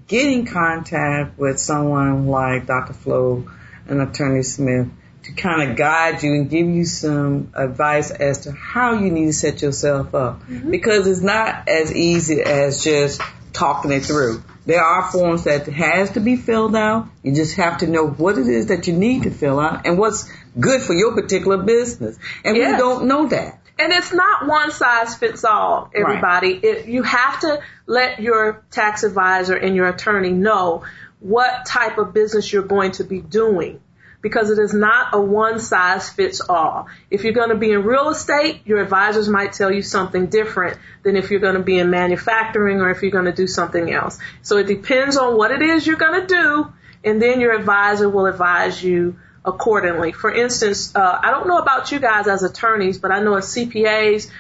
get 0.08 0.26
in 0.32 0.46
contact 0.46 1.38
with 1.38 1.60
someone 1.60 2.28
like 2.28 2.66
Dr. 2.66 2.94
Flo 2.94 3.48
and 3.88 4.02
Attorney 4.02 4.44
Smith 4.44 4.88
to 5.24 5.32
kind 5.32 5.72
of 5.72 5.78
guide 5.78 6.22
you 6.22 6.34
and 6.34 6.50
give 6.50 6.68
you 6.68 6.86
some 6.86 7.52
advice 7.54 8.12
as 8.12 8.40
to 8.40 8.52
how 8.52 9.00
you 9.00 9.10
need 9.10 9.28
to 9.28 9.34
set 9.34 9.62
yourself 9.62 10.14
up. 10.14 10.42
Mm-hmm. 10.42 10.70
Because 10.70 11.08
it's 11.08 11.22
not 11.22 11.68
as 11.70 11.94
easy 11.94 12.42
as 12.42 12.84
just 12.84 13.22
talking 13.54 13.92
it 13.92 14.04
through. 14.04 14.44
There 14.66 14.82
are 14.82 15.12
forms 15.12 15.46
that 15.46 15.68
has 15.68 16.12
to 16.12 16.20
be 16.20 16.36
filled 16.36 16.76
out. 16.76 17.08
You 17.22 17.34
just 17.34 17.56
have 17.56 17.80
to 17.80 17.88
know 17.88 18.08
what 18.08 18.38
it 18.38 18.48
is 18.48 18.68
that 18.68 18.88
you 18.88 18.94
need 18.94 19.24
to 19.24 19.32
fill 19.32 19.60
out 19.60 19.86
and 19.86 19.98
what's 19.98 20.30
good 20.60 20.82
for 20.82 20.94
your 20.94 21.14
particular 21.14 21.58
business. 21.58 22.18
And 22.44 22.58
Yes. 22.58 22.74
we 22.74 22.78
don't 22.78 23.08
know 23.08 23.28
that. 23.28 23.60
And 23.80 23.92
it's 23.92 24.14
not 24.14 24.48
one 24.48 24.72
size 24.72 25.16
fits 25.16 25.44
all, 25.44 25.90
everybody. 25.96 26.52
It, 26.52 26.86
you 26.88 27.04
have 27.04 27.40
to 27.42 27.60
let 27.88 28.20
your 28.20 28.64
tax 28.72 29.04
advisor 29.04 29.56
and 29.56 29.76
your 29.76 29.88
attorney 29.88 30.32
know 30.32 30.84
what 31.20 31.66
type 31.66 31.98
of 31.98 32.14
business 32.14 32.52
you're 32.52 32.64
going 32.64 32.92
to 32.94 33.04
be 33.04 33.20
doing 33.20 33.80
because 34.24 34.50
it 34.50 34.58
is 34.58 34.74
not 34.74 35.14
a 35.14 35.22
one 35.22 35.60
size 35.60 36.10
fits 36.10 36.42
all. 36.42 36.88
If 37.12 37.24
you're 37.24 37.34
going 37.34 37.50
to 37.50 37.56
be 37.56 37.72
in 37.72 37.84
real 37.84 38.10
estate, 38.10 38.62
your 38.66 38.82
advisors 38.82 39.28
might 39.30 39.54
tell 39.54 39.72
you 39.72 39.84
something 39.84 40.28
different 40.28 40.80
than 41.04 41.18
if 41.18 41.30
you're 41.30 41.42
going 41.42 41.58
to 41.58 41.62
be 41.62 41.78
in 41.78 41.92
manufacturing 41.92 42.80
or 42.80 42.90
if 42.90 43.02
you're 43.02 43.12
going 43.12 43.26
to 43.26 43.34
do 43.34 43.48
something 43.48 43.92
else. 43.92 44.18
So 44.42 44.58
it 44.58 44.66
depends 44.66 45.18
on 45.18 45.38
what 45.38 45.52
it 45.52 45.62
is 45.62 45.86
you're 45.86 45.98
going 45.98 46.22
to 46.22 46.28
do 46.28 46.74
and 47.04 47.22
then 47.22 47.42
your 47.42 47.54
advisor 47.54 48.08
will 48.10 48.26
advise 48.26 48.82
you 48.82 49.18
accordingly. 49.46 50.14
For 50.14 50.34
instance, 50.34 50.96
uh, 50.96 51.20
I 51.22 51.30
don't 51.32 51.48
know 51.48 51.58
about 51.58 51.92
you 51.92 52.00
guys 52.00 52.28
as 52.28 52.44
attorneys, 52.44 52.98
but 52.98 53.12
I 53.12 53.20
know 53.20 53.36
as 53.36 53.54
CPAs, 53.54 54.32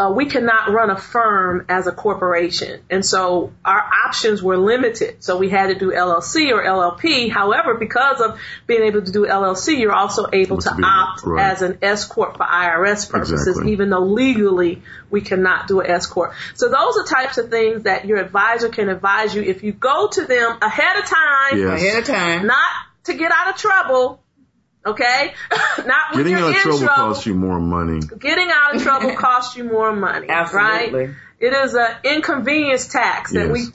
uh, 0.00 0.10
we 0.10 0.24
cannot 0.24 0.70
run 0.70 0.88
a 0.90 0.96
firm 0.96 1.66
as 1.68 1.86
a 1.86 1.92
corporation. 1.92 2.80
And 2.88 3.04
so 3.04 3.52
our 3.64 3.82
options 4.06 4.42
were 4.42 4.56
limited. 4.56 5.22
So 5.22 5.36
we 5.36 5.50
had 5.50 5.66
to 5.66 5.74
do 5.78 5.90
LLC 5.92 6.52
or 6.52 6.62
LLP. 6.62 7.30
However, 7.30 7.74
because 7.74 8.20
of 8.22 8.38
being 8.66 8.82
able 8.84 9.02
to 9.02 9.12
do 9.12 9.26
LLC, 9.26 9.78
you're 9.78 9.92
also 9.92 10.26
able 10.32 10.56
to 10.58 10.70
To 10.70 10.82
opt 10.82 11.22
right. 11.24 11.50
as 11.52 11.60
an 11.62 11.78
S 11.82 12.06
Corp 12.06 12.38
for 12.38 12.44
IRS 12.44 13.10
purposes, 13.10 13.46
Exactly. 13.46 13.72
even 13.72 13.90
though 13.90 14.04
legally 14.04 14.82
we 15.10 15.20
cannot 15.20 15.68
do 15.68 15.80
an 15.80 15.90
S 15.90 16.06
Corp. 16.06 16.32
So 16.54 16.68
those 16.70 16.96
are 16.96 17.04
types 17.04 17.36
of 17.38 17.50
things 17.50 17.82
that 17.82 18.06
your 18.06 18.16
advisor 18.18 18.70
can 18.70 18.88
advise 18.88 19.34
you 19.34 19.42
if 19.42 19.62
you 19.62 19.72
go 19.72 20.08
to 20.08 20.24
them 20.24 20.56
ahead 20.62 20.96
of 20.96 21.04
time 21.04 21.58
Yes. 21.58 21.82
Ahead 21.82 21.98
of 21.98 22.04
time. 22.06 22.46
not 22.46 22.70
to 23.04 23.14
get 23.14 23.32
out 23.32 23.48
of 23.50 23.56
trouble, 23.56 24.22
okay? 24.84 25.34
Not 25.86 26.14
when 26.14 26.24
Getting 26.24 26.32
you're 26.32 26.40
out 26.40 26.50
of 26.50 26.56
in 26.56 26.62
trouble 26.62 26.86
costs 26.88 27.26
you 27.26 27.34
more 27.34 27.60
money. 27.60 28.00
Getting 28.00 28.50
out 28.52 28.76
of 28.76 28.82
trouble 28.82 29.14
costs 29.16 29.56
you 29.56 29.64
more 29.64 29.94
money, 29.94 30.28
Absolutely. 30.28 31.06
right? 31.06 31.14
It 31.40 31.54
is 31.54 31.74
an 31.74 31.96
inconvenience 32.04 32.88
tax 32.88 33.32
that 33.32 33.50
we, 33.50 33.60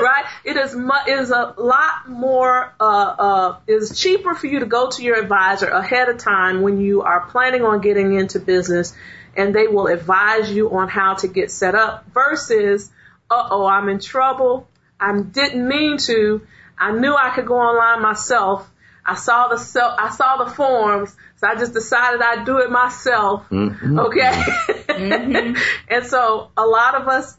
right? 0.00 0.24
It 0.44 0.56
is 0.56 0.72
mu- 0.72 0.92
it 1.08 1.18
is 1.18 1.30
a 1.32 1.54
lot 1.58 2.08
more. 2.08 2.72
Uh, 2.78 2.84
uh, 3.18 3.56
it 3.66 3.72
is 3.72 3.98
cheaper 4.00 4.32
for 4.36 4.46
you 4.46 4.60
to 4.60 4.66
go 4.66 4.90
to 4.90 5.02
your 5.02 5.20
advisor 5.20 5.66
ahead 5.66 6.08
of 6.08 6.18
time 6.18 6.62
when 6.62 6.80
you 6.80 7.02
are 7.02 7.26
planning 7.26 7.64
on 7.64 7.80
getting 7.80 8.14
into 8.14 8.38
business, 8.38 8.94
and 9.36 9.52
they 9.52 9.66
will 9.66 9.88
advise 9.88 10.52
you 10.52 10.70
on 10.70 10.88
how 10.88 11.14
to 11.14 11.26
get 11.26 11.50
set 11.50 11.74
up. 11.74 12.04
Versus, 12.14 12.88
uh 13.28 13.48
oh, 13.50 13.66
I'm 13.66 13.88
in 13.88 13.98
trouble. 13.98 14.68
I 15.00 15.20
didn't 15.20 15.66
mean 15.66 15.98
to. 15.98 16.46
I 16.78 16.92
knew 16.92 17.12
I 17.12 17.30
could 17.34 17.46
go 17.46 17.56
online 17.56 18.02
myself. 18.02 18.70
I 19.08 19.14
saw 19.14 19.48
the 19.48 19.56
self, 19.56 19.94
I 19.98 20.10
saw 20.10 20.44
the 20.44 20.50
forms, 20.50 21.16
so 21.36 21.46
I 21.46 21.54
just 21.54 21.72
decided 21.72 22.20
I'd 22.20 22.44
do 22.44 22.58
it 22.58 22.70
myself. 22.70 23.48
Mhm. 23.48 23.98
Okay. 24.06 25.54
and 25.88 26.06
so 26.06 26.50
a 26.56 26.66
lot 26.66 26.94
of 26.94 27.08
us, 27.08 27.36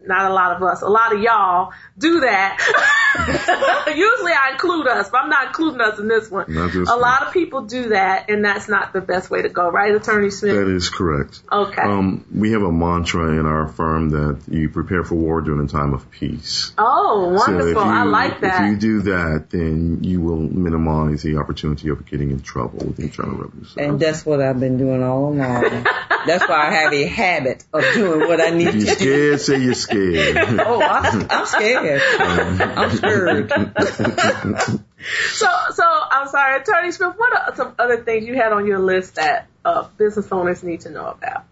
not 0.00 0.30
a 0.30 0.34
lot 0.34 0.56
of 0.56 0.62
us, 0.62 0.80
a 0.80 0.88
lot 0.88 1.14
of 1.14 1.20
y'all 1.20 1.72
do 1.98 2.20
that. 2.20 2.96
Usually 3.96 4.32
I 4.32 4.50
include 4.52 4.86
us, 4.86 5.10
but 5.10 5.22
I'm 5.22 5.30
not 5.30 5.48
including 5.48 5.80
us 5.80 5.98
in 5.98 6.08
this 6.08 6.30
one. 6.30 6.46
Not 6.52 6.72
this 6.72 6.88
a 6.88 6.92
one. 6.92 7.00
lot 7.00 7.22
of 7.26 7.32
people 7.32 7.62
do 7.62 7.88
that, 7.90 8.30
and 8.30 8.44
that's 8.44 8.68
not 8.68 8.92
the 8.92 9.00
best 9.00 9.30
way 9.30 9.42
to 9.42 9.48
go, 9.48 9.68
right, 9.70 9.94
Attorney 9.94 10.30
Smith? 10.30 10.54
That 10.54 10.68
is 10.68 10.88
correct. 10.88 11.42
Okay. 11.50 11.82
Um, 11.82 12.24
we 12.34 12.52
have 12.52 12.62
a 12.62 12.70
mantra 12.72 13.38
in 13.38 13.46
our 13.46 13.68
firm 13.68 14.10
that 14.10 14.40
you 14.48 14.68
prepare 14.68 15.02
for 15.04 15.14
war 15.16 15.40
during 15.40 15.64
a 15.64 15.68
time 15.68 15.92
of 15.94 16.10
peace. 16.10 16.72
oh, 16.78 17.36
So 17.38 17.52
if 17.58 17.58
wonderful. 17.74 17.82
I 17.82 18.02
like 18.04 18.40
that. 18.40 18.64
If 18.64 18.70
you 18.70 18.76
do 18.78 19.02
that, 19.02 19.46
then 19.50 20.04
you 20.04 20.20
will 20.20 20.36
minimize 20.38 21.22
the 21.22 21.36
opportunity 21.38 21.88
of 21.88 22.06
getting 22.06 22.30
in 22.30 22.40
trouble 22.40 22.78
with 22.86 22.96
the 22.96 23.04
Internal 23.04 23.36
Revenue 23.36 23.64
Service. 23.64 23.76
And 23.76 24.00
that's 24.00 24.24
what 24.24 24.40
I've 24.40 24.60
been 24.60 24.78
doing 24.78 25.02
all 25.02 25.28
along. 25.30 25.38
that's 26.26 26.48
why 26.48 26.68
I 26.68 26.72
have 26.74 26.92
a 26.92 27.06
habit 27.06 27.64
of 27.72 27.82
doing 27.94 28.20
what 28.28 28.40
I 28.40 28.50
need 28.50 28.66
to 28.72 28.72
do. 28.72 28.78
If 28.78 29.00
you're 29.00 29.36
to 29.36 29.36
do. 29.36 29.38
scared, 29.38 29.40
say 29.40 29.58
you're 29.64 29.74
scared. 30.36 30.60
Oh, 30.60 30.80
I'm, 30.82 31.26
I'm 31.30 31.46
scared. 31.46 32.02
I'm 32.20 32.99
scared. 33.00 34.80
So, 35.32 35.46
so 35.72 35.82
I'm 35.86 36.28
sorry, 36.28 36.60
Attorney 36.60 36.92
Smith. 36.92 37.14
What 37.16 37.32
are 37.34 37.56
some 37.56 37.74
other 37.78 38.02
things 38.04 38.26
you 38.26 38.34
had 38.34 38.52
on 38.52 38.66
your 38.66 38.78
list 38.78 39.14
that 39.14 39.46
uh, 39.64 39.88
business 39.96 40.30
owners 40.30 40.62
need 40.62 40.82
to 40.82 40.90
know 40.90 41.06
about? 41.06 41.44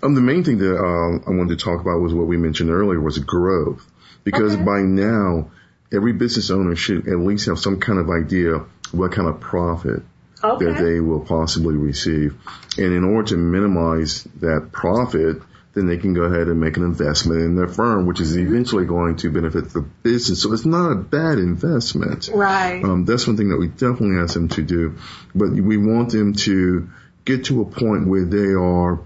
Um, 0.00 0.14
the 0.14 0.20
main 0.20 0.44
thing 0.44 0.58
that 0.58 0.76
uh, 0.76 1.28
I 1.28 1.34
wanted 1.34 1.58
to 1.58 1.64
talk 1.64 1.80
about 1.80 1.98
was 2.00 2.14
what 2.14 2.28
we 2.28 2.36
mentioned 2.36 2.70
earlier 2.70 3.00
was 3.00 3.18
growth, 3.18 3.84
because 4.22 4.54
Okay. 4.54 4.62
by 4.62 4.80
now 4.82 5.50
every 5.92 6.12
business 6.12 6.50
owner 6.50 6.76
should 6.76 7.08
at 7.08 7.18
least 7.18 7.46
have 7.46 7.58
some 7.58 7.80
kind 7.80 7.98
of 7.98 8.08
idea 8.10 8.58
what 8.92 9.10
kind 9.10 9.26
of 9.28 9.40
profit 9.40 10.02
Okay. 10.44 10.64
that 10.64 10.82
they 10.84 11.00
will 11.00 11.20
possibly 11.20 11.74
receive, 11.74 12.36
and 12.78 12.92
in 12.92 13.02
order 13.02 13.30
to 13.30 13.36
minimize 13.36 14.22
that 14.40 14.70
profit, 14.70 15.42
then 15.74 15.86
they 15.86 15.96
can 15.96 16.12
go 16.12 16.22
ahead 16.22 16.48
and 16.48 16.60
make 16.60 16.76
an 16.76 16.84
investment 16.84 17.40
in 17.40 17.56
their 17.56 17.68
firm, 17.68 18.06
which 18.06 18.20
is 18.20 18.36
eventually 18.36 18.84
going 18.84 19.16
to 19.16 19.30
benefit 19.30 19.70
the 19.70 19.80
business. 19.80 20.42
So 20.42 20.52
it's 20.52 20.66
not 20.66 20.92
a 20.92 20.96
bad 20.96 21.38
investment. 21.38 22.28
Right. 22.32 22.84
Um, 22.84 23.04
that's 23.04 23.26
one 23.26 23.36
thing 23.36 23.48
that 23.48 23.58
we 23.58 23.68
definitely 23.68 24.18
ask 24.18 24.34
them 24.34 24.48
to 24.50 24.62
do. 24.62 24.98
But 25.34 25.50
we 25.50 25.78
want 25.78 26.10
them 26.10 26.34
to 26.34 26.90
get 27.24 27.46
to 27.46 27.62
a 27.62 27.64
point 27.64 28.06
where 28.06 28.24
they 28.24 28.52
are 28.52 29.00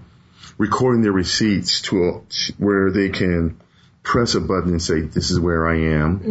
recording 0.57 1.03
their 1.03 1.11
receipts 1.11 1.81
to 1.83 2.03
a, 2.03 2.21
where 2.57 2.91
they 2.91 3.09
can 3.09 3.61
press 4.03 4.35
a 4.35 4.41
button 4.41 4.71
and 4.71 4.81
say, 4.81 5.01
this 5.01 5.31
is 5.31 5.39
where 5.39 5.67
I 5.67 5.75
am. 5.75 6.21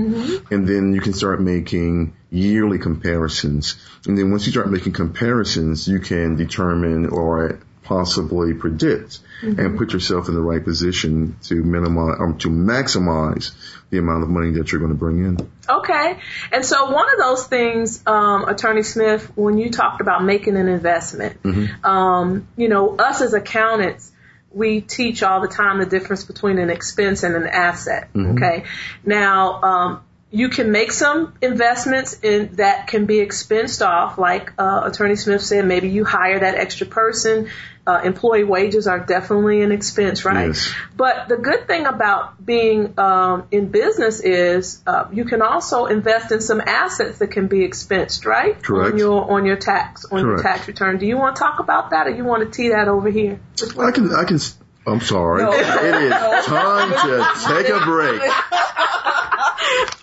And 0.51 0.67
then 0.67 0.95
you 0.95 1.01
can 1.01 1.13
start 1.13 1.41
making 1.41 2.15
yearly 2.31 2.79
comparisons. 2.79 3.77
And 4.07 4.17
then 4.17 4.31
once 4.31 4.47
you 4.47 4.53
start 4.53 4.71
making 4.71 4.95
comparisons, 4.95 5.87
you 5.87 6.01
can 6.01 6.37
determine 6.37 7.07
or 7.07 7.61
possibly 7.87 8.55
predict 8.55 9.21
and 9.43 9.79
put 9.79 9.93
yourself 9.93 10.29
in 10.29 10.35
the 10.35 10.41
right 10.41 10.65
position 10.65 11.37
to 11.43 11.55
minimize, 11.55 12.17
um, 12.21 12.39
to 12.39 12.49
maximize 12.49 13.53
the 13.91 13.99
amount 13.99 14.23
of 14.23 14.29
money 14.29 14.53
that 14.53 14.73
you're 14.73 14.81
going 14.81 14.93
to 14.93 14.99
bring 14.99 15.25
in. 15.25 15.37
Okay. 15.69 16.19
And 16.53 16.65
so 16.65 16.91
one 16.91 17.07
of 17.13 17.19
those 17.19 17.47
things, 17.47 18.03
um, 18.07 18.49
Attorney 18.49 18.83
Smith, 18.83 19.31
when 19.37 19.59
you 19.59 19.71
talked 19.71 20.01
about 20.01 20.25
making 20.25 20.57
an 20.57 20.69
investment, 20.69 21.39
um, 21.85 22.49
you 22.57 22.69
know, 22.69 22.97
us 22.97 23.21
as 23.21 23.35
accountants, 23.35 24.13
we 24.51 24.81
teach 24.81 25.23
all 25.23 25.41
the 25.41 25.49
time 25.49 25.79
the 25.79 25.87
difference 25.87 26.25
between 26.25 26.59
an 26.59 26.71
expense 26.71 27.23
and 27.23 27.37
an 27.37 27.47
asset. 27.47 28.09
Okay. 28.17 28.65
Now, 29.05 29.63
um, 29.63 30.06
you 30.31 30.49
can 30.49 30.73
make 30.73 30.93
some 30.93 31.35
investments 31.41 32.19
in 32.23 32.57
that 32.57 32.89
can 32.89 33.07
be 33.07 33.21
expensed 33.21 33.87
off, 33.87 34.19
like 34.19 34.53
uh, 34.59 34.83
Attorney 34.85 35.17
Smith 35.17 35.43
said. 35.43 35.65
Maybe 35.65 35.89
you 35.89 36.05
hire 36.05 36.41
that 36.41 36.57
extra 36.57 36.87
person. 36.87 37.49
Uh, 37.87 38.01
employee 38.03 38.43
wages 38.43 38.89
are 38.89 38.99
definitely 38.99 39.63
an 39.63 39.71
expense, 39.71 40.25
right? 40.25 40.49
Yes. 40.49 40.75
But 40.97 41.29
the 41.29 41.37
good 41.37 41.69
thing 41.69 41.87
about 41.87 42.45
being 42.45 42.99
um, 42.99 43.47
in 43.53 43.69
business 43.69 44.19
is 44.19 44.83
uh, 44.89 45.05
you 45.13 45.25
can 45.25 45.41
also 45.41 45.87
invest 45.87 46.33
in 46.33 46.41
some 46.41 46.61
assets 46.61 47.19
that 47.19 47.29
can 47.29 47.47
be 47.47 47.61
expensed, 47.61 48.27
right? 48.27 48.61
Correct. 48.61 48.95
On 48.95 48.99
your 48.99 49.31
on 49.31 49.47
your 49.47 49.55
tax 49.55 50.05
on 50.07 50.25
your 50.25 50.43
tax 50.43 50.67
return. 50.67 50.99
Do 50.99 51.07
you 51.07 51.17
want 51.17 51.37
to 51.37 51.41
talk 51.41 51.61
about 51.61 51.91
that, 51.91 52.09
or 52.09 52.11
you 52.11 52.25
want 52.25 52.43
to 52.43 52.51
tee 52.51 52.71
that 52.71 52.89
over 52.89 53.09
here? 53.09 53.39
I 53.79 53.93
can, 53.93 54.13
I 54.13 54.25
can, 54.25 54.41
I'm 54.87 55.01
sorry. 55.01 55.43
No. 55.43 55.51
It 55.53 55.95
is 56.05 56.13
time 56.47 56.91
to 56.91 57.25
take 57.49 57.69
a 57.69 57.81
break. 57.85 58.21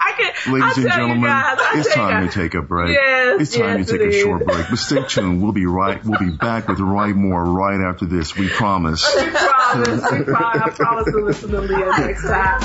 I 0.06 0.12
can, 0.18 0.34
Ladies 0.54 0.78
and 0.78 0.88
gentlemen, 0.88 1.22
guys, 1.22 1.58
it's 1.76 1.94
time 1.96 2.24
guys. 2.26 2.34
to 2.34 2.40
take 2.42 2.54
a 2.54 2.62
break. 2.62 2.94
Yes, 2.94 3.42
it's 3.42 3.56
time 3.56 3.78
yes, 3.80 3.88
to 3.88 3.98
take 3.98 4.10
a 4.10 4.12
short 4.22 4.42
is. 4.42 4.48
break. 4.48 4.66
But 4.70 4.76
stay 4.78 5.02
tuned. 5.08 5.42
We'll 5.42 5.54
be 5.54 5.66
right. 5.66 6.04
We'll 6.04 6.20
be 6.20 6.32
back 6.32 6.68
with 6.68 6.80
Roy 6.80 7.14
Moore 7.14 7.46
right 7.46 7.80
after 7.80 8.06
this. 8.06 8.36
We 8.36 8.50
promise. 8.50 9.10
We 9.16 9.30
promise. 9.30 10.12
We 10.12 10.24
promise. 10.24 10.62
I 10.62 10.70
promise 10.72 11.06
to 11.06 11.22
listen 11.24 11.52
to 11.52 11.62
Leah 11.62 11.92
next 12.00 12.24
time. 12.28 12.60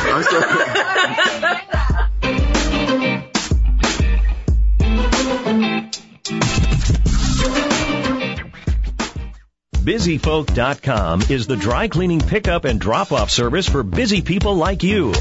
BusyFolk.com 9.88 11.22
is 11.30 11.46
the 11.46 11.56
dry 11.56 11.88
cleaning 11.88 12.20
pickup 12.20 12.66
and 12.66 12.78
drop 12.78 13.10
off 13.10 13.30
service 13.30 13.66
for 13.66 13.82
busy 13.82 14.20
people 14.20 14.54
like 14.54 14.82
you. 14.82 15.14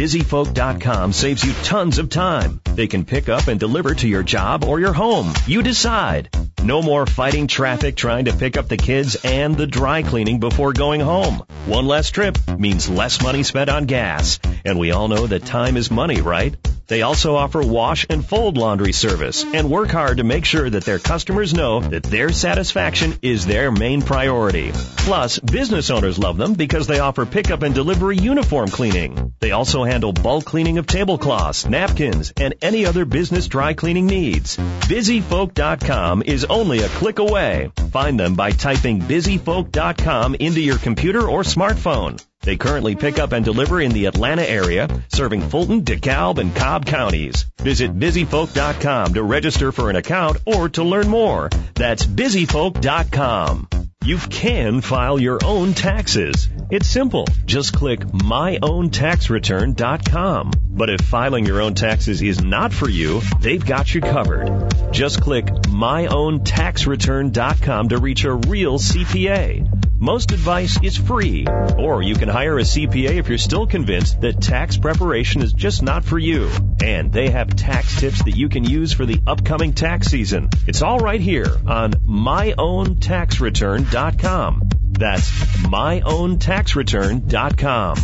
BusyFolk.com 0.00 1.12
saves 1.12 1.44
you 1.44 1.52
tons 1.62 1.98
of 1.98 2.08
time. 2.08 2.60
They 2.64 2.86
can 2.86 3.04
pick 3.04 3.28
up 3.28 3.48
and 3.48 3.60
deliver 3.60 3.94
to 3.94 4.08
your 4.08 4.22
job 4.22 4.64
or 4.64 4.80
your 4.80 4.94
home. 4.94 5.32
You 5.46 5.62
decide. 5.62 6.34
No 6.64 6.80
more 6.80 7.04
fighting 7.04 7.48
traffic 7.48 7.96
trying 7.96 8.24
to 8.24 8.32
pick 8.32 8.56
up 8.56 8.68
the 8.68 8.78
kids 8.78 9.16
and 9.24 9.56
the 9.56 9.66
dry 9.66 10.02
cleaning 10.02 10.40
before 10.40 10.72
going 10.72 11.00
home. 11.00 11.42
One 11.66 11.86
less 11.86 12.10
trip 12.10 12.38
means 12.58 12.88
less 12.88 13.22
money 13.22 13.42
spent 13.42 13.68
on 13.68 13.84
gas. 13.84 14.40
And 14.64 14.78
we 14.78 14.90
all 14.90 15.08
know 15.08 15.26
that 15.26 15.44
time 15.44 15.76
is 15.76 15.90
money, 15.90 16.22
right? 16.22 16.56
They 16.90 17.02
also 17.02 17.36
offer 17.36 17.62
wash 17.62 18.04
and 18.10 18.26
fold 18.26 18.56
laundry 18.56 18.90
service 18.92 19.44
and 19.44 19.70
work 19.70 19.90
hard 19.90 20.16
to 20.16 20.24
make 20.24 20.44
sure 20.44 20.68
that 20.68 20.84
their 20.84 20.98
customers 20.98 21.54
know 21.54 21.78
that 21.78 22.02
their 22.02 22.32
satisfaction 22.32 23.16
is 23.22 23.46
their 23.46 23.70
main 23.70 24.02
priority. 24.02 24.72
Plus, 24.96 25.38
business 25.38 25.90
owners 25.90 26.18
love 26.18 26.36
them 26.36 26.54
because 26.54 26.88
they 26.88 26.98
offer 26.98 27.24
pickup 27.24 27.62
and 27.62 27.76
delivery 27.76 28.16
uniform 28.16 28.68
cleaning. 28.70 29.32
They 29.38 29.52
also 29.60 29.84
handle 29.84 30.10
bulk 30.10 30.46
cleaning 30.46 30.78
of 30.78 30.86
tablecloths, 30.86 31.66
napkins, 31.66 32.32
and 32.40 32.54
any 32.62 32.86
other 32.86 33.04
business 33.04 33.46
dry 33.46 33.74
cleaning 33.74 34.06
needs. 34.06 34.56
BusyFolk.com 34.56 36.22
is 36.22 36.46
only 36.46 36.78
a 36.78 36.88
click 36.88 37.18
away. 37.18 37.70
Find 37.92 38.18
them 38.18 38.36
by 38.36 38.52
typing 38.52 39.02
BusyFolk.com 39.02 40.34
into 40.36 40.62
your 40.62 40.78
computer 40.78 41.28
or 41.28 41.42
smartphone. 41.42 42.24
They 42.40 42.56
currently 42.56 42.96
pick 42.96 43.18
up 43.18 43.32
and 43.32 43.44
deliver 43.44 43.82
in 43.82 43.92
the 43.92 44.06
Atlanta 44.06 44.48
area, 44.48 44.88
serving 45.08 45.42
Fulton, 45.42 45.82
DeKalb, 45.82 46.38
and 46.38 46.56
Cobb 46.56 46.86
counties. 46.86 47.44
Visit 47.58 47.98
busyfolk.com 47.98 49.12
to 49.12 49.22
register 49.22 49.72
for 49.72 49.90
an 49.90 49.96
account 49.96 50.38
or 50.46 50.70
to 50.70 50.82
learn 50.82 51.06
more. 51.06 51.50
That's 51.74 52.06
busyfolk.com. 52.06 53.79
You 54.02 54.16
can 54.16 54.80
file 54.80 55.20
your 55.20 55.40
own 55.44 55.74
taxes. 55.74 56.48
It's 56.70 56.88
simple. 56.88 57.26
Just 57.44 57.74
click 57.74 58.00
myowntaxreturn.com. 58.00 60.52
But 60.70 60.88
if 60.88 61.02
filing 61.02 61.44
your 61.44 61.60
own 61.60 61.74
taxes 61.74 62.22
is 62.22 62.42
not 62.42 62.72
for 62.72 62.88
you, 62.88 63.20
they've 63.42 63.62
got 63.62 63.94
you 63.94 64.00
covered. 64.00 64.72
Just 64.90 65.20
click 65.20 65.44
myowntaxreturn.com 65.44 67.88
to 67.90 67.98
reach 67.98 68.24
a 68.24 68.32
real 68.32 68.78
CPA. 68.78 69.89
Most 70.02 70.32
advice 70.32 70.80
is 70.82 70.96
free, 70.96 71.46
or 71.76 72.02
you 72.02 72.14
can 72.14 72.30
hire 72.30 72.58
a 72.58 72.62
CPA 72.62 73.18
if 73.18 73.28
you're 73.28 73.36
still 73.36 73.66
convinced 73.66 74.22
that 74.22 74.40
tax 74.40 74.78
preparation 74.78 75.42
is 75.42 75.52
just 75.52 75.82
not 75.82 76.06
for 76.06 76.18
you. 76.18 76.48
And 76.82 77.12
they 77.12 77.28
have 77.28 77.54
tax 77.54 78.00
tips 78.00 78.24
that 78.24 78.34
you 78.34 78.48
can 78.48 78.64
use 78.64 78.94
for 78.94 79.04
the 79.04 79.20
upcoming 79.26 79.74
tax 79.74 80.06
season. 80.06 80.48
It's 80.66 80.80
all 80.80 81.00
right 81.00 81.20
here 81.20 81.54
on 81.66 81.92
myowntaxreturn.com. 81.92 84.68
That's 84.92 85.30
myowntaxreturn.com. 85.66 87.96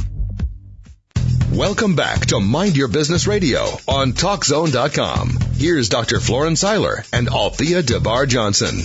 Welcome 1.52 1.94
back 1.96 2.26
to 2.26 2.40
Mind 2.40 2.76
Your 2.76 2.88
Business 2.88 3.26
Radio 3.26 3.62
on 3.88 4.12
TalkZone.com. 4.12 5.38
Here's 5.54 5.88
Dr. 5.88 6.20
Florence 6.20 6.60
Seiler 6.60 7.04
and 7.14 7.30
Althea 7.30 7.82
DeBar 7.82 8.28
Johnson. 8.28 8.80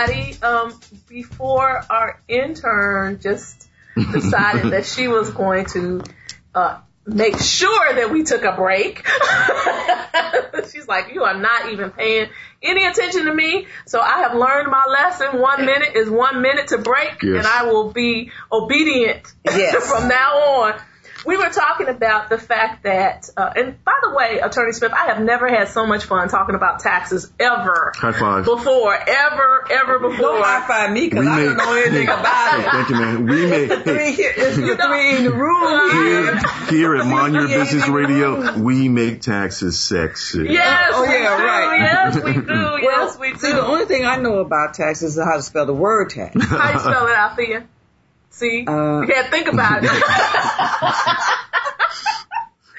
Everybody. 0.00 0.42
Um, 0.42 0.80
before 1.08 1.84
our 1.90 2.20
intern 2.28 3.20
just 3.20 3.68
decided 4.12 4.72
that 4.72 4.86
she 4.86 5.08
was 5.08 5.30
going 5.30 5.66
to 5.66 6.02
uh, 6.54 6.80
make 7.06 7.38
sure 7.38 7.94
that 7.94 8.10
we 8.10 8.22
took 8.22 8.42
a 8.44 8.52
break. 8.52 9.06
She's 10.72 10.88
like, 10.88 11.12
you 11.12 11.24
are 11.24 11.38
not 11.38 11.72
even 11.72 11.90
paying 11.90 12.28
any 12.62 12.86
attention 12.86 13.26
to 13.26 13.34
me. 13.34 13.66
So 13.86 14.00
I 14.00 14.20
have 14.20 14.34
learned 14.34 14.70
my 14.70 14.84
lesson. 14.88 15.40
One 15.40 15.66
minute 15.66 15.94
is 15.94 16.08
one 16.08 16.40
minute 16.40 16.68
to 16.68 16.78
break, 16.78 17.22
Yes. 17.22 17.38
and 17.38 17.46
I 17.46 17.64
will 17.64 17.92
be 17.92 18.30
obedient 18.50 19.30
Yes. 19.44 19.86
from 19.90 20.08
now 20.08 20.36
on. 20.62 20.80
We 21.24 21.36
were 21.36 21.50
talking 21.50 21.88
about 21.88 22.28
the 22.30 22.38
fact 22.38 22.82
that, 22.84 23.28
uh, 23.36 23.50
and 23.54 23.84
by 23.84 23.92
the 24.02 24.10
way, 24.14 24.40
Attorney 24.40 24.72
Smith, 24.72 24.92
I 24.92 25.06
have 25.06 25.20
never 25.22 25.48
had 25.48 25.68
so 25.68 25.86
much 25.86 26.04
fun 26.04 26.28
talking 26.28 26.54
about 26.54 26.80
taxes 26.80 27.30
ever 27.38 27.92
High 27.94 28.12
five. 28.12 28.44
before, 28.44 28.94
ever, 28.94 29.66
ever 29.70 29.98
before. 30.00 30.18
Don't 30.18 30.42
high 30.42 30.66
five 30.66 30.92
me 30.92 31.08
because 31.08 31.24
We 31.24 31.30
I 31.30 31.36
may- 31.36 31.44
don't 31.44 31.56
know 31.58 31.72
anything 31.74 32.08
about 32.08 32.58
it. 32.60 32.70
Thank 32.70 32.88
you, 32.90 32.94
man. 32.96 33.26
We 33.26 33.46
may. 33.46 33.64
The 33.66 33.80
three 33.80 33.94
Hey, 33.94 34.12
here, 34.12 34.32
it's 34.36 34.56
the 34.56 34.76
three 34.76 35.16
in 35.16 35.24
the 35.24 35.32
room 35.32 35.90
here, 35.90 36.36
here. 36.70 36.70
here 36.70 36.96
at 36.96 37.06
Mind 37.06 37.34
Your 37.34 37.46
Business. 37.46 37.88
Radio, 37.88 38.58
we 38.58 38.88
make 38.88 39.20
taxes 39.20 39.78
sexy. 39.78 40.46
Yes, 40.50 40.90
Oh, 40.94 41.04
yeah, 41.04 41.36
do. 41.36 41.44
right. 41.44 41.80
Yes, 41.82 42.16
we 42.24 42.32
do. 42.34 42.78
yes, 42.82 43.18
we 43.18 43.32
do. 43.32 43.38
See, 43.38 43.52
the 43.52 43.64
only 43.64 43.84
thing 43.84 44.04
I 44.06 44.16
know 44.16 44.38
about 44.38 44.74
taxes 44.74 45.16
is 45.16 45.22
how 45.24 45.36
to 45.36 45.42
spell 45.42 45.66
the 45.66 45.74
word 45.74 46.10
tax. 46.10 46.34
How 46.44 46.72
you 46.72 46.78
spell 46.80 47.06
it 47.06 47.14
out 47.14 47.36
there? 47.36 47.66
See, 48.32 48.64
Uh, 48.66 49.00
you 49.00 49.06
can't 49.06 49.30
think 49.30 49.48
about 49.48 49.84
it. 49.84 49.90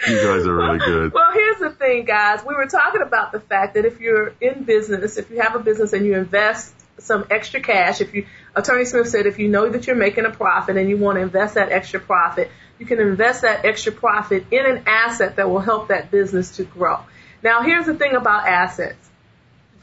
You 0.08 0.18
guys 0.18 0.46
are 0.46 0.54
really 0.54 0.80
good. 0.80 1.14
Well, 1.14 1.32
here's 1.32 1.60
the 1.60 1.70
thing, 1.70 2.04
guys. 2.04 2.42
We 2.46 2.56
were 2.56 2.66
talking 2.66 3.02
about 3.02 3.32
the 3.32 3.40
fact 3.40 3.76
that 3.76 3.86
if 3.86 4.02
you're 4.02 4.34
in 4.42 4.64
business, 4.64 5.16
if 5.18 5.30
you 5.32 5.40
have 5.40 5.56
a 5.56 5.60
business 5.60 5.94
and 5.94 6.06
you 6.06 6.16
invest 6.16 6.74
some 6.98 7.26
extra 7.32 7.62
cash, 7.62 8.02
if 8.02 8.14
you, 8.14 8.26
Attorney 8.54 8.84
Smith 8.84 9.08
said, 9.08 9.28
if 9.28 9.40
you 9.40 9.48
know 9.48 9.70
that 9.70 9.88
you're 9.88 9.96
making 9.96 10.26
a 10.26 10.30
profit 10.30 10.76
and 10.76 10.90
you 10.90 10.98
want 10.98 11.16
to 11.18 11.22
invest 11.22 11.56
that 11.56 11.72
extra 11.72 12.02
profit, 12.02 12.52
you 12.80 12.86
can 12.86 13.00
invest 13.00 13.44
that 13.44 13.64
extra 13.64 13.94
profit 13.94 14.46
in 14.52 14.66
an 14.66 14.84
asset 14.88 15.38
that 15.38 15.50
will 15.50 15.62
help 15.62 15.88
that 15.88 16.12
business 16.12 16.58
to 16.58 16.66
grow. 16.66 17.00
Now, 17.42 17.62
here's 17.62 17.86
the 17.86 17.96
thing 17.96 18.14
about 18.14 18.46
assets. 18.46 19.10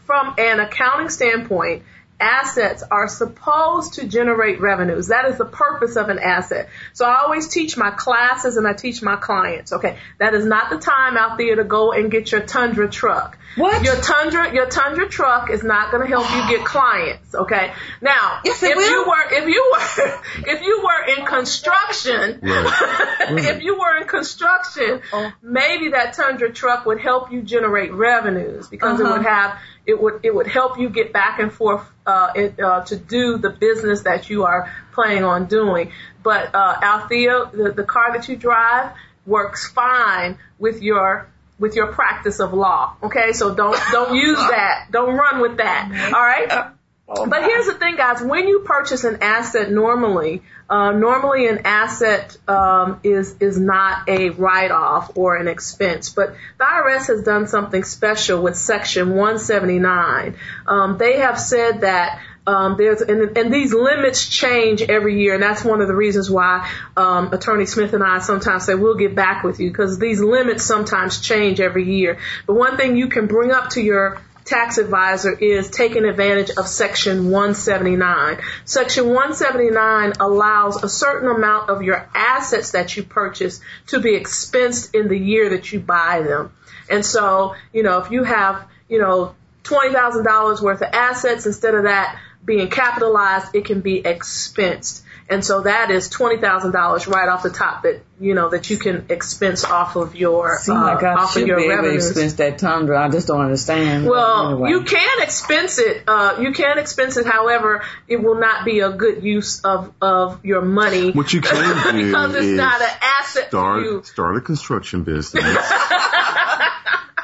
From 0.05 0.35
an 0.37 0.61
accounting 0.61 1.09
standpoint, 1.09 1.85
assets 2.21 2.83
are 2.91 3.09
supposed 3.09 3.95
to 3.95 4.07
generate 4.07 4.61
revenues. 4.61 5.09
That 5.09 5.25
is 5.27 5.39
the 5.39 5.45
purpose 5.45 5.97
of 5.97 6.09
an 6.09 6.19
asset. 6.19 6.69
So 6.93 7.05
I 7.07 7.21
always 7.23 7.49
teach 7.49 7.77
my 7.77 7.91
classes 7.91 8.57
and 8.57 8.67
I 8.67 8.73
teach 8.75 9.03
my 9.03 9.17
clients, 9.17 9.73
okay, 9.73 9.99
that 10.19 10.35
is 10.35 10.45
not 10.45 10.71
the 10.71 10.79
time 10.79 11.17
out 11.17 11.39
there 11.39 11.57
to 11.57 11.65
go 11.65 11.93
and 11.93 12.11
get 12.11 12.31
your 12.31 12.43
Tundra 12.43 12.89
truck. 12.91 13.39
What? 13.57 13.83
Your 13.83 13.97
Tundra, 13.97 14.55
your 14.55 14.67
Tundra 14.67 15.09
truck 15.09 15.51
is 15.51 15.65
not 15.65 15.91
going 15.91 16.03
to 16.03 16.09
help 16.09 16.31
you 16.31 16.57
get 16.57 16.65
clients, 16.65 17.35
okay? 17.35 17.73
Now, 18.01 18.41
Yes, 18.45 18.63
if 18.63 18.77
will. 18.77 18.89
you 18.91 19.09
were, 19.09 19.33
if 19.33 19.49
you 19.49 19.73
were, 19.73 20.21
if 20.55 20.63
you 20.63 20.83
were 20.85 21.19
in 21.19 21.27
construction, 21.27 22.41
if 22.45 23.63
you 23.63 23.79
were 23.79 23.97
in 24.01 24.07
construction, 24.07 25.01
Oh. 25.13 25.33
maybe 25.43 25.91
that 25.91 26.13
Tundra 26.15 26.53
truck 26.53 26.87
would 26.87 27.01
help 27.01 27.33
you 27.33 27.43
generate 27.43 27.93
revenues 27.93 28.69
because 28.69 29.01
it 29.01 29.07
Uh-huh. 29.07 29.17
would 29.17 29.27
have 29.27 29.59
it 29.91 30.01
would 30.01 30.21
it 30.23 30.35
would 30.35 30.47
help 30.47 30.79
you 30.79 30.89
get 30.89 31.13
back 31.13 31.41
and 31.41 31.53
forth 31.53 31.85
uh, 32.07 32.33
it, 32.35 32.61
uh, 32.61 32.83
to 32.85 32.97
do 32.97 33.39
the 33.39 33.51
business 33.51 34.03
that 34.03 34.31
you 34.31 34.45
are 34.45 34.73
planning 34.93 35.25
on 35.25 35.47
doing. 35.47 35.93
But 36.23 36.55
uh, 36.55 36.79
Althea, 36.83 37.51
the, 37.53 37.73
the 37.73 37.85
car 37.85 38.13
that 38.13 38.29
you 38.29 38.37
drive 38.37 38.93
works 39.27 39.71
fine 39.71 40.39
with 40.59 40.81
your 40.81 41.29
with 41.59 41.75
your 41.75 41.89
practice 41.89 42.41
of 42.41 42.55
law. 42.55 42.95
Okay, 43.03 43.33
so 43.33 43.55
don't 43.55 43.79
don't 43.91 44.15
use 44.15 44.39
that. 44.39 44.87
Don't 44.91 45.15
run 45.17 45.41
with 45.41 45.57
that. 45.59 46.13
All 46.15 46.23
right. 46.23 46.73
But 47.13 47.43
here's 47.43 47.67
the 47.67 47.75
thing, 47.75 47.97
guys. 47.97 48.23
When 48.23 48.47
you 48.47 48.61
purchase 48.61 49.03
an 49.03 49.19
asset 49.21 49.73
normally, 49.73 50.43
uh, 50.69 50.93
normally 50.93 51.49
an 51.49 51.63
asset 51.65 52.37
um, 52.47 53.01
is 53.03 53.35
is 53.41 53.59
not 53.59 54.09
a 54.09 54.31
write-off 54.31 55.17
or 55.17 55.37
an 55.37 55.49
expense. 55.49 56.11
But 56.11 56.37
the 56.59 56.65
IRS 56.65 57.09
has 57.09 57.25
done 57.25 57.49
something 57.49 57.83
special 57.83 58.41
with 58.41 58.57
Section 58.57 59.11
179. 59.11 60.37
Um, 60.69 60.99
they 60.99 61.19
have 61.19 61.41
said 61.41 61.81
that 61.81 62.21
um, 62.47 62.77
there's 62.79 63.01
and, 63.03 63.37
and 63.37 63.53
these 63.53 63.75
limits 63.75 64.29
change 64.29 64.81
every 64.81 65.21
year, 65.21 65.35
and 65.35 65.43
that's 65.43 65.65
one 65.65 65.81
of 65.81 65.89
the 65.89 65.95
reasons 65.95 66.31
why 66.31 66.71
um, 66.97 67.33
Attorney 67.33 67.67
Smith 67.67 67.93
and 67.93 68.05
I 68.05 68.21
sometimes 68.21 68.67
say 68.67 68.77
we'll 68.77 68.95
get 68.95 69.17
back 69.17 69.43
with 69.43 69.59
you 69.59 69.69
because 69.69 69.99
these 69.99 70.21
limits 70.21 70.65
sometimes 70.65 71.21
change 71.21 71.61
every 71.61 71.93
year. 71.93 72.19
But 72.47 72.55
one 72.55 72.77
thing 72.77 72.97
you 72.97 73.09
can 73.09 73.27
bring 73.27 73.51
up 73.51 73.71
to 73.71 73.83
your 73.83 74.21
tax 74.51 74.79
advisor 74.79 75.33
is 75.33 75.71
taking 75.71 76.05
advantage 76.05 76.51
of 76.51 76.67
Section 76.67 77.31
179. 77.31 78.39
Section 78.65 79.07
179 79.07 80.15
allows 80.19 80.83
a 80.83 80.89
certain 80.89 81.31
amount 81.31 81.71
of 81.71 81.83
your 81.83 82.09
assets 82.15 82.73
that 82.73 82.97
you 82.97 83.05
purchase 83.05 83.61
to 83.87 84.01
be 84.01 84.17
expensed 84.17 84.95
in 84.95 85.09
the 85.09 85.17
year 85.17 85.51
that 85.51 85.73
you 85.73 85.79
buy 85.79 86.23
them. 86.23 86.53
And 86.91 87.07
so, 87.07 87.55
you 87.73 87.85
know, 87.85 87.99
if 87.99 88.11
you 88.11 88.25
have, 88.25 88.67
you 88.89 89.01
know, 89.01 89.37
$20,000 89.63 90.61
worth 90.61 90.83
of 90.83 90.89
assets, 90.93 91.47
instead 91.47 91.75
of 91.77 91.85
that 91.85 92.21
being 92.45 92.69
capitalized, 92.69 93.55
it 93.55 93.67
can 93.67 93.81
be 93.81 94.03
expensed. 94.03 95.03
And 95.31 95.45
so 95.45 95.61
that 95.63 95.93
is 95.93 96.09
$20,000 96.11 97.07
right 97.07 97.29
off 97.29 97.45
the 97.45 97.51
top 97.51 97.85
that, 97.85 98.03
you 98.19 98.35
know, 98.35 98.51
that 98.51 98.69
you 98.69 98.79
can 98.79 99.07
expense 99.11 99.65
off 99.65 99.95
of 99.95 100.17
your, 100.17 100.59
Seems 100.59 100.77
like 100.77 101.03
uh, 101.05 101.07
I 101.07 101.15
off 101.15 101.33
should 101.33 101.43
of 101.43 101.49
your 101.49 101.57
be 101.59 101.63
able 101.67 101.73
to 101.77 101.77
revenues. 101.83 102.11
expense 102.11 102.33
that 102.35 102.59
Tundra. 102.59 103.01
I 103.01 103.09
just 103.11 103.29
don't 103.29 103.41
understand. 103.41 104.07
Well, 104.07 104.49
Anyway. 104.55 104.71
you 104.71 104.83
can 104.83 105.23
expense 105.23 105.79
it. 105.79 106.03
Uh, 106.09 106.39
you 106.41 106.53
can 106.53 106.79
expense 106.79 107.17
it. 107.17 107.27
However, 107.27 107.83
it 108.09 108.21
will 108.23 108.41
not 108.41 108.65
be 108.65 108.81
a 108.81 108.91
good 108.91 109.23
use 109.23 109.61
of, 109.65 109.93
of 110.03 110.45
your 110.45 110.63
money. 110.63 111.13
What 111.13 111.33
you 111.33 111.41
can 111.41 111.55
do 111.95 112.07
because 112.07 112.35
it's 112.35 112.45
is 112.47 112.57
not 112.57 112.81
an 112.83 112.89
asset 113.01 113.49
start 113.49 113.85
you. 113.85 114.03
start 114.03 114.37
a 114.37 114.41
construction 114.41 115.05
business. 115.05 115.45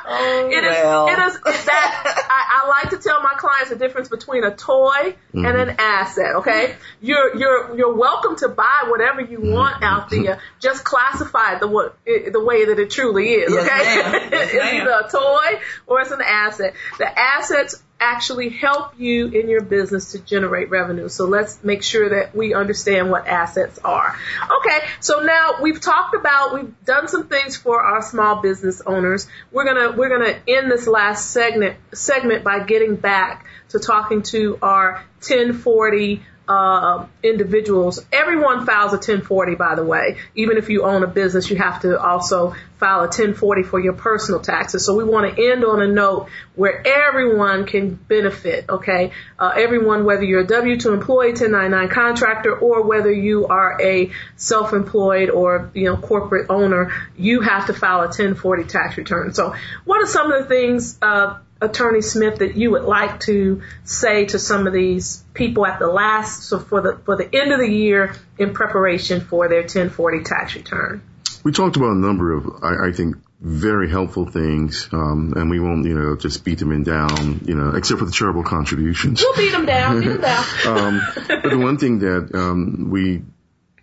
Oh, 0.08 0.48
It 0.50 0.64
is, 0.64 0.70
well. 0.70 1.08
it 1.08 1.18
is 1.18 1.40
that 1.66 2.26
I, 2.30 2.62
I 2.62 2.68
like 2.68 2.90
to 2.90 2.98
tell 2.98 3.22
my 3.22 3.34
clients 3.36 3.70
the 3.70 3.76
difference 3.76 4.08
between 4.08 4.44
a 4.44 4.54
toy 4.54 5.16
and 5.32 5.46
an 5.46 5.68
mm-hmm. 5.68 5.80
asset. 5.80 6.36
Okay, 6.36 6.76
you're 7.00 7.36
you're 7.36 7.76
you're 7.76 7.94
welcome 7.94 8.36
to 8.36 8.48
buy 8.48 8.84
whatever 8.86 9.20
you 9.20 9.38
mm-hmm. 9.38 9.52
want 9.52 9.82
out 9.82 10.10
there. 10.10 10.40
Just 10.60 10.84
classify 10.84 11.54
it 11.54 11.60
the 11.60 11.68
what 11.68 11.96
it, 12.06 12.32
the 12.32 12.42
way 12.42 12.66
that 12.66 12.78
it 12.78 12.90
truly 12.90 13.30
is. 13.30 13.52
Yes, 13.52 13.66
Okay. 13.66 14.30
Yes, 14.30 14.50
it's 14.54 14.74
either 14.74 14.90
a 14.90 15.10
toy 15.10 15.60
or 15.86 16.00
it's 16.00 16.10
an 16.10 16.22
asset. 16.24 16.74
The 16.98 17.18
assets 17.18 17.82
actually 17.98 18.50
help 18.50 18.98
you 18.98 19.28
in 19.28 19.48
your 19.48 19.62
business 19.62 20.12
to 20.12 20.18
generate 20.18 20.68
revenue. 20.70 21.08
So 21.08 21.24
let's 21.24 21.62
make 21.64 21.82
sure 21.82 22.10
that 22.10 22.36
we 22.36 22.52
understand 22.52 23.10
what 23.10 23.26
assets 23.26 23.78
are. 23.82 24.16
Okay, 24.58 24.86
so 25.00 25.20
now 25.20 25.62
we've 25.62 25.80
talked 25.80 26.14
about, 26.14 26.54
we've 26.54 26.84
done 26.84 27.08
some 27.08 27.28
things 27.28 27.56
for 27.56 27.80
our 27.80 28.02
small 28.02 28.42
business 28.42 28.82
owners. 28.84 29.26
We're 29.50 29.64
gonna, 29.64 29.96
we're 29.96 30.10
gonna 30.10 30.38
end 30.46 30.70
this 30.70 30.86
last 30.86 31.30
segment, 31.30 31.78
segment 31.94 32.44
by 32.44 32.64
getting 32.64 32.96
back 32.96 33.46
to 33.70 33.78
talking 33.78 34.22
to 34.22 34.58
our 34.60 35.04
1040 35.20 36.22
uh, 36.48 37.06
individuals. 37.22 38.04
Everyone 38.12 38.66
files 38.66 38.92
a 38.92 38.96
1040, 38.96 39.54
by 39.56 39.74
the 39.74 39.84
way. 39.84 40.18
Even 40.34 40.56
if 40.56 40.68
you 40.68 40.84
own 40.84 41.02
a 41.02 41.06
business, 41.06 41.50
you 41.50 41.56
have 41.56 41.82
to 41.82 42.00
also 42.00 42.54
file 42.78 43.00
a 43.00 43.08
1040 43.08 43.62
for 43.62 43.80
your 43.80 43.94
personal 43.94 44.40
taxes. 44.40 44.84
So 44.84 44.94
we 44.94 45.04
want 45.04 45.34
to 45.34 45.50
end 45.50 45.64
on 45.64 45.80
a 45.82 45.88
note 45.88 46.28
where 46.54 46.86
everyone 46.86 47.66
can 47.66 47.94
benefit. 47.94 48.66
Okay, 48.68 49.12
uh, 49.38 49.54
everyone, 49.56 50.04
whether 50.04 50.22
you're 50.22 50.40
a 50.40 50.46
W-2 50.46 50.92
employee, 50.92 51.28
1099 51.28 51.88
contractor, 51.88 52.56
or 52.56 52.82
whether 52.82 53.10
you 53.10 53.46
are 53.46 53.80
a 53.80 54.10
self-employed 54.36 55.30
or 55.30 55.70
you 55.74 55.84
know 55.84 55.96
corporate 55.96 56.50
owner, 56.50 56.92
you 57.16 57.40
have 57.40 57.66
to 57.66 57.72
file 57.72 58.00
a 58.00 58.06
1040 58.06 58.64
tax 58.64 58.96
return. 58.96 59.32
So, 59.32 59.54
what 59.84 60.02
are 60.02 60.06
some 60.06 60.30
of 60.30 60.42
the 60.42 60.48
things? 60.48 60.98
Uh, 61.00 61.38
Attorney 61.60 62.02
Smith, 62.02 62.40
that 62.40 62.56
you 62.56 62.72
would 62.72 62.84
like 62.84 63.20
to 63.20 63.62
say 63.84 64.26
to 64.26 64.38
some 64.38 64.66
of 64.66 64.72
these 64.72 65.24
people 65.34 65.66
at 65.66 65.78
the 65.78 65.88
last, 65.88 66.44
so 66.44 66.58
for 66.58 66.80
the 66.80 66.98
for 67.04 67.16
the 67.16 67.34
end 67.34 67.52
of 67.52 67.58
the 67.58 67.68
year 67.68 68.14
in 68.38 68.52
preparation 68.52 69.20
for 69.20 69.48
their 69.48 69.60
1040 69.60 70.22
tax 70.22 70.54
return? 70.54 71.02
we 71.46 71.52
talked 71.52 71.76
about 71.76 71.92
a 71.92 71.96
number 71.96 72.32
of, 72.32 72.64
I, 72.64 72.88
I 72.88 72.92
think, 72.92 73.18
very 73.40 73.88
helpful 73.88 74.26
things, 74.26 74.88
um, 74.90 75.32
and 75.36 75.48
we 75.48 75.60
won't, 75.60 75.86
you 75.86 75.94
know, 75.94 76.16
just 76.16 76.44
beat 76.44 76.58
them 76.58 76.72
in 76.72 76.82
down, 76.82 77.42
you 77.46 77.54
know, 77.54 77.76
except 77.76 78.00
for 78.00 78.04
the 78.04 78.10
charitable 78.10 78.42
contributions. 78.42 79.22
We'll 79.22 79.36
beat 79.36 79.52
them 79.52 79.64
down, 79.64 80.00
beat 80.00 80.08
them 80.08 80.20
down. 80.22 80.44
um, 80.66 81.02
but 81.28 81.50
the 81.50 81.56
one 81.56 81.78
thing 81.78 82.00
that 82.00 82.34
um, 82.34 82.90
we 82.90 83.22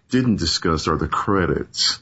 didn't 0.09 0.37
discuss 0.37 0.89
are 0.89 0.97
the 0.97 1.07
credits, 1.07 1.99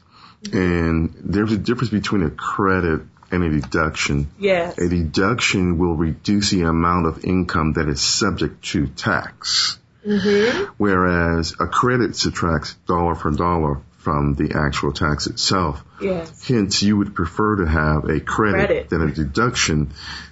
and 0.52 1.14
there's 1.20 1.52
a 1.52 1.58
difference 1.58 1.90
between 1.90 2.24
a 2.24 2.30
credit 2.30 3.02
and 3.32 3.42
a 3.42 3.50
deduction. 3.60 4.28
Yes. 4.38 4.78
A 4.78 4.88
deduction 4.88 5.78
will 5.78 5.96
reduce 5.96 6.50
the 6.50 6.62
amount 6.62 7.06
of 7.06 7.24
income 7.24 7.72
that 7.74 7.88
is 7.88 8.00
subject 8.00 8.62
to 8.66 8.86
tax, 8.86 9.78
Mhm. 10.06 10.68
whereas 10.76 11.54
a 11.58 11.66
credit 11.66 12.14
subtracts 12.16 12.74
dollar 12.86 13.14
for 13.14 13.30
dollar 13.30 13.78
from 13.98 14.34
the 14.34 14.52
actual 14.54 14.92
tax 14.92 15.26
itself. 15.26 15.82
Yes. 16.00 16.46
Hence, 16.46 16.82
you 16.82 16.96
would 16.96 17.14
prefer 17.14 17.56
to 17.56 17.66
have 17.66 18.04
a 18.04 18.20
credit, 18.20 18.66
Credit. 18.66 18.90
than 18.90 19.02
a 19.02 19.12
deduction. 19.12 19.90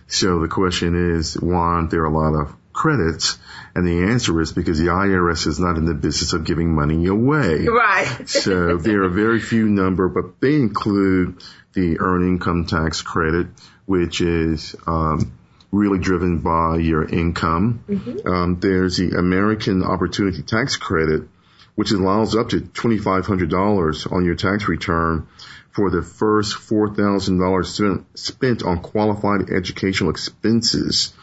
So 0.09 0.41
the 0.41 0.49
question 0.49 1.15
is, 1.17 1.35
why 1.35 1.57
aren't 1.59 1.91
there 1.91 2.05
a 2.05 2.11
lot 2.11 2.35
of 2.35 2.53
credits? 2.73 3.39
And 3.77 3.87
the 3.87 4.11
answer 4.11 4.41
is 4.41 4.51
because 4.53 4.81
the 4.81 4.89
IRS 4.91 5.47
is 5.47 5.61
not 5.61 5.77
in 5.77 5.85
the 5.85 5.95
business 5.95 6.33
of 6.33 6.43
giving 6.43 6.75
money 6.75 7.07
away. 7.07 7.69
Right. 7.69 8.29
So 8.29 8.77
there 8.77 9.05
are 9.05 9.09
very 9.09 9.39
few 9.39 9.69
number, 9.69 10.09
but 10.09 10.41
they 10.41 10.57
include 10.57 11.37
the 11.73 11.99
earned 12.01 12.25
income 12.25 12.67
tax 12.67 13.03
credit, 13.03 13.49
which 13.87 14.21
is 14.21 14.75
um, 14.87 15.33
really 15.73 15.99
driven 15.99 16.39
by 16.39 16.77
your 16.77 17.05
income. 17.05 17.85
Um, 18.27 18.61
there's 18.61 18.97
the 18.97 19.17
American 19.17 19.83
Opportunity 19.85 20.43
Tax 20.43 20.77
Credit, 20.77 21.29
which 21.75 21.93
allows 21.93 22.35
up 22.35 22.51
to 22.51 22.61
$2,500 22.61 24.13
on 24.13 24.25
your 24.25 24.35
tax 24.35 24.69
return 24.69 25.29
for 25.71 25.91
the 25.91 26.03
first 26.03 26.57
$4,000 26.57 27.67
spent, 27.67 28.19
spent 28.19 28.63
on 28.65 28.81
qualified 28.81 29.51
educational 29.51 30.11
expenses 30.11 31.15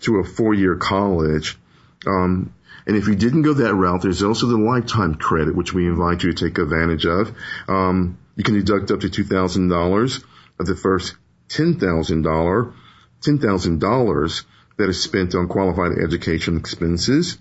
to 0.00 0.16
a 0.16 0.24
four-year 0.24 0.76
college. 0.76 1.56
Um, 2.04 2.52
and 2.84 2.96
if 2.96 3.06
you 3.06 3.14
didn't 3.14 3.42
go 3.42 3.54
that 3.54 3.74
route, 3.74 4.02
there's 4.02 4.24
also 4.24 4.48
the 4.48 4.58
lifetime 4.58 5.14
credit, 5.14 5.54
which 5.54 5.72
we 5.72 5.86
invite 5.86 6.24
you 6.24 6.32
to 6.32 6.46
take 6.46 6.58
advantage 6.58 7.06
of. 7.06 7.32
Um, 7.68 8.18
you 8.36 8.44
can 8.44 8.54
deduct 8.54 8.90
up 8.90 9.00
to 9.00 9.08
$2,000 9.08 10.24
of 10.58 10.66
the 10.66 10.76
first 10.76 11.16
$10,000, 11.48 12.74
$10,000 13.22 14.44
that 14.78 14.88
is 14.88 15.02
spent 15.02 15.34
on 15.34 15.48
qualified 15.48 15.92
education 15.98 16.56
expenses. 16.56 17.38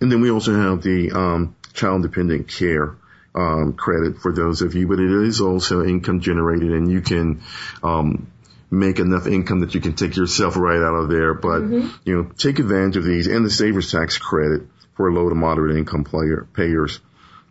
And 0.00 0.10
then 0.10 0.20
we 0.20 0.30
also 0.30 0.54
have 0.54 0.82
the 0.82 1.10
um, 1.12 1.56
child 1.74 2.02
dependent 2.02 2.48
care 2.48 2.96
um, 3.34 3.74
credit 3.74 4.18
for 4.18 4.32
those 4.32 4.62
of 4.62 4.74
you, 4.74 4.88
but 4.88 4.98
it 4.98 5.10
is 5.10 5.40
also 5.40 5.84
income 5.84 6.20
generated, 6.20 6.72
and 6.72 6.90
you 6.90 7.00
can 7.00 7.42
um, 7.82 8.30
make 8.70 8.98
enough 8.98 9.26
income 9.26 9.60
that 9.60 9.74
you 9.74 9.80
can 9.80 9.94
take 9.94 10.16
yourself 10.16 10.56
right 10.56 10.80
out 10.80 10.94
of 10.94 11.08
there. 11.08 11.34
But 11.34 11.60
you 12.04 12.16
know, 12.16 12.22
take 12.36 12.58
advantage 12.58 12.96
of 12.96 13.04
these 13.04 13.26
and 13.26 13.44
the 13.44 13.50
savers 13.50 13.92
tax 13.92 14.18
credit 14.18 14.62
for 14.94 15.12
low 15.12 15.28
to 15.28 15.34
moderate 15.34 15.76
income 15.76 16.04
player 16.04 16.46
payers, 16.54 17.00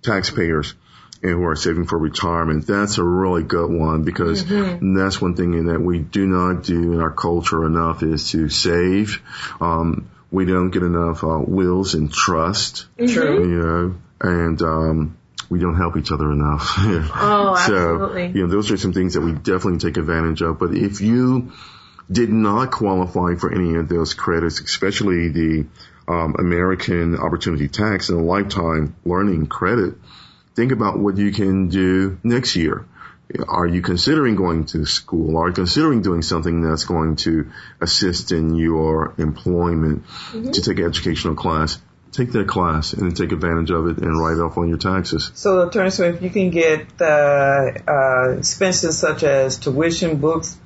taxpayers. 0.01 0.73
And 1.21 1.31
who 1.31 1.45
are 1.45 1.55
saving 1.55 1.85
for 1.85 1.97
retirement. 1.97 2.65
That's 2.65 2.97
a 2.97 3.03
really 3.03 3.43
good 3.43 3.69
one 3.69 4.03
because 4.03 4.45
that's 4.45 5.21
one 5.21 5.35
thing 5.35 5.65
that 5.65 5.81
we 5.81 5.99
do 5.99 6.25
not 6.25 6.63
do 6.63 6.93
in 6.93 7.01
our 7.01 7.11
culture 7.11 7.65
enough 7.65 8.03
is 8.03 8.31
to 8.31 8.47
save. 8.47 9.21
Um, 9.59 10.09
we 10.31 10.45
don't 10.45 10.69
get 10.71 10.83
enough 10.83 11.23
uh, 11.23 11.39
wills 11.39 11.93
and 11.95 12.11
trust 12.11 12.85
True. 12.97 13.49
you 13.49 13.59
know, 13.59 13.95
and 14.21 14.61
um, 14.61 15.17
we 15.49 15.59
don't 15.59 15.75
help 15.75 15.97
each 15.97 16.11
other 16.11 16.31
enough. 16.31 16.75
Oh, 17.21 17.55
so, 17.55 17.75
absolutely. 17.75 18.27
you 18.27 18.45
know, 18.45 18.47
those 18.47 18.71
are 18.71 18.77
some 18.77 18.93
things 18.93 19.15
that 19.15 19.21
we 19.21 19.33
definitely 19.33 19.79
take 19.79 19.97
advantage 19.97 20.41
of. 20.41 20.59
But 20.59 20.73
if 20.73 21.01
you 21.01 21.51
did 22.11 22.29
not 22.29 22.71
qualify 22.71 23.35
for 23.35 23.53
any 23.53 23.75
of 23.75 23.89
those 23.89 24.13
credits, 24.13 24.61
especially 24.61 25.29
the 25.29 25.65
um, 26.07 26.35
American 26.39 27.17
Opportunity 27.17 27.67
Tax 27.67 28.09
and 28.09 28.19
the 28.19 28.23
Lifetime 28.23 28.95
Learning 29.05 29.47
Credit, 29.47 29.95
think 30.55 30.71
about 30.71 30.99
what 30.99 31.17
you 31.17 31.31
can 31.31 31.69
do 31.69 32.19
next 32.23 32.55
year. 32.55 32.85
Are 33.47 33.67
you 33.67 33.81
considering 33.81 34.35
going 34.35 34.65
to 34.67 34.85
school? 34.85 35.37
Are 35.37 35.49
you 35.49 35.53
considering 35.53 36.01
doing 36.01 36.23
something 36.23 36.61
that's 36.61 36.85
going 36.85 37.15
to 37.17 37.51
assist 37.79 38.31
in 38.31 38.55
your 38.55 39.13
employment 39.19 40.05
to 40.31 40.61
take 40.61 40.79
an 40.79 40.85
educational 40.85 41.35
class? 41.35 41.79
Take 42.11 42.31
that 42.31 42.47
class 42.47 42.93
and 42.93 43.03
then 43.03 43.13
take 43.13 43.31
advantage 43.31 43.69
of 43.69 43.85
it 43.85 43.99
and 43.99 44.19
write 44.19 44.39
off 44.39 44.57
on 44.57 44.67
your 44.67 44.79
taxes. 44.79 45.31
So, 45.35 45.67
Attorney 45.67 45.91
Smith, 45.91 46.23
you 46.23 46.31
can 46.31 46.49
get 46.49 46.87
uh, 46.99 47.71
uh, 47.87 48.35
expenses 48.39 48.97
such 48.97 49.21
as 49.21 49.59
tuition, 49.59 50.17
books, 50.17 50.57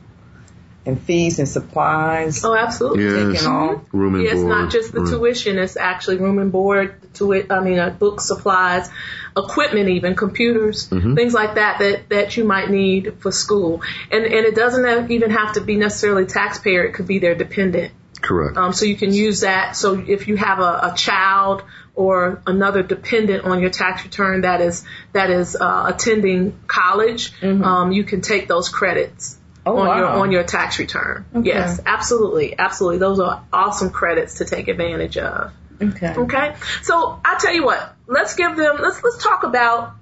and 0.86 1.02
fees 1.02 1.40
and 1.40 1.48
supplies. 1.48 2.44
Oh, 2.44 2.56
absolutely. 2.56 3.06
Yes. 3.06 3.40
Taken 3.42 3.52
off. 3.52 3.82
Room 3.94 4.16
and 4.16 4.24
Yeah, 4.24 4.32
it's 4.32 4.42
board. 4.42 4.50
not 4.50 4.72
just 4.72 4.92
the 4.92 5.02
Right. 5.02 5.10
tuition; 5.10 5.58
it's 5.58 5.78
actually 5.78 6.18
room 6.18 6.40
and 6.40 6.52
board, 6.52 6.96
tui- 7.14 7.46
I 7.50 7.60
mean, 7.62 7.80
uh, 7.80 7.90
book 7.92 8.20
supplies, 8.22 8.90
equipment, 9.38 9.90
even 9.90 10.16
computers, 10.16 10.90
Mm-hmm. 10.90 11.16
things 11.16 11.34
like 11.34 11.56
that 11.56 11.80
that 11.80 12.10
that 12.10 12.38
you 12.38 12.44
might 12.44 12.70
need 12.70 13.14
for 13.20 13.32
school. 13.32 13.82
And 14.12 14.26
and 14.26 14.46
it 14.46 14.56
doesn't 14.56 14.84
have, 14.86 15.12
even 15.12 15.32
have 15.32 15.54
to 15.54 15.62
be 15.62 15.76
necessarily 15.78 16.26
taxpayer; 16.26 16.84
it 16.84 16.94
could 16.94 17.08
be 17.08 17.20
their 17.20 17.36
dependent. 17.36 17.92
Correct. 18.22 18.58
Um, 18.58 18.72
so 18.74 18.86
you 18.86 18.96
can 18.96 19.14
use 19.14 19.42
that. 19.42 19.76
So 19.76 20.02
if 20.08 20.28
you 20.30 20.38
have 20.38 20.60
a, 20.60 20.92
a 20.92 20.94
child 20.96 21.64
or 21.96 22.42
another 22.48 22.82
dependent 22.82 23.44
on 23.44 23.60
your 23.60 23.70
tax 23.70 24.04
return 24.04 24.42
that 24.42 24.62
is 24.62 24.84
that 25.14 25.30
is 25.30 25.56
uh, 25.56 25.86
attending 25.94 26.58
college, 26.68 27.32
um, 27.44 27.92
you 27.92 28.04
can 28.04 28.22
take 28.22 28.48
those 28.48 28.70
credits 28.70 29.38
Oh, 29.66 29.78
on 29.78 29.98
your 29.98 30.08
on 30.08 30.32
your 30.32 30.44
tax 30.44 30.80
return. 30.80 31.26
Okay. 31.36 31.48
Yes, 31.48 31.80
absolutely, 31.86 32.58
absolutely. 32.58 33.00
Those 33.00 33.20
are 33.20 33.46
awesome 33.52 33.92
credits 33.92 34.40
to 34.40 34.46
take 34.46 34.68
advantage 34.68 35.18
of. 35.18 35.54
Okay. 35.82 36.14
Okay, 36.16 36.56
so 36.82 37.20
I 37.24 37.38
tell 37.40 37.54
you 37.54 37.66
what, 37.66 37.96
let's 38.08 38.36
give 38.36 38.56
them. 38.56 38.78
Let's 38.82 39.02
let's 39.04 39.24
talk 39.24 39.44
about 39.44 39.96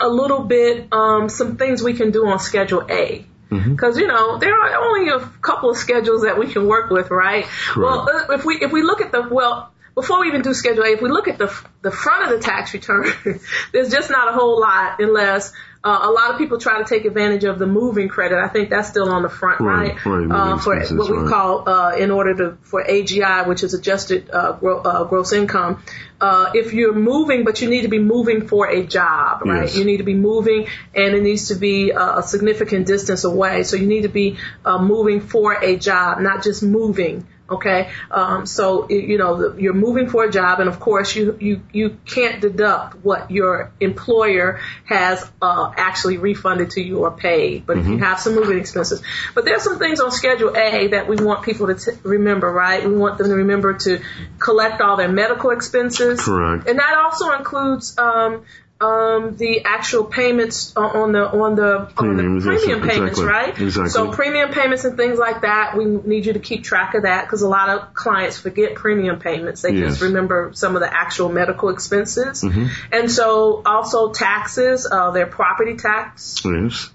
a 0.00 0.08
little 0.08 0.42
bit 0.44 0.88
um, 0.92 1.28
some 1.28 1.56
things 1.56 1.82
we 1.82 1.94
can 1.94 2.10
do 2.10 2.26
on 2.26 2.38
Schedule 2.38 2.86
A. 2.90 3.24
Because 3.50 3.98
you 3.98 4.06
know 4.06 4.38
there 4.38 4.54
are 4.54 4.76
only 4.76 5.10
a 5.10 5.20
couple 5.42 5.68
of 5.70 5.76
schedules 5.76 6.22
that 6.22 6.38
we 6.38 6.50
can 6.50 6.66
work 6.66 6.90
with, 6.90 7.10
right? 7.10 7.44
Well, 7.76 8.08
uh, 8.08 8.32
if 8.32 8.46
we 8.46 8.56
if 8.56 8.72
we 8.72 8.82
look 8.82 9.02
at 9.02 9.12
the 9.12 9.28
well, 9.30 9.70
before 9.94 10.20
we 10.20 10.28
even 10.28 10.40
do 10.40 10.54
Schedule 10.54 10.84
A, 10.84 10.92
if 10.92 11.02
we 11.02 11.10
look 11.10 11.28
at 11.28 11.36
the 11.36 11.54
the 11.82 11.90
front 11.90 12.24
of 12.24 12.30
the 12.30 12.42
tax 12.42 12.72
return, 12.72 13.06
there's 13.72 13.90
just 13.90 14.10
not 14.10 14.28
a 14.28 14.32
whole 14.32 14.58
lot 14.58 15.00
unless 15.00 15.52
uh, 15.84 15.98
a 16.02 16.10
lot 16.10 16.30
of 16.30 16.38
people 16.38 16.58
try 16.58 16.78
to 16.78 16.84
take 16.84 17.04
advantage 17.04 17.42
of 17.44 17.58
the 17.58 17.66
moving 17.66 18.08
credit. 18.08 18.38
I 18.38 18.48
think 18.48 18.70
that's 18.70 18.88
still 18.88 19.10
on 19.10 19.22
the 19.22 19.28
front, 19.28 19.60
right? 19.60 20.04
Right, 20.04 20.30
uh, 20.30 20.58
for 20.58 20.78
what 20.78 21.10
we 21.10 21.18
right. 21.18 21.28
call 21.28 21.68
uh, 21.68 21.96
in 21.96 22.12
order 22.12 22.34
to 22.36 22.58
for 22.62 22.84
AGI, 22.84 23.48
which 23.48 23.64
is 23.64 23.74
adjusted 23.74 24.30
uh, 24.30 24.52
gro- 24.52 24.80
uh, 24.80 25.04
gross 25.04 25.32
income. 25.32 25.82
Uh, 26.20 26.52
if 26.54 26.72
you're 26.72 26.94
moving, 26.94 27.42
but 27.42 27.60
you 27.60 27.68
need 27.68 27.82
to 27.82 27.88
be 27.88 27.98
moving 27.98 28.46
for 28.46 28.68
a 28.68 28.86
job, 28.86 29.42
right? 29.44 29.62
Yes. 29.62 29.76
You 29.76 29.84
need 29.84 29.96
to 29.96 30.04
be 30.04 30.14
moving, 30.14 30.68
and 30.94 31.16
it 31.16 31.22
needs 31.22 31.48
to 31.48 31.56
be 31.56 31.92
uh, 31.92 32.20
a 32.20 32.22
significant 32.22 32.86
distance 32.86 33.24
away. 33.24 33.64
So 33.64 33.74
you 33.74 33.86
need 33.86 34.02
to 34.02 34.08
be 34.08 34.38
uh, 34.64 34.78
moving 34.78 35.20
for 35.20 35.52
a 35.54 35.76
job, 35.76 36.20
not 36.20 36.44
just 36.44 36.62
moving. 36.62 37.26
Okay, 37.52 37.90
um, 38.10 38.46
so 38.46 38.88
you 38.88 39.18
know 39.18 39.54
you're 39.58 39.74
moving 39.74 40.08
for 40.08 40.24
a 40.24 40.30
job, 40.30 40.60
and 40.60 40.68
of 40.68 40.80
course 40.80 41.14
you 41.14 41.36
you 41.38 41.60
you 41.72 41.98
can't 42.06 42.40
deduct 42.40 43.04
what 43.04 43.30
your 43.30 43.72
employer 43.78 44.60
has 44.84 45.30
uh, 45.42 45.71
actually 45.76 46.18
refunded 46.18 46.70
to 46.72 46.80
you 46.80 46.98
or 46.98 47.10
paid. 47.10 47.66
But 47.66 47.78
if 47.78 47.86
you 47.86 47.98
have 47.98 48.20
some 48.20 48.34
moving 48.34 48.58
expenses, 48.58 49.02
but 49.34 49.44
there's 49.44 49.62
some 49.62 49.78
things 49.78 50.00
on 50.00 50.10
Schedule 50.10 50.56
A 50.56 50.88
that 50.88 51.08
we 51.08 51.16
want 51.16 51.44
people 51.44 51.68
to 51.68 51.74
t- 51.74 51.98
remember, 52.02 52.50
right? 52.50 52.86
We 52.86 52.94
want 52.94 53.18
them 53.18 53.28
to 53.28 53.34
remember 53.34 53.74
to 53.74 54.00
collect 54.38 54.80
all 54.80 54.96
their 54.96 55.08
medical 55.08 55.50
expenses, 55.50 56.20
Correct. 56.20 56.68
and 56.68 56.78
that 56.78 56.94
also 56.94 57.32
includes 57.32 57.96
um, 57.98 58.44
um, 58.82 59.36
the 59.36 59.62
actual 59.64 60.04
payments 60.04 60.74
on 60.76 61.12
the 61.12 61.20
on 61.24 61.54
the 61.54 61.68
on 61.96 62.16
the 62.16 62.42
premium 62.42 62.82
payments, 62.88 63.20
right? 63.20 63.58
Exactly. 63.58 63.90
So 63.90 64.10
premium 64.10 64.50
payments 64.50 64.84
and 64.84 64.96
things 64.96 65.18
like 65.18 65.42
that, 65.42 65.76
we 65.76 65.84
need 65.84 66.26
you 66.26 66.32
to 66.32 66.40
keep 66.40 66.64
track 66.64 66.94
of 66.94 67.02
that 67.04 67.24
because 67.24 67.42
a 67.42 67.48
lot 67.48 67.68
of 67.68 67.94
clients 67.94 68.38
forget 68.38 68.74
premium 68.74 69.18
payments. 69.20 69.62
They 69.62 69.72
Yes. 69.72 69.90
just 69.90 70.02
remember 70.02 70.50
some 70.54 70.74
of 70.74 70.80
the 70.82 70.92
actual 70.92 71.28
medical 71.28 71.68
expenses, 71.70 72.42
Mm-hmm. 72.42 72.66
and 72.90 73.10
so 73.10 73.62
also 73.64 74.10
taxes, 74.12 74.86
uh, 74.90 75.12
their 75.12 75.26
property 75.26 75.76
tax, 75.76 76.42
Yes. 76.44 76.90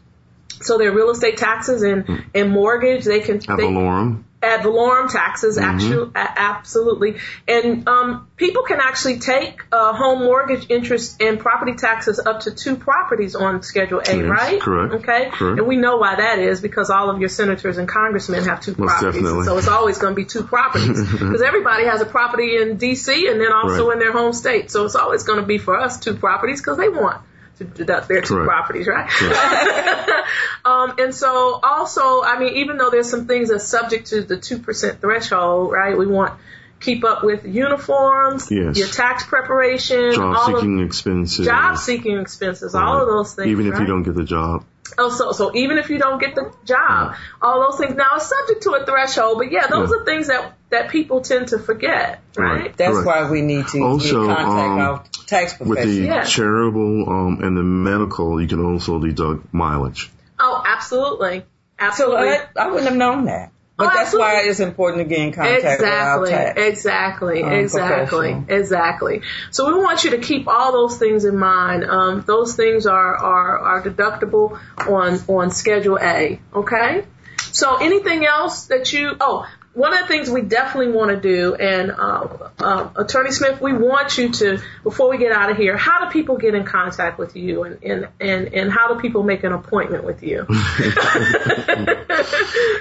so 0.61 0.77
their 0.77 0.91
real 0.91 1.09
estate 1.11 1.37
taxes 1.37 1.81
and 1.83 2.25
and 2.35 2.51
mortgage. 2.51 3.05
They 3.05 3.21
can 3.21 3.37
Ad 3.37 3.59
valorem. 3.59 4.23
Ad 4.41 4.61
valorem 4.61 5.09
taxes, 5.09 5.57
Mm-hmm. 5.57 5.65
actual, 5.67 6.11
a- 6.15 6.39
absolutely. 6.39 7.15
And 7.47 7.87
um, 7.87 8.27
people 8.37 8.63
can 8.63 8.79
actually 8.79 9.19
take 9.19 9.61
uh, 9.71 9.93
home 9.93 10.19
mortgage 10.23 10.69
interest 10.69 11.21
and 11.21 11.39
property 11.39 11.73
taxes 11.73 12.19
up 12.19 12.41
to 12.41 12.51
two 12.51 12.75
properties 12.75 13.35
on 13.35 13.63
Schedule 13.63 13.99
A, 14.07 14.15
Yes, 14.15 14.25
right? 14.25 14.61
correct, 14.61 14.93
Okay. 14.95 15.29
correct. 15.31 15.57
And 15.59 15.67
we 15.67 15.75
know 15.75 15.97
why 15.97 16.15
that 16.17 16.39
is 16.39 16.61
because 16.61 16.89
all 16.91 17.09
of 17.09 17.19
your 17.19 17.29
senators 17.29 17.77
and 17.79 17.87
congressmen 17.87 18.43
have 18.43 18.61
two 18.61 18.75
Most 18.77 18.89
properties. 18.91 19.15
definitely. 19.23 19.45
So 19.45 19.57
it's 19.57 19.67
always 19.67 19.97
going 19.97 20.11
to 20.13 20.15
be 20.15 20.25
two 20.25 20.43
properties 20.43 21.11
because 21.11 21.41
everybody 21.41 21.85
has 21.85 22.01
a 22.01 22.05
property 22.05 22.57
in 22.57 22.77
D.C. 22.77 23.27
and 23.27 23.41
then 23.41 23.51
also 23.51 23.87
Right. 23.87 23.93
in 23.93 23.99
their 23.99 24.11
home 24.13 24.33
state. 24.33 24.69
So 24.69 24.85
it's 24.85 24.95
always 24.95 25.23
going 25.23 25.39
to 25.39 25.45
be 25.45 25.57
for 25.57 25.75
us 25.75 25.99
two 25.99 26.15
properties 26.15 26.61
because 26.61 26.77
they 26.77 26.89
want 26.89 27.21
to 27.57 27.63
deduct 27.65 28.07
their 28.07 28.21
two 28.21 28.35
Correct. 28.35 28.47
properties, 28.47 28.87
right? 28.87 29.09
um, 30.65 30.95
and 30.99 31.13
so 31.13 31.59
also, 31.61 32.21
I 32.23 32.39
mean, 32.39 32.55
even 32.57 32.77
though 32.77 32.89
there's 32.89 33.09
some 33.09 33.27
things 33.27 33.49
that's 33.49 33.67
subject 33.67 34.07
to 34.07 34.21
the 34.21 34.37
2% 34.37 34.99
threshold, 34.99 35.71
right? 35.71 35.97
We 35.97 36.07
want 36.07 36.39
keep 36.79 37.03
up 37.03 37.23
with 37.23 37.45
uniforms, 37.45 38.51
Yes. 38.51 38.77
your 38.77 38.87
tax 38.87 39.25
preparation, 39.25 40.13
Job 40.13 40.37
seeking 40.45 40.79
expenses. 40.85 41.45
job 41.45 41.77
seeking 41.77 42.19
expenses, 42.19 42.75
all 42.75 43.01
of 43.01 43.07
those 43.07 43.33
things. 43.33 43.47
Even 43.47 43.67
if 43.67 43.79
you 43.79 43.85
don't 43.85 44.03
get 44.03 44.15
the 44.15 44.23
job. 44.23 44.63
Oh, 44.97 45.09
so 45.09 45.31
so 45.31 45.55
even 45.55 45.77
if 45.79 45.89
you 45.89 45.97
don't 45.97 46.19
get 46.19 46.35
the 46.35 46.53
job, 46.65 47.15
all 47.41 47.61
those 47.69 47.79
things. 47.79 47.95
Now 47.95 48.11
it's 48.15 48.27
subject 48.27 48.63
to 48.63 48.71
a 48.71 48.85
threshold, 48.85 49.37
but 49.39 49.51
yeah, 49.51 49.67
those 49.67 49.89
Yeah. 49.89 49.97
are 49.97 50.05
things 50.05 50.27
that 50.27 50.56
that 50.69 50.89
people 50.89 51.21
tend 51.21 51.47
to 51.49 51.59
forget, 51.59 52.21
right? 52.35 52.61
Right. 52.61 52.77
That's 52.77 52.91
Correct. 52.91 53.07
why 53.07 53.29
we 53.31 53.41
need 53.41 53.67
to 53.67 53.79
Also, 53.83 54.25
contact 54.27 54.47
um, 54.49 54.79
our 54.79 55.03
tax 55.25 55.59
With 55.59 55.83
the. 55.83 55.89
Yeah. 56.05 56.23
charitable 56.23 57.09
um, 57.09 57.39
and 57.41 57.55
the 57.57 57.63
medical, 57.63 58.41
you 58.41 58.47
can 58.47 58.63
also 58.65 58.99
deduct 58.99 59.53
mileage. 59.53 60.09
Oh, 60.39 60.61
absolutely, 60.65 61.39
So 61.39 61.45
absolutely. 61.79 62.27
I, 62.29 62.47
I 62.57 62.67
wouldn't 62.67 62.87
have 62.89 62.97
known 62.97 63.25
that. 63.25 63.51
But 63.77 63.87
Oh, 63.87 63.91
that's 63.93 64.13
why 64.13 64.41
it's 64.45 64.59
important 64.59 65.03
to 65.07 65.15
get 65.15 65.19
in 65.19 65.31
contact 65.33 65.63
with 65.63 65.87
our 65.87 66.23
Exactly, 66.23 66.29
tax. 66.31 66.59
exactly, 66.59 67.43
um, 67.43 67.53
exactly, 67.53 68.31
professional. 68.33 68.59
exactly. 68.59 69.21
So 69.51 69.67
we 69.71 69.79
want 69.79 70.03
you 70.03 70.09
to 70.11 70.17
keep 70.17 70.47
all 70.47 70.71
those 70.71 70.97
things 70.97 71.25
in 71.25 71.37
mind. 71.37 71.83
Um, 71.85 72.23
those 72.25 72.55
things 72.55 72.87
are, 72.87 73.15
are 73.15 73.59
are 73.59 73.81
deductible 73.83 74.59
on 74.79 75.19
on 75.27 75.51
Schedule 75.51 75.99
A. 76.01 76.39
Okay. 76.55 77.05
So 77.51 77.77
anything 77.77 78.25
else 78.25 78.65
that 78.67 78.91
you? 78.93 79.15
Oh, 79.21 79.45
one 79.77 79.93
of 79.93 80.01
the 80.01 80.07
things 80.07 80.27
we 80.27 80.41
definitely 80.41 80.91
want 80.91 81.11
to 81.11 81.21
do, 81.21 81.53
and 81.53 81.91
uh, 81.91 82.49
uh, 82.57 82.89
Attorney 82.95 83.31
Smith, 83.31 83.61
we 83.61 83.73
want 83.73 84.17
you 84.17 84.31
to 84.31 84.59
before 84.81 85.07
we 85.07 85.19
get 85.19 85.31
out 85.31 85.51
of 85.51 85.57
here. 85.57 85.77
How 85.77 86.03
do 86.03 86.11
people 86.11 86.37
get 86.37 86.55
in 86.55 86.65
contact 86.65 87.19
with 87.19 87.35
you, 87.35 87.63
and 87.63 87.83
and 87.83 88.07
and, 88.19 88.55
and 88.55 88.71
how 88.71 88.91
do 88.91 88.99
people 88.99 89.21
make 89.21 89.43
an 89.43 89.53
appointment 89.53 90.03
with 90.03 90.23
you? 90.23 90.47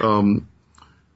Um, 0.00 0.48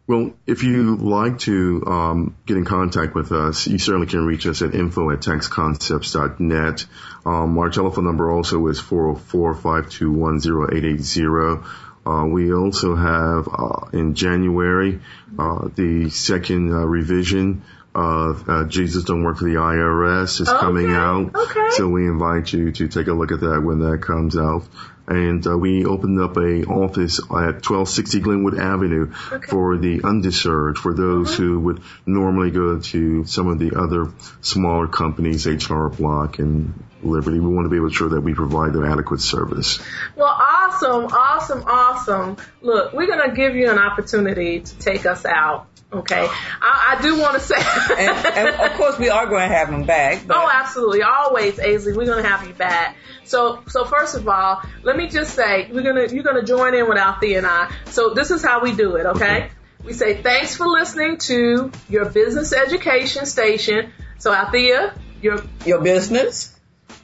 well, 0.07 0.33
if 0.47 0.63
you 0.65 0.97
like 0.97 1.39
to 1.41 1.85
um, 1.87 2.37
get 2.45 2.57
in 2.57 2.65
contact 2.65 3.15
with 3.15 3.31
us, 3.31 3.69
you 3.69 3.79
certainly 3.79 4.09
can 4.09 4.27
reach 4.27 4.47
us 4.47 4.63
at 4.63 4.75
info 4.75 5.11
at 5.11 5.21
taxconcepts.net. 5.21 6.87
Um, 7.25 7.57
our 7.59 7.71
telephone 7.71 8.07
number 8.07 8.29
also 8.31 8.67
is 8.67 8.81
404-521-0880. 8.81 11.65
Uh, 12.11 12.27
we 12.27 12.53
also 12.53 12.97
have 12.97 13.49
uh, 13.53 13.87
in 13.93 14.15
January 14.15 15.01
uh, 15.39 15.69
the 15.77 16.11
second 16.11 16.73
uh, 16.73 16.85
revision 16.85 17.63
of 17.95 18.49
uh, 18.49 18.65
Jesus 18.65 19.05
Don't 19.05 19.23
Work 19.23 19.39
for 19.39 19.45
the 19.45 19.57
IRS 19.57 20.41
is 20.41 20.49
coming 20.49 20.91
out. 20.91 21.35
okay. 21.35 21.71
So 21.71 21.89
we 21.89 22.07
invite 22.07 22.53
you 22.53 22.73
to 22.73 22.89
take 22.89 23.07
a 23.07 23.13
look 23.13 23.31
at 23.31 23.41
that 23.41 23.63
when 23.63 23.81
that 23.81 24.03
comes 24.03 24.37
out. 24.37 24.65
And 25.07 25.45
uh, 25.45 25.59
we 25.59 25.85
opened 25.85 26.21
up 26.21 26.37
a 26.37 26.65
office 26.65 27.19
at 27.19 27.67
1260 27.67 28.21
Glenwood 28.21 28.59
Avenue 28.59 29.13
for 29.49 29.77
the 29.77 30.03
undeserved, 30.05 30.79
for 30.79 30.95
those 30.95 31.37
who 31.37 31.59
would 31.61 31.83
normally 32.07 32.53
go 32.53 32.79
to 32.79 33.25
some 33.25 33.49
of 33.49 33.59
the 33.59 33.77
other 33.77 34.13
smaller 34.41 34.87
companies, 34.87 35.47
HR 35.47 35.89
Block 35.89 36.39
and 36.39 36.75
Liberty. 37.03 37.39
We 37.41 37.53
want 37.55 37.65
to 37.67 37.71
be 37.71 37.77
able 37.77 37.87
to 37.87 37.93
ensure 37.93 38.09
that 38.11 38.21
we 38.21 38.35
provide 38.35 38.73
them 38.73 38.85
adequate 38.85 39.21
service. 39.21 39.79
Well, 40.17 40.27
awesome, 40.29 41.07
awesome, 41.07 41.65
awesome. 41.67 42.37
Look, 42.61 42.93
we're 42.93 43.07
going 43.07 43.29
to 43.31 43.35
give 43.35 43.57
you 43.57 43.71
an 43.71 43.79
opportunity 43.79 44.61
to 44.61 44.79
take 44.79 45.07
us 45.07 45.25
out. 45.25 45.67
Okay. 45.93 46.25
I, 46.25 46.97
I 46.99 47.03
do 47.03 47.19
want 47.19 47.35
to 47.35 47.41
say. 47.41 47.57
and, 47.57 48.27
and 48.27 48.61
of 48.61 48.77
course, 48.77 48.99
we 48.99 49.11
are 49.11 49.27
going 49.27 49.49
to 49.49 49.55
have 49.55 49.71
them 49.71 49.85
back. 49.85 50.25
But 50.27 50.37
Oh, 50.37 50.49
absolutely. 50.53 51.03
Always, 51.03 51.57
Aislee, 51.57 51.97
we're 51.97 52.07
gonna 52.07 52.27
have 52.27 52.47
you 52.47 52.55
back. 52.55 52.97
So, 53.25 53.63
so 53.69 53.85
first 53.85 54.15
of 54.15 54.29
all, 54.29 54.63
let 54.83 54.97
me 54.97 55.09
just 55.09 55.35
say 55.35 55.69
we're 55.73 55.83
gonna 55.83 56.07
you're 56.13 56.23
gonna 56.23 56.45
join 56.45 56.75
in 56.75 56.89
with 56.89 56.99
Althea 56.99 57.39
and 57.39 57.47
I. 57.47 57.73
So 57.87 58.15
this 58.15 58.31
is 58.31 58.43
how 58.43 58.61
we 58.63 58.73
do 58.75 58.97
it, 58.97 59.07
okay? 59.07 59.51
We 59.85 59.93
say 59.93 60.23
thanks 60.23 60.57
for 60.57 60.67
listening 60.67 61.19
to 61.19 61.73
your 61.89 62.05
business 62.11 62.53
education 62.53 63.27
station. 63.27 63.93
So 64.19 64.33
Althea, 64.33 64.95
your 65.23 65.43
your 65.65 65.81
business. 65.81 66.57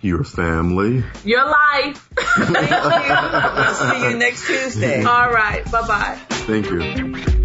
Your 0.06 0.22
family. 0.22 1.02
your 1.24 1.44
life. 1.44 2.08
Thank 2.16 2.70
you. 2.70 3.50
We'll 3.56 3.74
see 3.74 4.10
you 4.10 4.16
next 4.16 4.46
Tuesday. 4.46 5.02
all 5.04 5.32
right. 5.32 5.64
Bye 5.70 5.86
bye. 5.86 6.18
Thank 6.30 6.70
you. 6.70 7.42